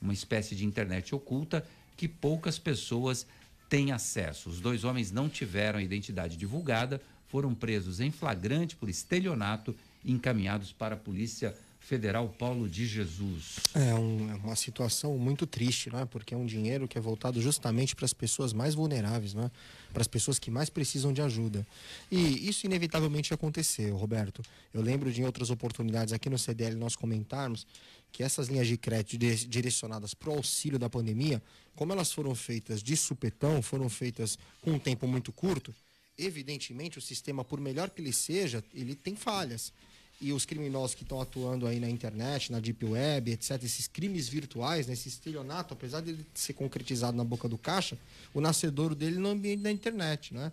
uma 0.00 0.14
espécie 0.14 0.56
de 0.56 0.64
internet 0.64 1.14
oculta 1.14 1.66
que 1.94 2.08
poucas 2.08 2.58
pessoas 2.58 3.26
têm 3.68 3.92
acesso. 3.92 4.48
Os 4.48 4.58
dois 4.58 4.84
homens 4.84 5.12
não 5.12 5.28
tiveram 5.28 5.78
a 5.78 5.82
identidade 5.82 6.38
divulgada, 6.38 6.98
foram 7.28 7.54
presos 7.54 8.00
em 8.00 8.10
flagrante 8.10 8.76
por 8.76 8.88
estelionato 8.88 9.74
e 10.04 10.12
encaminhados 10.12 10.72
para 10.72 10.94
a 10.94 10.98
Polícia 10.98 11.54
Federal 11.86 12.28
Paulo 12.28 12.68
de 12.68 12.84
Jesus. 12.84 13.60
É, 13.72 13.94
um, 13.94 14.28
é 14.28 14.34
uma 14.34 14.56
situação 14.56 15.16
muito 15.16 15.46
triste, 15.46 15.88
não 15.88 16.00
é? 16.00 16.04
Porque 16.04 16.34
é 16.34 16.36
um 16.36 16.44
dinheiro 16.44 16.88
que 16.88 16.98
é 16.98 17.00
voltado 17.00 17.40
justamente 17.40 17.94
para 17.94 18.04
as 18.04 18.12
pessoas 18.12 18.52
mais 18.52 18.74
vulneráveis, 18.74 19.34
não 19.34 19.44
é? 19.44 19.50
Para 19.92 20.02
as 20.02 20.08
pessoas 20.08 20.36
que 20.36 20.50
mais 20.50 20.68
precisam 20.68 21.12
de 21.12 21.22
ajuda. 21.22 21.64
E 22.10 22.48
isso 22.48 22.66
inevitavelmente 22.66 23.32
aconteceu, 23.32 23.96
Roberto. 23.96 24.42
Eu 24.74 24.82
lembro 24.82 25.12
de 25.12 25.20
em 25.20 25.24
outras 25.24 25.48
oportunidades 25.48 26.12
aqui 26.12 26.28
no 26.28 26.36
CDL 26.36 26.74
nós 26.74 26.96
comentarmos 26.96 27.64
que 28.10 28.24
essas 28.24 28.48
linhas 28.48 28.66
de 28.66 28.76
crédito 28.76 29.16
direcionadas 29.46 30.12
para 30.12 30.30
o 30.30 30.36
auxílio 30.38 30.80
da 30.80 30.90
pandemia, 30.90 31.40
como 31.76 31.92
elas 31.92 32.10
foram 32.10 32.34
feitas 32.34 32.82
de 32.82 32.96
supetão, 32.96 33.62
foram 33.62 33.88
feitas 33.88 34.36
com 34.60 34.72
um 34.72 34.78
tempo 34.78 35.06
muito 35.06 35.30
curto, 35.32 35.72
evidentemente 36.18 36.98
o 36.98 37.02
sistema, 37.02 37.44
por 37.44 37.60
melhor 37.60 37.90
que 37.90 38.00
ele 38.00 38.12
seja, 38.12 38.62
ele 38.74 38.94
tem 38.94 39.14
falhas. 39.14 39.72
E 40.18 40.32
os 40.32 40.46
criminosos 40.46 40.94
que 40.94 41.02
estão 41.02 41.20
atuando 41.20 41.66
aí 41.66 41.78
na 41.78 41.90
internet, 41.90 42.50
na 42.50 42.58
deep 42.58 42.82
web, 42.86 43.32
etc., 43.32 43.62
esses 43.62 43.86
crimes 43.86 44.28
virtuais, 44.28 44.86
né, 44.86 44.94
estelionato, 44.94 45.74
apesar 45.74 46.00
de 46.00 46.10
ele 46.10 46.26
ser 46.32 46.54
concretizado 46.54 47.16
na 47.16 47.24
boca 47.24 47.46
do 47.46 47.58
caixa, 47.58 47.98
o 48.32 48.40
nascedouro 48.40 48.94
dele 48.94 49.18
no 49.18 49.28
ambiente 49.28 49.62
da 49.62 49.70
internet, 49.70 50.32
né? 50.32 50.50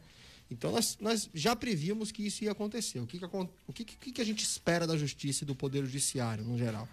Então 0.51 0.72
nós, 0.72 0.97
nós 0.99 1.30
já 1.34 1.55
prevíamos 1.55 2.11
que 2.11 2.24
isso 2.24 2.43
ia 2.43 2.51
acontecer. 2.51 2.99
O 2.99 3.07
que, 3.07 3.18
que, 3.18 3.26
o 3.26 3.74
que, 3.74 4.11
que 4.11 4.22
a 4.22 4.26
gente 4.26 4.43
espera 4.43 4.86
da 4.86 4.97
justiça 4.97 5.43
e 5.43 5.47
do 5.47 5.55
poder 5.55 5.86
judiciário, 5.86 6.43
no 6.43 6.57
geral? 6.57 6.88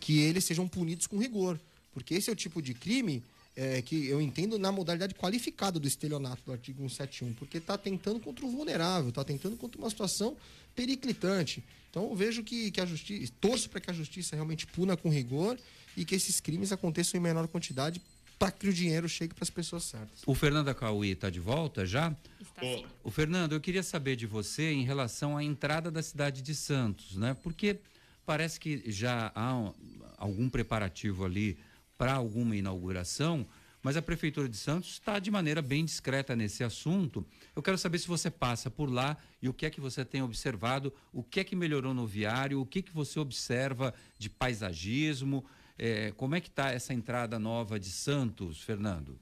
Que 0.00 0.18
eles 0.18 0.44
sejam 0.44 0.66
punidos 0.66 1.06
com 1.06 1.16
rigor. 1.16 1.58
Porque 1.94 2.14
esse 2.14 2.28
é 2.28 2.32
o 2.32 2.36
tipo 2.36 2.60
de 2.60 2.74
crime 2.74 3.22
é, 3.60 3.82
que 3.82 4.06
eu 4.06 4.22
entendo 4.22 4.58
na 4.58 4.72
modalidade 4.72 5.14
qualificada 5.14 5.78
do 5.78 5.86
estelionato 5.86 6.42
do 6.46 6.52
artigo 6.52 6.78
171, 6.78 7.34
porque 7.34 7.58
está 7.58 7.76
tentando 7.76 8.18
contra 8.18 8.46
o 8.46 8.50
vulnerável, 8.50 9.10
está 9.10 9.22
tentando 9.22 9.54
contra 9.54 9.78
uma 9.78 9.90
situação 9.90 10.34
periclitante. 10.74 11.62
Então 11.90 12.04
eu 12.04 12.16
vejo 12.16 12.42
que, 12.42 12.70
que 12.70 12.80
a 12.80 12.86
justiça, 12.86 13.30
torço 13.38 13.68
para 13.68 13.78
que 13.78 13.90
a 13.90 13.92
justiça 13.92 14.34
realmente 14.34 14.66
puna 14.66 14.96
com 14.96 15.10
rigor 15.10 15.58
e 15.94 16.06
que 16.06 16.14
esses 16.14 16.40
crimes 16.40 16.72
aconteçam 16.72 17.20
em 17.20 17.22
menor 17.22 17.46
quantidade 17.48 18.00
para 18.38 18.50
que 18.50 18.66
o 18.66 18.72
dinheiro 18.72 19.06
chegue 19.06 19.34
para 19.34 19.44
as 19.44 19.50
pessoas 19.50 19.84
certas. 19.84 20.22
O 20.24 20.34
Fernando 20.34 20.68
Acauí 20.68 21.10
está 21.10 21.28
de 21.28 21.40
volta 21.40 21.84
já? 21.84 22.16
Está 22.40 22.62
sim. 22.62 22.86
O 23.04 23.10
Fernando, 23.10 23.52
eu 23.52 23.60
queria 23.60 23.82
saber 23.82 24.16
de 24.16 24.24
você 24.24 24.72
em 24.72 24.84
relação 24.84 25.36
à 25.36 25.44
entrada 25.44 25.90
da 25.90 26.02
cidade 26.02 26.40
de 26.40 26.54
Santos, 26.54 27.14
né? 27.14 27.36
Porque 27.42 27.78
parece 28.24 28.58
que 28.58 28.90
já 28.90 29.30
há 29.34 29.70
algum 30.16 30.48
preparativo 30.48 31.26
ali 31.26 31.58
para 32.00 32.14
alguma 32.14 32.56
inauguração, 32.56 33.46
mas 33.82 33.94
a 33.94 34.00
Prefeitura 34.00 34.48
de 34.48 34.56
Santos 34.56 34.92
está 34.92 35.18
de 35.18 35.30
maneira 35.30 35.60
bem 35.60 35.84
discreta 35.84 36.34
nesse 36.34 36.64
assunto. 36.64 37.26
Eu 37.54 37.62
quero 37.62 37.76
saber 37.76 37.98
se 37.98 38.08
você 38.08 38.30
passa 38.30 38.70
por 38.70 38.90
lá 38.90 39.18
e 39.42 39.50
o 39.50 39.52
que 39.52 39.66
é 39.66 39.70
que 39.70 39.82
você 39.82 40.02
tem 40.02 40.22
observado, 40.22 40.94
o 41.12 41.22
que 41.22 41.40
é 41.40 41.44
que 41.44 41.54
melhorou 41.54 41.92
no 41.92 42.06
viário, 42.06 42.58
o 42.58 42.64
que, 42.64 42.80
que 42.80 42.90
você 42.90 43.20
observa 43.20 43.92
de 44.18 44.30
paisagismo, 44.30 45.44
é, 45.76 46.10
como 46.12 46.34
é 46.34 46.40
que 46.40 46.48
está 46.48 46.70
essa 46.70 46.94
entrada 46.94 47.38
nova 47.38 47.78
de 47.78 47.90
Santos, 47.90 48.62
Fernando? 48.62 49.20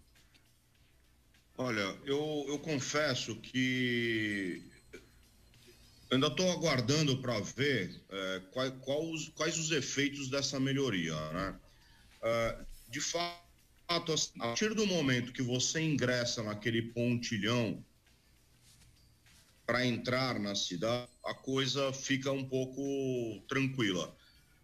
Olha, 1.56 1.98
eu, 2.04 2.44
eu 2.46 2.60
confesso 2.60 3.34
que 3.40 4.62
ainda 6.12 6.28
estou 6.28 6.48
aguardando 6.52 7.16
para 7.18 7.40
ver 7.40 8.00
é, 8.08 8.42
quais, 8.52 8.72
quais, 8.82 9.28
quais 9.30 9.58
os 9.58 9.72
efeitos 9.72 10.28
dessa 10.28 10.60
melhoria, 10.60 11.16
né? 11.32 11.58
Uh, 12.22 12.66
de 12.88 13.00
fato, 13.00 14.12
assim, 14.12 14.32
a 14.40 14.48
partir 14.48 14.74
do 14.74 14.86
momento 14.86 15.32
que 15.32 15.42
você 15.42 15.80
ingressa 15.80 16.42
naquele 16.42 16.82
pontilhão 16.82 17.84
para 19.66 19.86
entrar 19.86 20.38
na 20.40 20.54
cidade, 20.54 21.10
a 21.24 21.34
coisa 21.34 21.92
fica 21.92 22.32
um 22.32 22.48
pouco 22.48 22.82
tranquila. 23.48 24.16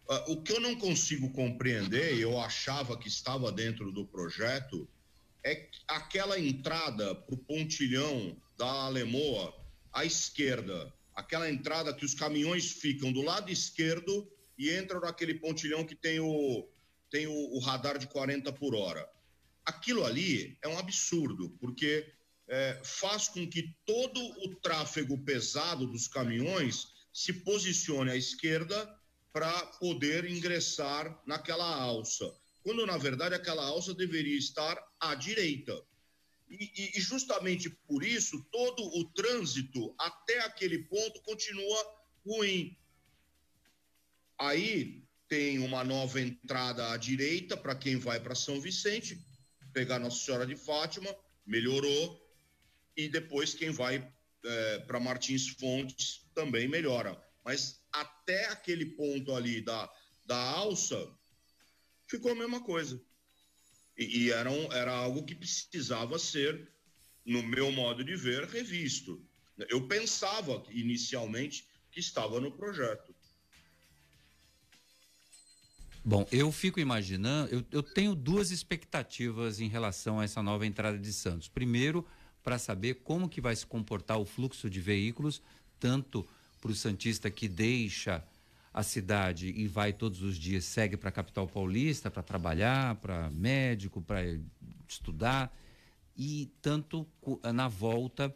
Uh, 0.09 0.33
o 0.33 0.43
que 0.43 0.53
eu 0.53 0.61
não 0.61 0.75
consigo 0.77 1.31
compreender, 1.31 2.19
eu 2.19 2.39
achava 2.41 2.99
que 2.99 3.09
estava 3.09 3.53
dentro 3.53 3.93
do 3.93 4.07
projeto, 4.07 4.89
é 5.45 5.69
aquela 5.87 6.41
entrada 6.41 7.15
para 7.15 7.35
o 7.35 7.39
pontilhão 7.39 8.37
da 8.57 8.67
Alemoa 8.67 9.55
à 9.93 10.05
esquerda, 10.05 10.93
aquela 11.15 11.51
entrada 11.51 11.93
que 11.93 12.05
os 12.05 12.15
caminhões 12.15 12.73
ficam 12.73 13.13
do 13.13 13.23
lado 13.23 13.51
esquerdo 13.51 14.29
e 14.59 14.75
entram 14.77 15.01
naquele 15.01 15.35
pontilhão 15.35 15.85
que 15.85 15.95
tem 15.95 16.19
o, 16.19 16.69
tem 17.11 17.27
o, 17.27 17.55
o 17.55 17.59
radar 17.61 17.99
de 17.99 18.07
40 18.07 18.53
por 18.53 18.75
hora. 18.75 19.09
Aquilo 19.65 20.05
ali 20.05 20.59
é 20.63 20.69
um 20.69 20.79
absurdo, 20.79 21.51
porque 21.61 22.13
é, 22.47 22.81
faz 22.85 23.29
com 23.29 23.49
que 23.49 23.75
todo 23.87 24.21
o 24.21 24.55
tráfego 24.57 25.17
pesado 25.19 25.87
dos 25.87 26.07
caminhões 26.09 26.89
se 27.13 27.33
posicione 27.33 28.11
à 28.11 28.17
esquerda 28.17 29.01
para 29.33 29.67
poder 29.79 30.31
ingressar 30.31 31.21
naquela 31.27 31.65
alça, 31.65 32.33
quando 32.63 32.87
na 32.87 32.97
verdade 32.97 33.35
aquela 33.35 33.65
alça 33.65 33.95
deveria 33.95 34.37
estar 34.37 34.77
à 35.01 35.15
direita. 35.15 35.81
E, 36.49 36.93
e, 36.97 37.01
justamente 37.01 37.71
por 37.71 38.05
isso 38.05 38.45
todo 38.53 38.83
o 38.99 39.05
trânsito 39.07 39.95
até 39.99 40.41
aquele 40.41 40.79
ponto 40.85 41.21
continua 41.23 42.05
ruim. 42.25 42.77
Aí 44.39 45.04
tem 45.29 45.59
uma 45.59 45.83
nova 45.83 46.21
entrada 46.21 46.93
à 46.93 46.97
direita 46.97 47.57
para 47.57 47.75
quem 47.75 47.97
vai 47.97 48.21
para 48.21 48.35
São 48.35 48.61
Vicente, 48.61 49.19
pegar 49.73 49.99
Nossa 49.99 50.25
Senhora 50.25 50.47
de 50.47 50.57
Fátima, 50.57 51.15
melhorou. 51.47 52.23
E 52.97 53.09
depois 53.09 53.55
quem 53.55 53.71
vai 53.71 54.07
é, 54.45 54.79
para 54.81 55.01
Martins 55.01 55.49
Fontes 55.49 56.29
também 56.35 56.69
melhora. 56.69 57.21
Mas 57.45 57.83
até 57.93 58.47
aquele 58.47 58.87
ponto 58.87 59.35
ali 59.35 59.61
da, 59.61 59.91
da 60.25 60.37
alça, 60.37 61.11
ficou 62.07 62.33
a 62.33 62.37
mesma 62.37 62.63
coisa. 62.63 63.01
E, 63.97 64.25
e 64.25 64.31
era, 64.31 64.51
um, 64.51 64.73
era 64.73 64.93
algo 64.93 65.25
que 65.25 65.35
precisava 65.35 66.19
ser, 66.19 66.71
no 67.25 67.43
meu 67.43 67.71
modo 67.73 68.05
de 68.05 68.17
ver, 68.17 68.45
revisto. 68.45 69.27
Eu 69.69 69.87
pensava 69.87 70.65
inicialmente 70.71 71.67
que 71.91 72.01
estava 72.01 72.41
no 72.41 72.53
projeto. 72.53 73.14
Bom, 76.07 76.27
eu 76.31 76.53
fico 76.53 76.79
imaginando, 76.79 77.51
eu, 77.51 77.65
eu 77.73 77.83
tenho 77.83 78.15
duas 78.15 78.51
expectativas 78.51 79.59
em 79.59 79.69
relação 79.69 80.21
a 80.21 80.25
essa 80.25 80.43
nova 80.43 80.67
entrada 80.67 80.99
de 80.99 81.11
Santos. 81.11 81.49
Primeiro, 81.49 82.07
para 82.43 82.59
saber 82.59 82.97
como 82.97 83.27
que 83.27 83.41
vai 83.41 83.57
se 83.57 83.65
comportar 83.65 84.19
o 84.19 84.27
fluxo 84.27 84.69
de 84.69 84.83
veículos, 84.83 85.41
tanto 85.81 86.29
para 86.61 86.71
o 86.71 86.75
Santista 86.75 87.31
que 87.31 87.49
deixa 87.49 88.23
a 88.73 88.83
cidade 88.83 89.49
e 89.49 89.67
vai 89.67 89.95
todos 89.95 90.21
os 90.21 90.37
dias, 90.37 90.67
segue 90.67 90.95
para 90.95 91.09
a 91.09 91.13
capital 91.13 91.47
paulista 91.49 92.11
para 92.11 92.23
trabalhar, 92.23 92.97
para 92.97 93.31
médico, 93.31 94.03
para 94.03 94.21
estudar, 94.87 95.57
e 96.15 96.51
tanto 96.61 97.07
na 97.55 97.67
volta, 97.67 98.35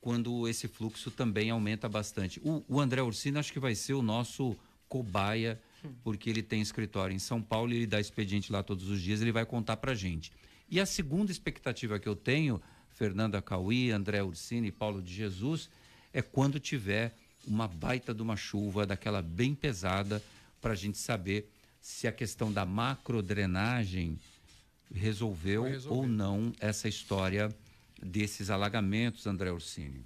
quando 0.00 0.48
esse 0.48 0.66
fluxo 0.66 1.12
também 1.12 1.48
aumenta 1.48 1.88
bastante. 1.88 2.40
O, 2.42 2.64
o 2.68 2.80
André 2.80 3.02
Ursino 3.02 3.38
acho 3.38 3.52
que 3.52 3.60
vai 3.60 3.76
ser 3.76 3.94
o 3.94 4.02
nosso 4.02 4.56
cobaia 4.88 5.60
porque 6.02 6.30
ele 6.30 6.42
tem 6.42 6.60
escritório 6.60 7.14
em 7.14 7.18
São 7.18 7.42
Paulo 7.42 7.72
e 7.72 7.76
ele 7.76 7.86
dá 7.86 8.00
expediente 8.00 8.52
lá 8.52 8.62
todos 8.62 8.88
os 8.88 9.00
dias, 9.00 9.20
ele 9.20 9.32
vai 9.32 9.44
contar 9.44 9.76
para 9.76 9.94
gente. 9.94 10.32
E 10.70 10.80
a 10.80 10.86
segunda 10.86 11.30
expectativa 11.30 11.98
que 11.98 12.08
eu 12.08 12.16
tenho, 12.16 12.60
Fernanda 12.90 13.40
Cauí, 13.42 13.90
André 13.90 14.22
Ursini 14.22 14.68
e 14.68 14.72
Paulo 14.72 15.02
de 15.02 15.12
Jesus, 15.12 15.68
é 16.12 16.22
quando 16.22 16.58
tiver 16.58 17.14
uma 17.46 17.68
baita 17.68 18.14
de 18.14 18.22
uma 18.22 18.36
chuva, 18.36 18.86
daquela 18.86 19.20
bem 19.20 19.54
pesada, 19.54 20.22
para 20.60 20.72
a 20.72 20.76
gente 20.76 20.96
saber 20.96 21.50
se 21.80 22.08
a 22.08 22.12
questão 22.12 22.50
da 22.50 22.64
macrodrenagem 22.64 24.18
resolveu 24.94 25.64
ou 25.88 26.06
não 26.06 26.52
essa 26.58 26.88
história 26.88 27.54
desses 28.02 28.48
alagamentos, 28.48 29.26
André 29.26 29.50
Ursini. 29.50 30.04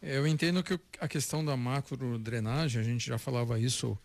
Eu 0.00 0.26
entendo 0.26 0.62
que 0.62 0.78
a 1.00 1.08
questão 1.08 1.44
da 1.44 1.56
macrodrenagem, 1.56 2.80
a 2.80 2.84
gente 2.84 3.06
já 3.06 3.18
falava 3.18 3.58
isso 3.58 3.98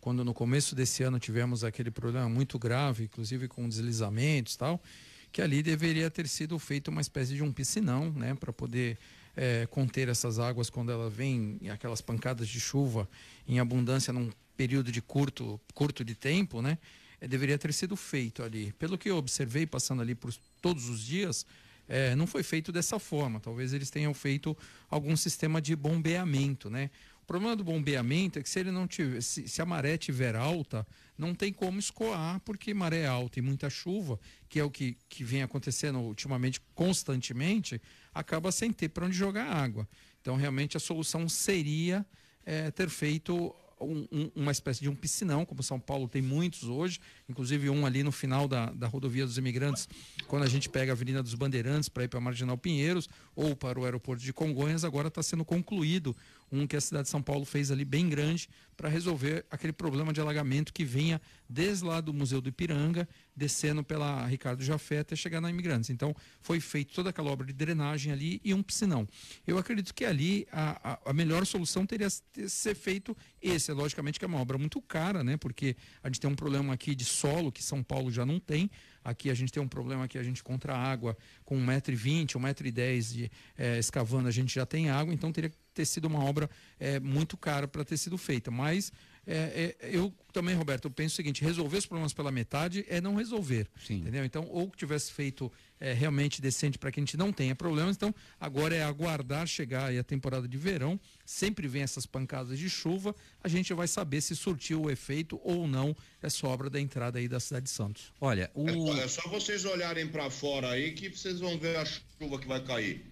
quando 0.00 0.24
no 0.24 0.32
começo 0.34 0.74
desse 0.74 1.02
ano 1.02 1.18
tivemos 1.18 1.64
aquele 1.64 1.90
problema 1.90 2.28
muito 2.28 2.58
grave, 2.58 3.04
inclusive 3.04 3.48
com 3.48 3.68
deslizamentos 3.68 4.54
e 4.54 4.58
tal, 4.58 4.82
que 5.30 5.42
ali 5.42 5.62
deveria 5.62 6.10
ter 6.10 6.26
sido 6.26 6.58
feito 6.58 6.88
uma 6.88 7.00
espécie 7.00 7.34
de 7.34 7.42
um 7.42 7.52
piscinão, 7.52 8.10
né, 8.12 8.34
para 8.34 8.52
poder 8.52 8.98
é, 9.36 9.66
conter 9.70 10.08
essas 10.08 10.38
águas 10.38 10.68
quando 10.68 10.90
ela 10.90 11.08
vem 11.08 11.60
aquelas 11.72 12.00
pancadas 12.00 12.48
de 12.48 12.58
chuva 12.58 13.08
em 13.46 13.60
abundância 13.60 14.12
num 14.12 14.30
período 14.56 14.90
de 14.90 15.00
curto 15.00 15.60
curto 15.72 16.04
de 16.04 16.16
tempo, 16.16 16.60
né? 16.60 16.76
É, 17.20 17.28
deveria 17.28 17.56
ter 17.56 17.72
sido 17.72 17.94
feito 17.96 18.42
ali. 18.42 18.72
Pelo 18.72 18.98
que 18.98 19.08
eu 19.08 19.16
observei 19.16 19.64
passando 19.64 20.02
ali 20.02 20.14
por 20.14 20.34
todos 20.60 20.88
os 20.88 21.00
dias, 21.00 21.46
é, 21.88 22.16
não 22.16 22.26
foi 22.26 22.42
feito 22.42 22.72
dessa 22.72 22.98
forma. 22.98 23.38
Talvez 23.38 23.72
eles 23.72 23.90
tenham 23.90 24.12
feito 24.12 24.56
algum 24.90 25.16
sistema 25.16 25.62
de 25.62 25.76
bombeamento, 25.76 26.68
né? 26.68 26.90
Problema 27.28 27.54
do 27.54 27.62
bombeamento 27.62 28.38
é 28.38 28.42
que 28.42 28.48
se 28.48 28.58
ele 28.58 28.70
não 28.70 28.88
tiver, 28.88 29.20
se, 29.20 29.46
se, 29.46 29.60
a 29.60 29.66
maré 29.66 29.98
tiver 29.98 30.34
alta, 30.34 30.86
não 31.16 31.34
tem 31.34 31.52
como 31.52 31.78
escoar, 31.78 32.40
porque 32.40 32.72
maré 32.72 33.06
alta 33.06 33.38
e 33.38 33.42
muita 33.42 33.68
chuva, 33.68 34.18
que 34.48 34.58
é 34.58 34.64
o 34.64 34.70
que, 34.70 34.96
que 35.10 35.22
vem 35.22 35.42
acontecendo 35.42 35.98
ultimamente 36.00 36.58
constantemente, 36.74 37.80
acaba 38.14 38.50
sem 38.50 38.72
ter 38.72 38.88
para 38.88 39.04
onde 39.04 39.14
jogar 39.14 39.44
água. 39.44 39.86
Então, 40.22 40.36
realmente, 40.36 40.78
a 40.78 40.80
solução 40.80 41.28
seria 41.28 42.04
é, 42.46 42.70
ter 42.70 42.88
feito 42.88 43.54
um, 43.80 44.06
um, 44.10 44.30
uma 44.34 44.52
espécie 44.52 44.80
de 44.80 44.88
um 44.88 44.94
piscinão, 44.94 45.44
como 45.44 45.62
São 45.62 45.78
Paulo 45.78 46.08
tem 46.08 46.22
muitos 46.22 46.64
hoje, 46.64 46.98
inclusive 47.28 47.70
um 47.70 47.86
ali 47.86 48.02
no 48.02 48.12
final 48.12 48.48
da, 48.48 48.66
da 48.66 48.86
rodovia 48.86 49.24
dos 49.24 49.38
imigrantes, 49.38 49.88
quando 50.26 50.44
a 50.44 50.48
gente 50.48 50.68
pega 50.68 50.92
a 50.92 50.94
Avenida 50.94 51.22
dos 51.22 51.34
Bandeirantes 51.34 51.88
para 51.88 52.04
ir 52.04 52.08
para 52.08 52.20
Marginal 52.20 52.56
Pinheiros 52.56 53.08
ou 53.34 53.54
para 53.54 53.78
o 53.78 53.84
aeroporto 53.84 54.22
de 54.22 54.32
Congonhas, 54.32 54.84
agora 54.84 55.08
está 55.08 55.22
sendo 55.22 55.44
concluído 55.44 56.16
um 56.50 56.66
que 56.66 56.76
a 56.76 56.80
cidade 56.80 57.04
de 57.04 57.10
São 57.10 57.22
Paulo 57.22 57.44
fez 57.44 57.70
ali 57.70 57.84
bem 57.84 58.08
grande 58.08 58.48
para 58.76 58.88
resolver 58.88 59.44
aquele 59.50 59.72
problema 59.72 60.12
de 60.12 60.20
alagamento 60.20 60.72
que 60.72 60.84
vinha 60.84 61.20
desde 61.48 61.84
lá 61.84 62.00
do 62.00 62.14
Museu 62.14 62.40
do 62.40 62.48
Ipiranga, 62.48 63.08
descendo 63.34 63.82
pela 63.82 64.24
Ricardo 64.26 64.62
Jafé 64.62 65.00
até 65.00 65.16
chegar 65.16 65.40
na 65.40 65.50
Imigrantes. 65.50 65.90
Então, 65.90 66.14
foi 66.40 66.60
feito 66.60 66.94
toda 66.94 67.10
aquela 67.10 67.30
obra 67.30 67.46
de 67.46 67.52
drenagem 67.52 68.12
ali 68.12 68.40
e 68.44 68.54
um 68.54 68.62
piscinão. 68.62 69.06
Eu 69.46 69.58
acredito 69.58 69.92
que 69.92 70.04
ali 70.04 70.46
a, 70.52 70.92
a, 70.92 71.10
a 71.10 71.12
melhor 71.12 71.44
solução 71.44 71.84
teria 71.84 72.06
que 72.32 72.48
ser 72.48 72.74
feito 72.74 73.16
esse. 73.42 73.72
Logicamente 73.72 74.18
que 74.18 74.24
é 74.24 74.28
uma 74.28 74.40
obra 74.40 74.56
muito 74.56 74.80
cara, 74.80 75.24
né? 75.24 75.36
Porque 75.36 75.76
a 76.02 76.08
gente 76.08 76.20
tem 76.20 76.30
um 76.30 76.36
problema 76.36 76.72
aqui 76.72 76.94
de 76.94 77.04
solo 77.04 77.50
que 77.50 77.62
São 77.62 77.82
Paulo 77.82 78.10
já 78.10 78.24
não 78.24 78.38
tem. 78.38 78.70
Aqui 79.08 79.30
a 79.30 79.34
gente 79.34 79.50
tem 79.50 79.62
um 79.62 79.68
problema 79.68 80.06
que 80.06 80.18
a 80.18 80.22
gente 80.22 80.42
contra 80.42 80.76
água 80.76 81.16
com 81.44 81.56
1,20m, 81.56 82.26
1,10m 82.26 83.12
de 83.12 83.30
é, 83.56 83.78
escavando, 83.78 84.28
a 84.28 84.30
gente 84.30 84.54
já 84.54 84.66
tem 84.66 84.90
água, 84.90 85.14
então 85.14 85.32
teria 85.32 85.48
que 85.48 85.56
ter 85.72 85.86
sido 85.86 86.06
uma 86.06 86.22
obra 86.22 86.50
é, 86.78 87.00
muito 87.00 87.36
cara 87.36 87.66
para 87.66 87.84
ter 87.84 87.96
sido 87.96 88.18
feita. 88.18 88.50
Mas 88.50 88.92
é, 89.30 89.76
é, 89.82 89.94
eu 89.94 90.10
também, 90.32 90.54
Roberto, 90.54 90.86
eu 90.86 90.90
penso 90.90 91.12
o 91.12 91.16
seguinte: 91.16 91.44
resolver 91.44 91.76
os 91.76 91.84
problemas 91.84 92.14
pela 92.14 92.32
metade 92.32 92.86
é 92.88 92.98
não 92.98 93.14
resolver. 93.14 93.68
Sim. 93.86 93.96
Entendeu? 93.96 94.24
Então, 94.24 94.48
ou 94.50 94.70
que 94.70 94.78
tivesse 94.78 95.12
feito 95.12 95.52
é, 95.78 95.92
realmente 95.92 96.40
decente 96.40 96.78
para 96.78 96.90
que 96.90 96.98
a 96.98 97.02
gente 97.02 97.14
não 97.14 97.30
tenha 97.30 97.54
problemas. 97.54 97.94
Então, 97.94 98.14
agora 98.40 98.74
é 98.74 98.82
aguardar 98.82 99.46
chegar 99.46 99.88
aí 99.88 99.98
a 99.98 100.02
temporada 100.02 100.48
de 100.48 100.56
verão. 100.56 100.98
Sempre 101.26 101.68
vem 101.68 101.82
essas 101.82 102.06
pancadas 102.06 102.58
de 102.58 102.70
chuva. 102.70 103.14
A 103.44 103.48
gente 103.48 103.74
vai 103.74 103.86
saber 103.86 104.22
se 104.22 104.34
surtiu 104.34 104.82
o 104.82 104.90
efeito 104.90 105.38
ou 105.44 105.68
não 105.68 105.94
essa 106.22 106.46
obra 106.46 106.70
da 106.70 106.80
entrada 106.80 107.18
aí 107.18 107.28
da 107.28 107.38
cidade 107.38 107.64
de 107.64 107.70
Santos. 107.70 108.10
Olha, 108.18 108.50
o... 108.54 108.66
é, 108.66 108.72
só, 108.72 108.96
é 108.96 109.08
só 109.08 109.28
vocês 109.28 109.64
olharem 109.66 110.08
para 110.08 110.30
fora 110.30 110.70
aí 110.70 110.92
que 110.92 111.10
vocês 111.10 111.38
vão 111.38 111.58
ver 111.58 111.76
a 111.76 111.84
chuva 111.84 112.38
que 112.38 112.48
vai 112.48 112.64
cair. 112.64 113.04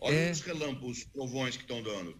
Olha 0.00 0.14
é... 0.14 0.30
os 0.30 0.40
relâmpagos, 0.40 0.98
os 0.98 1.04
trovões 1.04 1.58
que 1.58 1.62
estão 1.64 1.82
dando. 1.82 2.16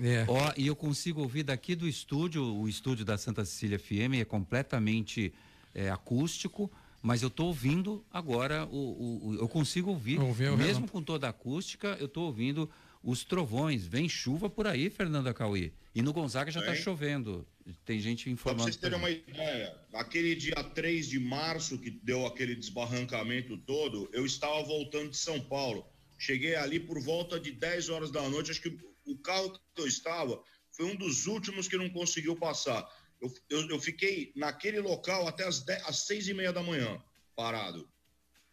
É. 0.00 0.24
Ó, 0.28 0.52
e 0.56 0.66
eu 0.66 0.76
consigo 0.76 1.20
ouvir 1.22 1.42
daqui 1.42 1.74
do 1.74 1.88
estúdio, 1.88 2.44
o 2.44 2.68
estúdio 2.68 3.04
da 3.04 3.16
Santa 3.16 3.44
Cecília 3.44 3.78
FM 3.78 4.20
é 4.20 4.24
completamente 4.24 5.32
é, 5.74 5.90
acústico, 5.90 6.70
mas 7.02 7.22
eu 7.22 7.28
estou 7.28 7.46
ouvindo 7.48 8.04
agora, 8.10 8.66
o, 8.66 8.76
o, 8.76 9.28
o, 9.28 9.34
eu 9.36 9.48
consigo 9.48 9.90
ouvir, 9.90 10.18
mesmo 10.56 10.88
com 10.88 11.02
toda 11.02 11.26
a 11.26 11.30
acústica, 11.30 11.96
eu 12.00 12.06
estou 12.06 12.24
ouvindo 12.24 12.68
os 13.02 13.24
trovões. 13.24 13.86
Vem 13.86 14.08
chuva 14.08 14.50
por 14.50 14.66
aí, 14.66 14.90
Fernanda 14.90 15.32
Cauê. 15.32 15.72
E 15.94 16.02
no 16.02 16.12
Gonzaga 16.12 16.50
já 16.50 16.60
está 16.60 16.74
chovendo. 16.74 17.46
Tem 17.84 18.00
gente 18.00 18.28
informando. 18.28 18.64
Para 18.64 18.72
vocês 18.72 18.76
terem 18.76 18.98
uma 18.98 19.10
ideia, 19.10 19.74
aquele 19.94 20.34
dia 20.34 20.62
3 20.62 21.08
de 21.08 21.18
março 21.18 21.78
que 21.78 21.90
deu 21.90 22.26
aquele 22.26 22.54
desbarrancamento 22.54 23.56
todo, 23.58 24.08
eu 24.12 24.26
estava 24.26 24.62
voltando 24.62 25.10
de 25.10 25.16
São 25.16 25.40
Paulo. 25.40 25.86
Cheguei 26.18 26.54
ali 26.56 26.80
por 26.80 27.00
volta 27.00 27.38
de 27.38 27.52
10 27.52 27.88
horas 27.88 28.10
da 28.10 28.28
noite, 28.28 28.50
acho 28.50 28.60
que 28.60 28.76
o 29.06 29.16
carro 29.18 29.58
que 29.74 29.80
eu 29.80 29.86
estava 29.86 30.42
foi 30.72 30.86
um 30.86 30.96
dos 30.96 31.26
últimos 31.26 31.68
que 31.68 31.76
não 31.76 31.88
conseguiu 31.88 32.36
passar. 32.36 32.86
Eu, 33.20 33.32
eu, 33.48 33.68
eu 33.70 33.80
fiquei 33.80 34.32
naquele 34.36 34.80
local 34.80 35.26
até 35.26 35.46
as, 35.46 35.60
10, 35.60 35.86
às 35.86 35.98
seis 36.00 36.28
e 36.28 36.34
meia 36.34 36.52
da 36.52 36.62
manhã, 36.62 37.00
parado. 37.34 37.88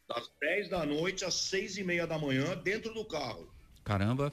Das 0.08 0.30
10 0.40 0.70
da 0.70 0.86
noite 0.86 1.26
às 1.26 1.34
seis 1.34 1.78
e 1.78 1.84
meia 1.84 2.08
da 2.08 2.18
manhã, 2.18 2.56
dentro 2.58 2.94
do 2.94 3.04
carro. 3.04 3.54
Caramba. 3.84 4.32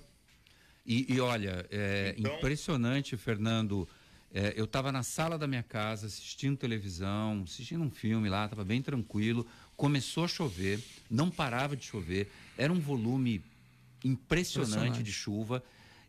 E, 0.86 1.12
e 1.12 1.20
olha, 1.20 1.66
é 1.70 2.14
então... 2.16 2.36
impressionante, 2.36 3.16
Fernando. 3.16 3.88
É, 4.32 4.54
eu 4.56 4.64
estava 4.64 4.92
na 4.92 5.02
sala 5.02 5.36
da 5.36 5.46
minha 5.46 5.62
casa 5.62 6.06
assistindo 6.06 6.56
televisão, 6.56 7.42
assistindo 7.44 7.82
um 7.82 7.90
filme 7.90 8.28
lá, 8.28 8.44
estava 8.44 8.64
bem 8.64 8.80
tranquilo. 8.80 9.44
Começou 9.76 10.24
a 10.24 10.28
chover, 10.28 10.80
não 11.10 11.28
parava 11.30 11.76
de 11.76 11.84
chover, 11.84 12.30
era 12.56 12.72
um 12.72 12.78
volume 12.78 13.42
impressionante, 14.04 14.70
impressionante. 14.70 15.02
de 15.02 15.12
chuva 15.12 15.62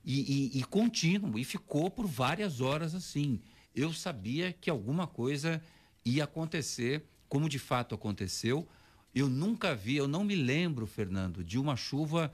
e, 0.04 0.52
e, 0.56 0.60
e 0.60 0.64
contínuo, 0.64 1.38
e 1.38 1.44
ficou 1.44 1.90
por 1.90 2.08
várias 2.08 2.62
horas 2.62 2.96
assim. 2.96 3.40
Eu 3.76 3.94
sabia 3.94 4.52
que 4.52 4.70
alguma 4.70 5.08
coisa 5.08 5.62
ia 6.04 6.24
acontecer, 6.24 7.04
como 7.30 7.48
de 7.48 7.60
fato 7.60 7.96
aconteceu. 7.96 8.68
Eu 9.14 9.30
nunca 9.30 9.76
vi, 9.76 9.96
eu 9.98 10.08
não 10.08 10.24
me 10.24 10.36
lembro, 10.36 10.88
Fernando, 10.88 11.44
de 11.44 11.58
uma 11.58 11.76
chuva 11.76 12.34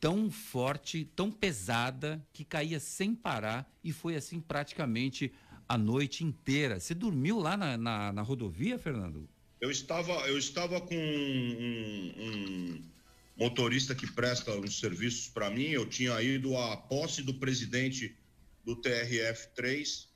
tão 0.00 0.30
forte, 0.30 1.04
tão 1.14 1.30
pesada, 1.30 2.24
que 2.32 2.44
caía 2.44 2.80
sem 2.80 3.14
parar 3.14 3.70
e 3.84 3.92
foi 3.92 4.16
assim 4.16 4.40
praticamente 4.40 5.32
a 5.68 5.76
noite 5.76 6.24
inteira. 6.24 6.80
Você 6.80 6.94
dormiu 6.94 7.38
lá 7.38 7.56
na, 7.56 7.76
na, 7.76 8.12
na 8.12 8.22
rodovia, 8.22 8.78
Fernando? 8.78 9.28
Eu 9.60 9.70
estava, 9.70 10.12
eu 10.28 10.38
estava 10.38 10.80
com 10.80 10.94
um, 10.94 12.12
um 12.18 12.82
motorista 13.36 13.94
que 13.94 14.10
presta 14.10 14.52
uns 14.52 14.78
serviços 14.80 15.28
para 15.28 15.50
mim. 15.50 15.68
Eu 15.68 15.86
tinha 15.86 16.20
ido 16.22 16.56
à 16.56 16.76
posse 16.76 17.22
do 17.22 17.34
presidente 17.34 18.16
do 18.64 18.76
TRF3, 18.76 20.06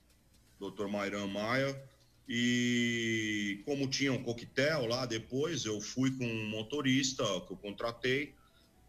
Dr. 0.59 0.87
Mairan 0.89 1.27
Maia, 1.27 1.81
e 2.29 3.61
como 3.65 3.89
tinha 3.89 4.13
um 4.13 4.23
coquetel 4.23 4.87
lá 4.87 5.05
depois, 5.05 5.65
eu 5.65 5.81
fui 5.81 6.11
com 6.13 6.25
um 6.25 6.49
motorista 6.49 7.25
que 7.47 7.53
eu 7.53 7.57
contratei 7.57 8.35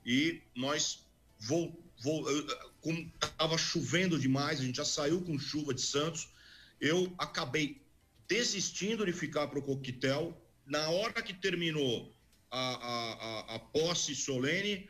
e 0.05 0.41
nós 0.55 1.05
vou, 1.39 1.75
eu, 2.03 2.47
como 2.81 3.11
estava 3.23 3.57
chovendo 3.57 4.19
demais, 4.19 4.59
a 4.59 4.63
gente 4.63 4.77
já 4.77 4.85
saiu 4.85 5.21
com 5.21 5.39
chuva 5.39 5.73
de 5.73 5.81
Santos, 5.81 6.29
eu 6.79 7.13
acabei 7.17 7.81
desistindo 8.27 9.05
de 9.05 9.13
ficar 9.13 9.47
para 9.47 9.59
o 9.59 9.63
coquetel. 9.63 10.39
Na 10.65 10.89
hora 10.89 11.21
que 11.21 11.33
terminou 11.33 12.13
a, 12.51 13.53
a, 13.53 13.55
a, 13.55 13.59
posse 13.59 14.13
solene, 14.13 14.89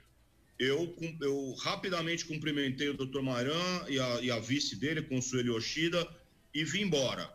eu, 0.57 0.95
eu 1.21 1.53
rapidamente 1.59 2.25
cumprimentei 2.25 2.89
o 2.89 2.93
Dr. 2.93 3.21
Maran 3.21 3.85
e 3.87 3.99
a, 3.99 4.21
e 4.21 4.31
a 4.31 4.39
vice 4.39 4.75
dele, 4.75 5.01
Consuelo 5.03 5.55
Yoshida, 5.55 6.07
e 6.53 6.63
vim 6.63 6.81
embora. 6.81 7.31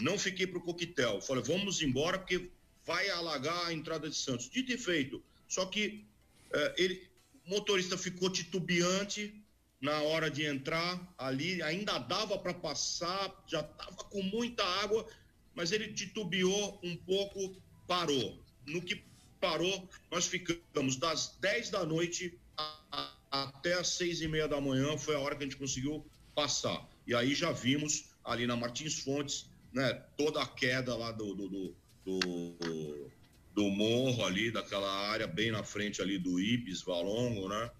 Não 0.00 0.18
fiquei 0.18 0.46
para 0.46 0.58
o 0.58 0.62
coquetel. 0.62 1.20
Falei, 1.20 1.42
vamos 1.44 1.82
embora 1.82 2.18
porque 2.18 2.50
vai 2.86 3.08
alagar 3.10 3.66
a 3.66 3.72
entrada 3.72 4.08
de 4.08 4.16
Santos. 4.16 4.48
Dito 4.48 4.72
e 4.72 4.78
feito. 4.78 5.22
Só 5.46 5.66
que 5.66 6.04
eh, 6.52 6.74
ele, 6.78 7.08
o 7.46 7.50
motorista 7.50 7.98
ficou 7.98 8.30
titubeante 8.30 9.34
na 9.80 10.02
hora 10.02 10.30
de 10.30 10.44
entrar 10.44 11.14
ali, 11.16 11.62
ainda 11.62 11.98
dava 11.98 12.38
para 12.38 12.52
passar, 12.52 13.44
já 13.46 13.60
estava 13.60 14.04
com 14.04 14.22
muita 14.22 14.62
água, 14.82 15.06
mas 15.54 15.72
ele 15.72 15.92
titubeou 15.92 16.78
um 16.82 16.96
pouco, 16.96 17.56
parou. 17.86 18.42
No 18.66 18.82
que 18.82 19.02
parou, 19.40 19.88
nós 20.10 20.26
ficamos 20.26 20.96
das 20.96 21.36
10 21.40 21.70
da 21.70 21.84
noite 21.84 22.38
a, 22.56 22.76
a, 22.92 23.42
até 23.42 23.74
as 23.74 23.88
seis 23.88 24.20
e 24.20 24.28
meia 24.28 24.46
da 24.46 24.60
manhã, 24.60 24.96
foi 24.98 25.14
a 25.14 25.18
hora 25.18 25.34
que 25.34 25.42
a 25.42 25.46
gente 25.46 25.56
conseguiu 25.56 26.06
passar. 26.34 26.86
E 27.06 27.14
aí 27.14 27.34
já 27.34 27.50
vimos 27.50 28.10
ali 28.24 28.46
na 28.46 28.54
Martins 28.54 29.00
Fontes, 29.00 29.50
né, 29.72 29.92
toda 30.16 30.42
a 30.42 30.46
queda 30.46 30.94
lá 30.94 31.10
do, 31.10 31.34
do, 31.34 31.48
do, 31.48 31.74
do, 32.04 33.10
do 33.54 33.70
morro 33.70 34.24
ali, 34.24 34.50
daquela 34.50 34.90
área 35.08 35.26
bem 35.26 35.50
na 35.50 35.62
frente 35.64 36.02
ali 36.02 36.18
do 36.18 36.38
Ibis, 36.38 36.82
Valongo, 36.82 37.48
né? 37.48 37.70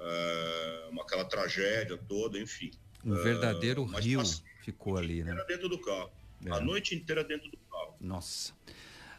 É, 0.00 0.90
aquela 1.00 1.24
tragédia 1.24 1.98
toda, 2.08 2.38
enfim. 2.38 2.70
Um 3.04 3.14
verdadeiro 3.14 3.88
é, 3.94 4.00
rio 4.00 4.22
ficou 4.62 4.96
ali, 4.96 5.24
né? 5.24 5.34
dentro 5.46 5.68
do 5.68 5.78
carro. 5.78 6.10
É. 6.44 6.50
A 6.50 6.60
noite 6.60 6.94
inteira 6.94 7.24
dentro 7.24 7.50
do 7.50 7.56
carro. 7.70 7.96
Nossa. 8.00 8.52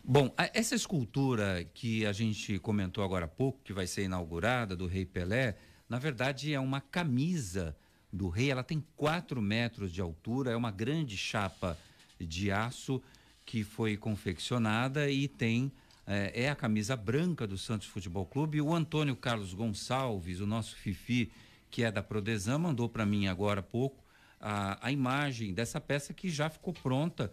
Bom, 0.04 0.34
essa 0.54 0.76
escultura 0.76 1.64
que 1.74 2.06
a 2.06 2.12
gente 2.14 2.58
comentou 2.60 3.04
agora 3.04 3.26
há 3.26 3.28
pouco, 3.28 3.60
que 3.64 3.74
vai 3.74 3.86
ser 3.86 4.04
inaugurada, 4.04 4.76
do 4.76 4.88
Rei 4.88 5.06
Pelé, 5.06 5.58
na 5.88 6.00
verdade 6.00 6.54
é 6.54 6.60
uma 6.60 6.82
camisa 6.82 7.76
do 8.12 8.30
rei. 8.30 8.50
Ela 8.50 8.64
tem 8.64 8.84
4 8.96 9.42
metros 9.42 9.92
de 9.92 10.02
altura, 10.02 10.52
é 10.52 10.56
uma 10.56 10.72
grande 10.72 11.18
chapa 11.18 11.78
de 12.20 12.52
aço 12.52 13.02
que 13.46 13.64
foi 13.64 13.98
confeccionada 13.98 15.10
e 15.10 15.28
tem 15.28 15.72
é, 16.06 16.44
é, 16.44 16.50
a 16.50 16.56
camisa 16.56 16.96
branca 16.96 17.46
do 17.46 17.58
Santos 17.58 17.88
Futebol 17.88 18.26
Clube. 18.26 18.62
O 18.62 18.74
Antônio 18.74 19.16
Carlos 19.16 19.54
Gonçalves, 19.54 20.40
o 20.40 20.48
nosso 20.48 20.76
Fifi, 20.76 21.32
que 21.70 21.84
é 21.84 21.92
da 21.92 22.02
Prodesan, 22.02 22.58
mandou 22.58 22.90
para 22.90 23.06
mim 23.06 23.28
agora 23.28 23.60
há 23.60 23.64
pouco 23.64 24.04
a, 24.40 24.88
a 24.88 24.92
imagem 24.92 25.54
dessa 25.54 25.80
peça 25.80 26.14
que 26.14 26.30
já 26.30 26.50
ficou 26.50 26.74
pronta 26.74 27.32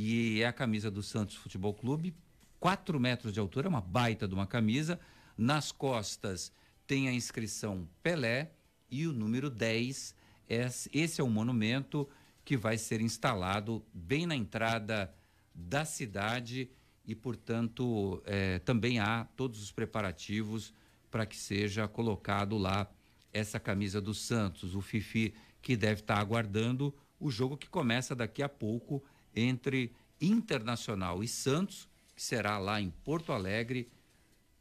e 0.00 0.42
é 0.42 0.46
a 0.46 0.52
camisa 0.52 0.92
do 0.92 1.02
Santos 1.02 1.34
Futebol 1.34 1.74
Clube, 1.74 2.14
4 2.60 3.00
metros 3.00 3.32
de 3.32 3.40
altura, 3.40 3.68
uma 3.68 3.80
baita 3.80 4.28
de 4.28 4.34
uma 4.34 4.46
camisa. 4.46 5.00
Nas 5.36 5.72
costas 5.72 6.52
tem 6.86 7.08
a 7.08 7.12
inscrição 7.12 7.88
Pelé 8.00 8.52
e 8.88 9.08
o 9.08 9.12
número 9.12 9.50
10. 9.50 10.14
Esse 10.48 11.20
é 11.20 11.24
o 11.24 11.28
monumento 11.28 12.08
que 12.44 12.56
vai 12.56 12.78
ser 12.78 13.00
instalado 13.00 13.84
bem 13.92 14.24
na 14.24 14.36
entrada 14.36 15.12
da 15.52 15.84
cidade 15.84 16.70
e, 17.04 17.12
portanto, 17.12 18.22
é, 18.24 18.60
também 18.60 19.00
há 19.00 19.24
todos 19.34 19.60
os 19.60 19.72
preparativos 19.72 20.72
para 21.10 21.26
que 21.26 21.36
seja 21.36 21.88
colocado 21.88 22.56
lá 22.56 22.88
essa 23.32 23.58
camisa 23.58 24.00
do 24.00 24.14
Santos, 24.14 24.76
o 24.76 24.80
Fifi, 24.80 25.34
que 25.60 25.76
deve 25.76 26.02
estar 26.02 26.20
aguardando 26.20 26.94
o 27.18 27.32
jogo 27.32 27.56
que 27.56 27.68
começa 27.68 28.14
daqui 28.14 28.44
a 28.44 28.48
pouco 28.48 29.02
entre 29.38 29.92
Internacional 30.20 31.22
e 31.22 31.28
Santos, 31.28 31.88
que 32.14 32.22
será 32.22 32.58
lá 32.58 32.80
em 32.80 32.90
Porto 32.90 33.32
Alegre. 33.32 33.88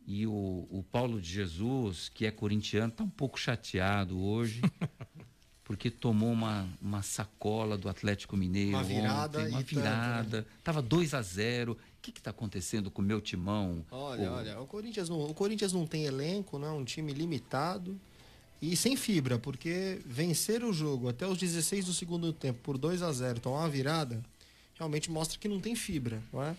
E 0.06 0.26
o, 0.26 0.68
o 0.70 0.84
Paulo 0.90 1.20
de 1.20 1.30
Jesus, 1.30 2.10
que 2.10 2.26
é 2.26 2.32
corintiano, 2.32 2.90
está 2.90 3.04
um 3.04 3.10
pouco 3.10 3.38
chateado 3.38 4.18
hoje. 4.18 4.62
porque 5.68 5.92
tomou 5.92 6.32
uma, 6.32 6.66
uma 6.82 7.02
sacola 7.02 7.78
do 7.78 7.90
Atlético 7.90 8.38
Mineiro 8.38 8.70
uma 8.70 8.84
virada 8.86 9.40
ontem, 9.40 9.52
uma 9.52 9.62
virada, 9.62 10.38
tanto, 10.38 10.48
né? 10.48 10.56
tava 10.64 10.82
2 10.82 11.14
a 11.14 11.22
0 11.22 11.74
O 11.74 11.78
que 12.02 12.10
está 12.10 12.30
acontecendo 12.30 12.90
com 12.90 13.02
o 13.02 13.06
meu 13.06 13.20
timão? 13.20 13.86
Olha, 13.92 14.32
o... 14.32 14.36
olha, 14.36 14.62
o 14.62 14.66
Corinthians, 14.66 15.10
não, 15.10 15.26
o 15.26 15.34
Corinthians 15.34 15.74
não 15.74 15.86
tem 15.86 16.06
elenco, 16.06 16.58
né? 16.58 16.70
um 16.70 16.86
time 16.86 17.12
limitado 17.12 18.00
e 18.62 18.78
sem 18.78 18.96
fibra, 18.96 19.38
porque 19.38 20.00
vencer 20.06 20.64
o 20.64 20.72
jogo 20.72 21.10
até 21.10 21.28
os 21.28 21.38
16 21.38 21.84
do 21.84 21.94
segundo 21.94 22.32
tempo 22.32 22.60
por 22.64 22.78
2 22.78 23.02
a 23.02 23.12
0 23.12 23.42
tomar 23.42 23.60
uma 23.60 23.70
virada, 23.70 24.24
realmente 24.78 25.10
mostra 25.10 25.40
que 25.40 25.48
não 25.48 25.60
tem 25.60 25.76
fibra, 25.76 26.22
não 26.32 26.44
é? 26.44 26.56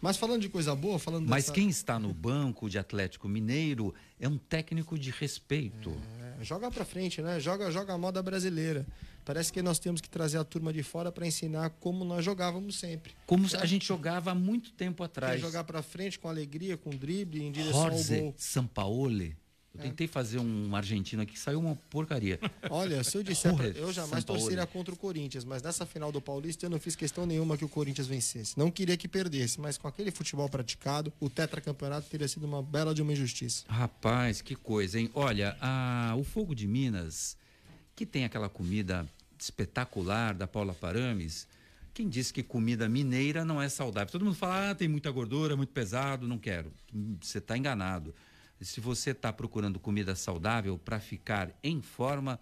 Mas 0.00 0.16
falando 0.16 0.42
de 0.42 0.48
coisa 0.48 0.74
boa, 0.74 0.98
falando 0.98 1.26
Mas 1.28 1.44
dessa... 1.44 1.54
quem 1.54 1.68
está 1.68 1.98
no 1.98 2.12
banco 2.12 2.68
de 2.68 2.78
Atlético 2.78 3.28
Mineiro 3.28 3.94
é 4.20 4.28
um 4.28 4.36
técnico 4.36 4.98
de 4.98 5.10
respeito. 5.10 5.96
É, 6.38 6.44
joga 6.44 6.70
para 6.70 6.84
frente, 6.84 7.22
né? 7.22 7.40
Joga, 7.40 7.70
joga 7.70 7.94
a 7.94 7.98
moda 7.98 8.22
brasileira. 8.22 8.86
Parece 9.24 9.52
que 9.52 9.60
nós 9.62 9.78
temos 9.78 10.00
que 10.00 10.08
trazer 10.08 10.38
a 10.38 10.44
turma 10.44 10.72
de 10.72 10.82
fora 10.82 11.10
para 11.10 11.26
ensinar 11.26 11.70
como 11.80 12.04
nós 12.04 12.24
jogávamos 12.24 12.78
sempre. 12.78 13.14
Como 13.26 13.46
a 13.56 13.66
gente 13.66 13.86
jogava 13.86 14.30
há 14.30 14.34
muito 14.34 14.70
tempo 14.72 15.02
atrás. 15.02 15.40
jogar 15.40 15.64
para 15.64 15.82
frente 15.82 16.18
com 16.18 16.28
alegria, 16.28 16.76
com 16.76 16.90
drible, 16.90 17.42
em 17.42 17.50
direção 17.50 17.90
Jorge 17.90 18.14
ao 18.14 18.20
gol. 18.20 18.34
Sampaoli 18.36 19.36
eu 19.76 19.82
tentei 19.82 20.06
fazer 20.06 20.38
um 20.38 20.74
argentino 20.74 21.22
aqui 21.22 21.34
que 21.34 21.38
saiu 21.38 21.60
uma 21.60 21.76
porcaria. 21.90 22.40
Olha, 22.70 23.04
se 23.04 23.16
eu 23.16 23.22
disser, 23.24 23.54
pra, 23.54 23.66
eu 23.66 23.92
jamais 23.92 24.24
torceria 24.24 24.66
contra 24.66 24.94
o 24.94 24.96
Corinthians, 24.96 25.44
mas 25.44 25.62
nessa 25.62 25.84
final 25.84 26.10
do 26.10 26.20
Paulista 26.20 26.66
eu 26.66 26.70
não 26.70 26.80
fiz 26.80 26.96
questão 26.96 27.26
nenhuma 27.26 27.56
que 27.56 27.64
o 27.64 27.68
Corinthians 27.68 28.06
vencesse. 28.06 28.58
Não 28.58 28.70
queria 28.70 28.96
que 28.96 29.06
perdesse, 29.06 29.60
mas 29.60 29.76
com 29.76 29.86
aquele 29.86 30.10
futebol 30.10 30.48
praticado, 30.48 31.12
o 31.20 31.28
tetracampeonato 31.28 32.08
teria 32.08 32.26
sido 32.26 32.46
uma 32.46 32.62
bela 32.62 32.94
de 32.94 33.02
uma 33.02 33.12
injustiça. 33.12 33.64
Rapaz, 33.68 34.40
que 34.40 34.54
coisa, 34.54 34.98
hein? 34.98 35.10
Olha, 35.14 35.56
a, 35.60 36.14
o 36.16 36.24
Fogo 36.24 36.54
de 36.54 36.66
Minas, 36.66 37.36
que 37.94 38.06
tem 38.06 38.24
aquela 38.24 38.48
comida 38.48 39.06
espetacular 39.38 40.34
da 40.34 40.46
Paula 40.46 40.72
Parames, 40.72 41.46
quem 41.96 42.08
disse 42.08 42.30
que 42.30 42.42
comida 42.42 42.88
mineira 42.88 43.42
não 43.42 43.60
é 43.60 43.70
saudável? 43.70 44.12
Todo 44.12 44.24
mundo 44.24 44.34
fala, 44.34 44.70
ah, 44.70 44.74
tem 44.74 44.86
muita 44.86 45.10
gordura, 45.10 45.56
muito 45.56 45.72
pesado, 45.72 46.28
não 46.28 46.36
quero. 46.36 46.70
Você 47.22 47.38
está 47.38 47.56
enganado. 47.56 48.14
Se 48.60 48.80
você 48.80 49.10
está 49.10 49.32
procurando 49.32 49.78
comida 49.78 50.16
saudável 50.16 50.76
para 50.78 50.98
ficar 50.98 51.54
em 51.62 51.82
forma, 51.82 52.40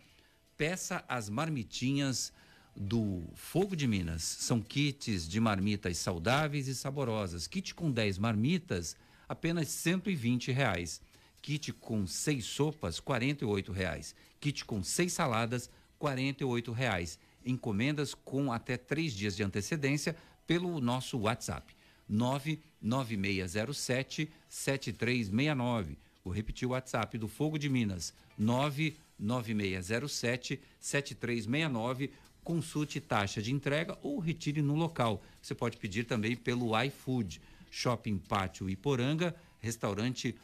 peça 0.57 1.05
as 1.09 1.29
marmitinhas 1.29 2.33
do 2.77 3.25
Fogo 3.35 3.75
de 3.75 3.89
Minas. 3.89 4.23
São 4.23 4.62
kits 4.62 5.29
de 5.29 5.41
marmitas 5.41 5.99
saudáveis 5.99 6.69
e 6.69 6.75
saborosas. 6.75 7.49
Kit 7.49 7.75
com 7.75 7.91
10 7.91 8.19
marmitas, 8.19 8.97
apenas 9.29 9.67
120 9.69 10.53
reais. 10.53 11.01
Kit 11.43 11.73
com 11.73 12.07
seis 12.07 12.45
sopas, 12.45 12.99
R$ 12.99 13.37
reais. 13.73 14.15
Kit 14.41 14.65
com 14.65 14.85
seis 14.85 15.12
saladas, 15.12 15.69
R$ 16.01 16.33
reais. 16.73 17.19
Encomendas 17.45 18.15
com 18.15 18.53
até 18.53 18.77
três 18.77 19.12
dias 19.12 19.35
de 19.37 19.43
antecedência 19.43 20.15
pelo 20.47 20.81
nosso 20.81 21.19
WhatsApp. 21.19 21.75
99607 22.09 24.31
7369 24.49 26.04
Vou 26.25 26.33
repetir 26.33 26.66
o 26.66 26.70
WhatsApp 26.70 27.18
do 27.18 27.29
Fogo 27.29 27.59
de 27.59 27.68
Minas, 27.68 28.14
99607 28.39 30.59
7369. 30.81 32.11
Consulte 32.43 32.99
taxa 32.99 33.43
de 33.43 33.53
entrega 33.53 33.99
ou 34.03 34.18
retire 34.18 34.62
no 34.62 34.75
local. 34.75 35.22
Você 35.43 35.55
pode 35.55 35.77
pedir 35.77 36.05
também 36.05 36.35
pelo 36.35 36.70
iFood. 36.85 37.43
Shopping 37.70 38.16
Pátio 38.18 38.70
Iporanga, 38.70 39.37
restaurante 39.61 40.35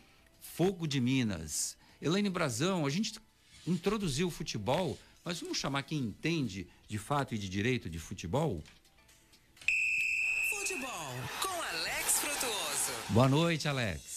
Fogo 0.41 0.87
de 0.87 1.01
Minas. 1.01 1.79
Elaine 2.03 2.29
Brazão, 2.29 2.85
a 2.85 2.91
gente 2.91 3.19
introduziu 3.67 4.29
o 4.29 4.31
futebol, 4.31 4.99
mas 5.25 5.41
vamos 5.41 5.57
chamar 5.57 5.85
quem 5.85 5.99
entende 5.99 6.67
de 6.89 6.99
fato 6.99 7.35
e 7.35 7.39
de 7.39 7.49
direito 7.49 7.89
de 7.89 7.99
futebol? 7.99 8.63
Futebol 10.51 11.15
com 11.41 11.63
Alex 11.63 12.19
Frutuoso. 12.19 12.93
Boa 13.11 13.29
noite, 13.29 13.69
Alex. 13.69 14.10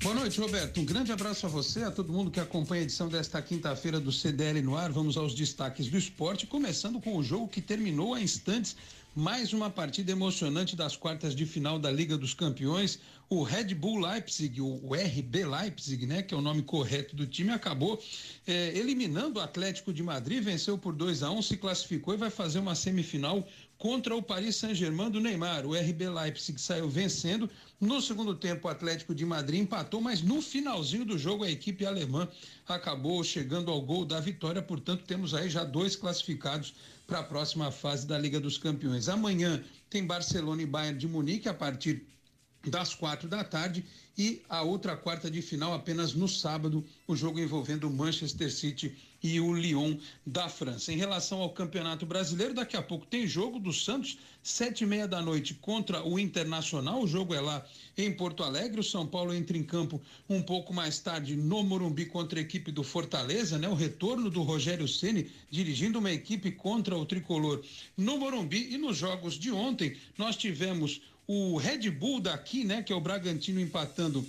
Boa 0.00 0.14
noite, 0.14 0.40
Roberto. 0.40 0.80
Um 0.80 0.84
grande 0.84 1.10
abraço 1.10 1.44
a 1.44 1.48
você, 1.48 1.82
a 1.82 1.90
todo 1.90 2.12
mundo 2.12 2.30
que 2.30 2.38
acompanha 2.38 2.82
a 2.82 2.84
edição 2.84 3.08
desta 3.08 3.42
quinta-feira 3.42 3.98
do 3.98 4.12
CDL 4.12 4.62
no 4.62 4.76
ar. 4.76 4.92
Vamos 4.92 5.16
aos 5.16 5.34
destaques 5.34 5.88
do 5.88 5.98
esporte, 5.98 6.46
começando 6.46 7.00
com 7.00 7.16
o 7.16 7.22
jogo 7.22 7.48
que 7.48 7.60
terminou 7.60 8.14
há 8.14 8.20
instantes 8.20 8.76
mais 9.12 9.52
uma 9.52 9.68
partida 9.68 10.12
emocionante 10.12 10.76
das 10.76 10.96
quartas 10.96 11.34
de 11.34 11.44
final 11.44 11.80
da 11.80 11.90
Liga 11.90 12.16
dos 12.16 12.32
Campeões. 12.32 13.00
O 13.28 13.42
Red 13.42 13.74
Bull 13.74 13.98
Leipzig, 13.98 14.60
o 14.60 14.94
RB 14.94 15.44
Leipzig, 15.44 16.06
né, 16.06 16.22
que 16.22 16.32
é 16.32 16.36
o 16.36 16.40
nome 16.40 16.62
correto 16.62 17.16
do 17.16 17.26
time, 17.26 17.50
acabou 17.50 18.00
é, 18.46 18.78
eliminando 18.78 19.40
o 19.40 19.42
Atlético 19.42 19.92
de 19.92 20.04
Madrid, 20.04 20.40
venceu 20.42 20.78
por 20.78 20.94
2 20.94 21.24
a 21.24 21.30
1 21.32 21.38
um, 21.38 21.42
se 21.42 21.56
classificou 21.56 22.14
e 22.14 22.16
vai 22.16 22.30
fazer 22.30 22.60
uma 22.60 22.76
semifinal 22.76 23.44
contra 23.78 24.14
o 24.14 24.22
Paris 24.22 24.56
Saint-Germain 24.56 25.08
do 25.08 25.20
Neymar. 25.20 25.64
O 25.64 25.74
RB 25.74 26.10
Leipzig 26.10 26.60
saiu 26.60 26.88
vencendo. 26.88 27.48
No 27.80 28.02
segundo 28.02 28.34
tempo, 28.34 28.66
o 28.66 28.70
Atlético 28.70 29.14
de 29.14 29.24
Madrid 29.24 29.60
empatou, 29.60 30.00
mas 30.00 30.20
no 30.20 30.42
finalzinho 30.42 31.04
do 31.04 31.16
jogo, 31.16 31.44
a 31.44 31.50
equipe 31.50 31.86
alemã 31.86 32.28
acabou 32.66 33.22
chegando 33.22 33.70
ao 33.70 33.80
gol 33.80 34.04
da 34.04 34.18
vitória. 34.18 34.60
Portanto, 34.60 35.04
temos 35.06 35.32
aí 35.32 35.48
já 35.48 35.62
dois 35.62 35.94
classificados 35.94 36.74
para 37.06 37.20
a 37.20 37.24
próxima 37.24 37.70
fase 37.70 38.06
da 38.06 38.18
Liga 38.18 38.40
dos 38.40 38.58
Campeões. 38.58 39.08
Amanhã 39.08 39.62
tem 39.88 40.04
Barcelona 40.04 40.60
e 40.60 40.66
Bayern 40.66 40.98
de 40.98 41.06
Munique 41.06 41.48
a 41.48 41.54
partir 41.54 42.04
das 42.66 42.94
quatro 42.94 43.28
da 43.28 43.44
tarde 43.44 43.84
e 44.16 44.42
a 44.48 44.62
outra 44.62 44.96
quarta 44.96 45.30
de 45.30 45.40
final 45.40 45.72
apenas 45.72 46.12
no 46.12 46.26
sábado, 46.26 46.84
o 47.06 47.14
jogo 47.14 47.38
envolvendo 47.38 47.88
Manchester 47.88 48.52
City 48.52 48.96
e 49.22 49.40
o 49.40 49.52
Lyon 49.54 49.96
da 50.24 50.48
França. 50.48 50.92
Em 50.92 50.96
relação 50.96 51.40
ao 51.40 51.50
Campeonato 51.50 52.06
Brasileiro, 52.06 52.54
daqui 52.54 52.76
a 52.76 52.82
pouco 52.82 53.06
tem 53.06 53.26
jogo 53.26 53.58
do 53.58 53.72
Santos, 53.72 54.18
sete 54.42 54.84
e 54.84 54.86
meia 54.86 55.08
da 55.08 55.20
noite 55.20 55.54
contra 55.54 56.06
o 56.06 56.18
Internacional. 56.18 57.02
O 57.02 57.06
jogo 57.06 57.34
é 57.34 57.40
lá 57.40 57.66
em 57.96 58.12
Porto 58.12 58.42
Alegre. 58.42 58.80
O 58.80 58.84
São 58.84 59.06
Paulo 59.06 59.34
entra 59.34 59.56
em 59.56 59.62
campo 59.62 60.00
um 60.28 60.42
pouco 60.42 60.72
mais 60.72 60.98
tarde 60.98 61.36
no 61.36 61.62
Morumbi 61.62 62.06
contra 62.06 62.38
a 62.38 62.42
equipe 62.42 62.70
do 62.70 62.82
Fortaleza, 62.82 63.58
né? 63.58 63.68
O 63.68 63.74
retorno 63.74 64.30
do 64.30 64.42
Rogério 64.42 64.86
Ceni 64.86 65.30
dirigindo 65.50 65.98
uma 65.98 66.12
equipe 66.12 66.52
contra 66.52 66.96
o 66.96 67.04
tricolor 67.04 67.62
no 67.96 68.18
Morumbi. 68.18 68.72
E 68.72 68.78
nos 68.78 68.96
jogos 68.96 69.38
de 69.38 69.50
ontem 69.50 69.96
nós 70.16 70.36
tivemos 70.36 71.00
o 71.26 71.58
Red 71.58 71.90
Bull 71.90 72.20
daqui, 72.20 72.64
né, 72.64 72.82
que 72.82 72.90
é 72.90 72.96
o 72.96 73.00
Bragantino 73.00 73.60
empatando 73.60 74.26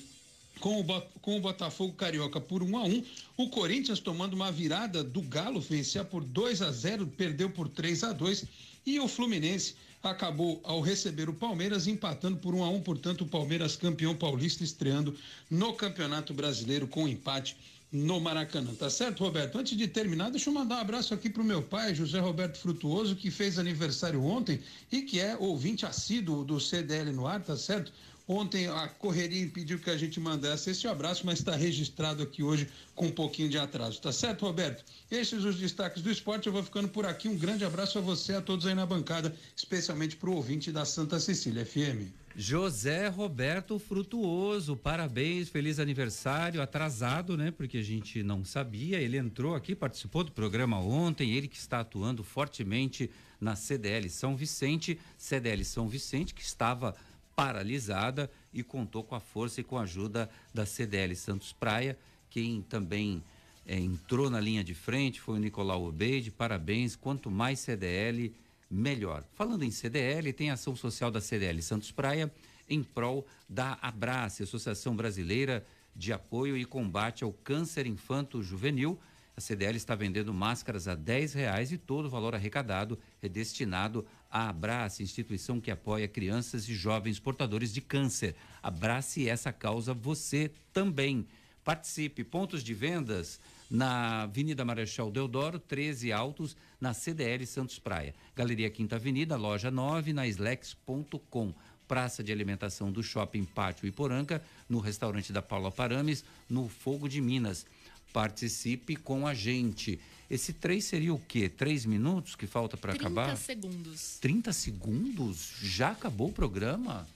com 0.59 0.79
o, 0.79 1.01
com 1.21 1.37
o 1.37 1.41
Botafogo 1.41 1.93
Carioca 1.93 2.39
por 2.39 2.61
1 2.61 2.69
um 2.69 2.77
a 2.77 2.83
1 2.83 2.87
um, 2.87 3.03
o 3.37 3.49
Corinthians 3.49 3.99
tomando 3.99 4.33
uma 4.33 4.51
virada 4.51 5.03
do 5.03 5.21
Galo, 5.21 5.59
vencia 5.59 6.03
por 6.03 6.23
2 6.23 6.61
a 6.61 6.71
0 6.71 7.07
perdeu 7.07 7.49
por 7.49 7.69
3 7.69 8.03
a 8.03 8.13
2 8.13 8.45
e 8.85 8.99
o 8.99 9.07
Fluminense 9.07 9.75
acabou 10.01 10.61
ao 10.63 10.81
receber 10.81 11.29
o 11.29 11.33
Palmeiras 11.33 11.87
empatando 11.87 12.37
por 12.37 12.53
1 12.53 12.59
um 12.59 12.63
a 12.63 12.69
1 12.69 12.81
portanto 12.81 13.21
o 13.21 13.27
Palmeiras 13.27 13.75
campeão 13.75 14.15
paulista 14.15 14.63
estreando 14.63 15.15
no 15.49 15.73
Campeonato 15.73 16.33
Brasileiro 16.33 16.87
com 16.87 17.07
empate 17.07 17.55
no 17.91 18.19
Maracanã, 18.19 18.71
tá 18.75 18.87
certo, 18.87 19.23
Roberto? 19.23 19.57
Antes 19.57 19.75
de 19.75 19.87
terminar, 19.87 20.29
deixa 20.29 20.49
eu 20.49 20.53
mandar 20.53 20.75
um 20.75 20.81
abraço 20.81 21.11
aqui 21.11 21.27
pro 21.27 21.43
meu 21.43 21.63
pai, 21.63 21.95
José 21.95 22.19
Roberto 22.19 22.59
Frutuoso, 22.59 23.15
que 23.15 23.31
fez 23.31 23.57
aniversário 23.57 24.23
ontem 24.23 24.59
e 24.91 25.01
que 25.01 25.19
é 25.19 25.35
ouvinte 25.35 25.87
assíduo 25.87 26.43
do 26.43 26.59
CDL 26.59 27.11
no 27.11 27.25
ar, 27.25 27.41
tá 27.41 27.57
certo? 27.57 27.91
Ontem 28.31 28.67
a 28.67 28.87
correria 28.87 29.41
impediu 29.41 29.79
que 29.79 29.89
a 29.89 29.97
gente 29.97 30.19
mandasse 30.19 30.69
esse 30.69 30.87
abraço, 30.87 31.25
mas 31.25 31.39
está 31.39 31.55
registrado 31.55 32.21
aqui 32.21 32.43
hoje 32.43 32.69
com 32.93 33.07
um 33.07 33.11
pouquinho 33.11 33.49
de 33.49 33.57
atraso. 33.57 33.99
Tá 33.99 34.11
certo, 34.11 34.45
Roberto? 34.45 34.85
Esses 35.09 35.43
os 35.43 35.55
destaques 35.55 36.03
do 36.03 36.11
esporte. 36.11 36.45
Eu 36.45 36.53
vou 36.53 36.61
ficando 36.61 36.87
por 36.87 37.07
aqui. 37.07 37.27
Um 37.27 37.35
grande 37.35 37.65
abraço 37.65 37.97
a 37.97 38.01
você, 38.01 38.35
a 38.35 38.41
todos 38.41 38.67
aí 38.67 38.75
na 38.75 38.85
bancada, 38.85 39.35
especialmente 39.55 40.15
para 40.15 40.29
o 40.29 40.35
ouvinte 40.35 40.71
da 40.71 40.85
Santa 40.85 41.19
Cecília 41.19 41.65
FM. 41.65 42.13
José 42.35 43.07
Roberto 43.07 43.79
Frutuoso, 43.79 44.77
parabéns, 44.77 45.49
feliz 45.49 45.79
aniversário, 45.79 46.61
atrasado, 46.61 47.35
né? 47.35 47.49
Porque 47.49 47.79
a 47.79 47.83
gente 47.83 48.21
não 48.21 48.45
sabia. 48.45 49.01
Ele 49.01 49.17
entrou 49.17 49.55
aqui, 49.55 49.73
participou 49.73 50.23
do 50.23 50.31
programa 50.31 50.79
ontem, 50.79 51.31
ele 51.31 51.47
que 51.47 51.57
está 51.57 51.79
atuando 51.79 52.23
fortemente 52.23 53.09
na 53.41 53.55
CDL 53.55 54.07
São 54.09 54.35
Vicente, 54.35 54.99
CDL 55.17 55.65
São 55.65 55.87
Vicente, 55.87 56.33
que 56.33 56.43
estava 56.43 56.95
paralisada 57.39 58.29
e 58.53 58.61
contou 58.61 59.01
com 59.01 59.15
a 59.15 59.19
força 59.21 59.61
e 59.61 59.63
com 59.63 59.77
a 59.77 59.83
ajuda 59.83 60.29
da 60.53 60.65
CDL 60.65 61.15
Santos 61.15 61.53
Praia. 61.53 61.97
Quem 62.29 62.61
também 62.61 63.23
é, 63.65 63.79
entrou 63.79 64.29
na 64.29 64.41
linha 64.41 64.61
de 64.61 64.73
frente 64.73 65.21
foi 65.21 65.35
o 65.35 65.39
Nicolau 65.39 65.85
Obeide. 65.85 66.31
Parabéns. 66.31 66.97
Quanto 66.97 67.31
mais 67.31 67.59
CDL, 67.59 68.35
melhor. 68.69 69.23
Falando 69.35 69.63
em 69.63 69.71
CDL, 69.71 70.33
tem 70.33 70.51
ação 70.51 70.75
social 70.75 71.09
da 71.09 71.21
CDL 71.21 71.61
Santos 71.61 71.93
Praia 71.93 72.29
em 72.67 72.83
prol 72.83 73.25
da 73.47 73.77
Abrace, 73.81 74.43
Associação 74.43 74.93
Brasileira 74.93 75.65
de 75.95 76.11
Apoio 76.11 76.57
e 76.57 76.65
Combate 76.65 77.23
ao 77.23 77.31
Câncer 77.31 77.87
Infanto 77.87 78.43
Juvenil. 78.43 78.99
A 79.37 79.39
CDL 79.39 79.77
está 79.77 79.95
vendendo 79.95 80.33
máscaras 80.33 80.89
a 80.89 80.93
10 80.95 81.35
reais 81.35 81.71
e 81.71 81.77
todo 81.77 82.07
o 82.07 82.09
valor 82.09 82.35
arrecadado 82.35 82.99
é 83.21 83.29
destinado 83.29 84.05
a 84.29 84.49
Abrace, 84.49 85.03
instituição 85.03 85.59
que 85.59 85.71
apoia 85.71 86.07
crianças 86.07 86.67
e 86.67 86.75
jovens 86.75 87.19
portadores 87.19 87.73
de 87.73 87.81
câncer. 87.81 88.35
Abrace 88.61 89.27
essa 89.27 89.51
causa 89.51 89.93
você 89.93 90.51
também. 90.71 91.27
Participe. 91.63 92.23
Pontos 92.23 92.63
de 92.63 92.73
vendas 92.73 93.39
na 93.69 94.23
Avenida 94.23 94.65
Marechal 94.65 95.11
Deodoro, 95.11 95.59
13 95.59 96.11
Altos, 96.11 96.55
na 96.79 96.93
CDL 96.93 97.45
Santos 97.45 97.77
Praia. 97.77 98.13
Galeria 98.35 98.69
Quinta 98.69 98.95
Avenida, 98.95 99.35
loja 99.35 99.69
9, 99.69 100.13
na 100.13 100.27
slex.com. 100.27 101.53
Praça 101.87 102.23
de 102.23 102.31
alimentação 102.31 102.91
do 102.91 103.01
Shopping 103.01 103.45
Pátio 103.45 103.87
Iporanga, 103.87 104.43
no 104.67 104.79
restaurante 104.79 105.33
da 105.33 105.41
Paula 105.41 105.71
Parames, 105.71 106.23
no 106.47 106.69
Fogo 106.69 107.09
de 107.09 107.19
Minas. 107.19 107.65
Participe 108.13 108.95
com 108.95 109.27
a 109.27 109.33
gente. 109.33 109.99
Esse 110.29 110.53
três 110.53 110.85
seria 110.85 111.13
o 111.13 111.19
quê? 111.19 111.49
Três 111.49 111.85
minutos 111.85 112.35
que 112.35 112.45
falta 112.45 112.77
para 112.77 112.93
acabar? 112.93 113.35
30 113.35 113.41
segundos. 113.41 114.17
30 114.21 114.53
segundos? 114.53 115.53
Já 115.63 115.91
acabou 115.91 116.29
o 116.29 116.33
programa? 116.33 117.07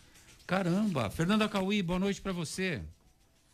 Caramba! 0.47 1.09
Fernanda 1.11 1.47
Cauí, 1.47 1.84
boa 1.84 1.99
noite 1.99 2.20
para 2.20 2.34
você. 2.34 2.82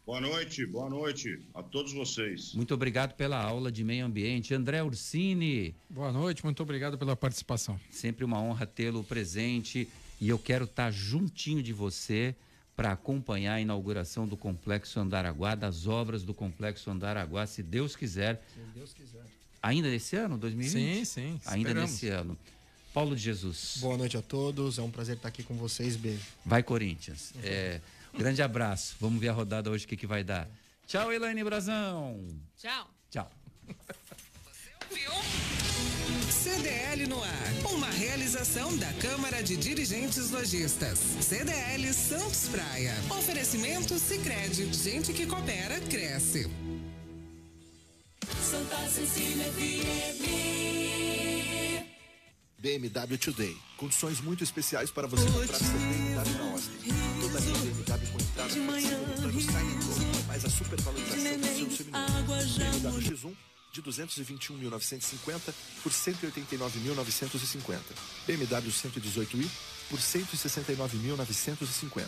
Boa 0.06 0.22
noite, 0.22 0.66
boa 0.66 0.90
noite 0.90 1.42
a 1.54 1.62
todos 1.62 1.92
vocês. 1.94 2.54
Muito 2.56 2.74
obrigado 2.74 3.14
pela 3.16 3.40
aula 3.40 3.70
de 3.70 3.84
meio 3.84 4.06
ambiente. 4.06 4.54
André 4.54 4.82
Ursini. 4.82 5.76
Boa 5.90 6.12
noite, 6.12 6.44
muito 6.44 6.64
obrigado 6.64 6.98
pela 6.98 7.16
participação. 7.16 7.78
Sempre 7.92 8.24
uma 8.24 8.42
honra 8.42 8.66
tê-lo 8.66 9.04
presente 9.04 9.90
e 10.22 10.30
eu 10.30 10.40
quero 10.40 10.66
estar 10.66 10.90
juntinho 10.90 11.62
de 11.62 11.74
você 11.74 12.34
para 12.76 12.94
acompanhar 12.94 13.56
a 13.56 13.62
inauguração 13.62 14.26
do 14.26 14.38
Complexo 14.38 15.02
Andaraguá, 15.02 15.54
das 15.54 15.86
obras 15.86 16.24
do 16.24 16.34
Complexo 16.34 16.90
Andaraguá, 16.90 17.46
se 17.46 17.62
Deus 17.62 17.94
quiser. 17.94 18.42
Se 18.54 18.62
Deus 18.74 18.94
quiser. 18.94 19.39
Ainda 19.62 19.90
nesse 19.90 20.16
ano, 20.16 20.38
2020? 20.38 21.06
Sim, 21.06 21.06
sim. 21.06 21.42
Ainda 21.46 21.70
esperamos. 21.70 21.92
nesse 21.92 22.08
ano. 22.08 22.38
Paulo 22.94 23.16
de 23.16 23.22
Jesus. 23.22 23.78
Boa 23.80 23.98
noite 23.98 24.18
a 24.18 24.22
todos, 24.22 24.80
é 24.80 24.82
um 24.82 24.90
prazer 24.90 25.16
estar 25.16 25.28
aqui 25.28 25.44
com 25.44 25.56
vocês. 25.56 25.96
Beijo. 25.96 26.24
Vai, 26.46 26.64
Corinthians. 26.64 27.34
É, 27.44 27.80
grande 28.18 28.42
abraço. 28.42 28.96
Vamos 29.00 29.20
ver 29.20 29.30
a 29.30 29.34
rodada 29.34 29.70
hoje, 29.70 29.86
o 29.86 29.88
que, 29.88 29.96
que 29.96 30.08
vai 30.08 30.24
dar. 30.24 30.50
Tchau, 30.88 31.12
Elaine 31.14 31.44
Brazão. 31.44 32.26
Tchau. 32.58 32.90
Tchau. 33.12 33.32
CDL 36.32 37.06
no 37.08 37.22
ar. 37.24 37.54
Uma 37.72 37.90
realização 37.92 38.76
da 38.78 38.92
Câmara 38.94 39.44
de 39.44 39.56
Dirigentes 39.56 40.32
Lojistas. 40.32 40.98
CDL 41.22 41.94
Santos 41.94 42.48
Praia. 42.48 42.96
Oferecimento 43.10 44.00
Sicredi. 44.00 44.74
Gente 44.74 45.14
que 45.14 45.28
coopera 45.28 45.80
cresce. 45.82 46.50
Santa 48.42 48.88
Cecília 48.88 49.46
FM. 49.46 50.20
BMW 52.60 53.18
Today. 53.18 53.58
Condições 53.78 54.22
muito 54.22 54.44
especiais 54.44 54.92
para 54.92 55.08
você 55.08 55.26
comprar 55.26 55.58
seu 55.58 55.80
BMW 55.80 56.38
na 56.38 56.52
Austin. 56.52 56.94
Toda 57.22 57.40
linha 57.40 57.58
BMW 57.58 58.12
com 58.12 58.20
entrada 58.20 58.50
flexível, 58.50 59.00
plano 59.16 59.42
Sign 59.42 59.80
mais 60.28 60.46
a 60.46 60.50
supervalorização 60.50 61.38
do 61.38 61.48
seu 61.56 61.72
seminovo. 61.72 62.24
BMW 62.24 63.16
X1 63.16 63.34
de 63.72 63.82
221.950 63.82 65.54
por 65.84 65.92
189.950. 65.92 67.80
BMW 68.28 68.72
118i 68.72 69.48
por 69.90 70.00
169.950. 70.00 72.06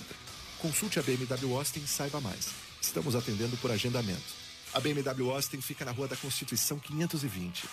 Consulte 0.60 1.00
a 1.00 1.02
BMW 1.02 1.56
Austin 1.56 1.80
e 1.80 1.88
saiba 1.88 2.20
mais. 2.20 2.50
Estamos 2.82 3.16
atendendo 3.16 3.56
por 3.58 3.72
agendamento. 3.72 4.41
A 4.74 4.80
BMW 4.80 5.30
Austin 5.32 5.60
fica 5.60 5.84
na 5.84 5.92
Rua 5.92 6.08
da 6.08 6.16
Constituição 6.16 6.80
520. 6.80 7.68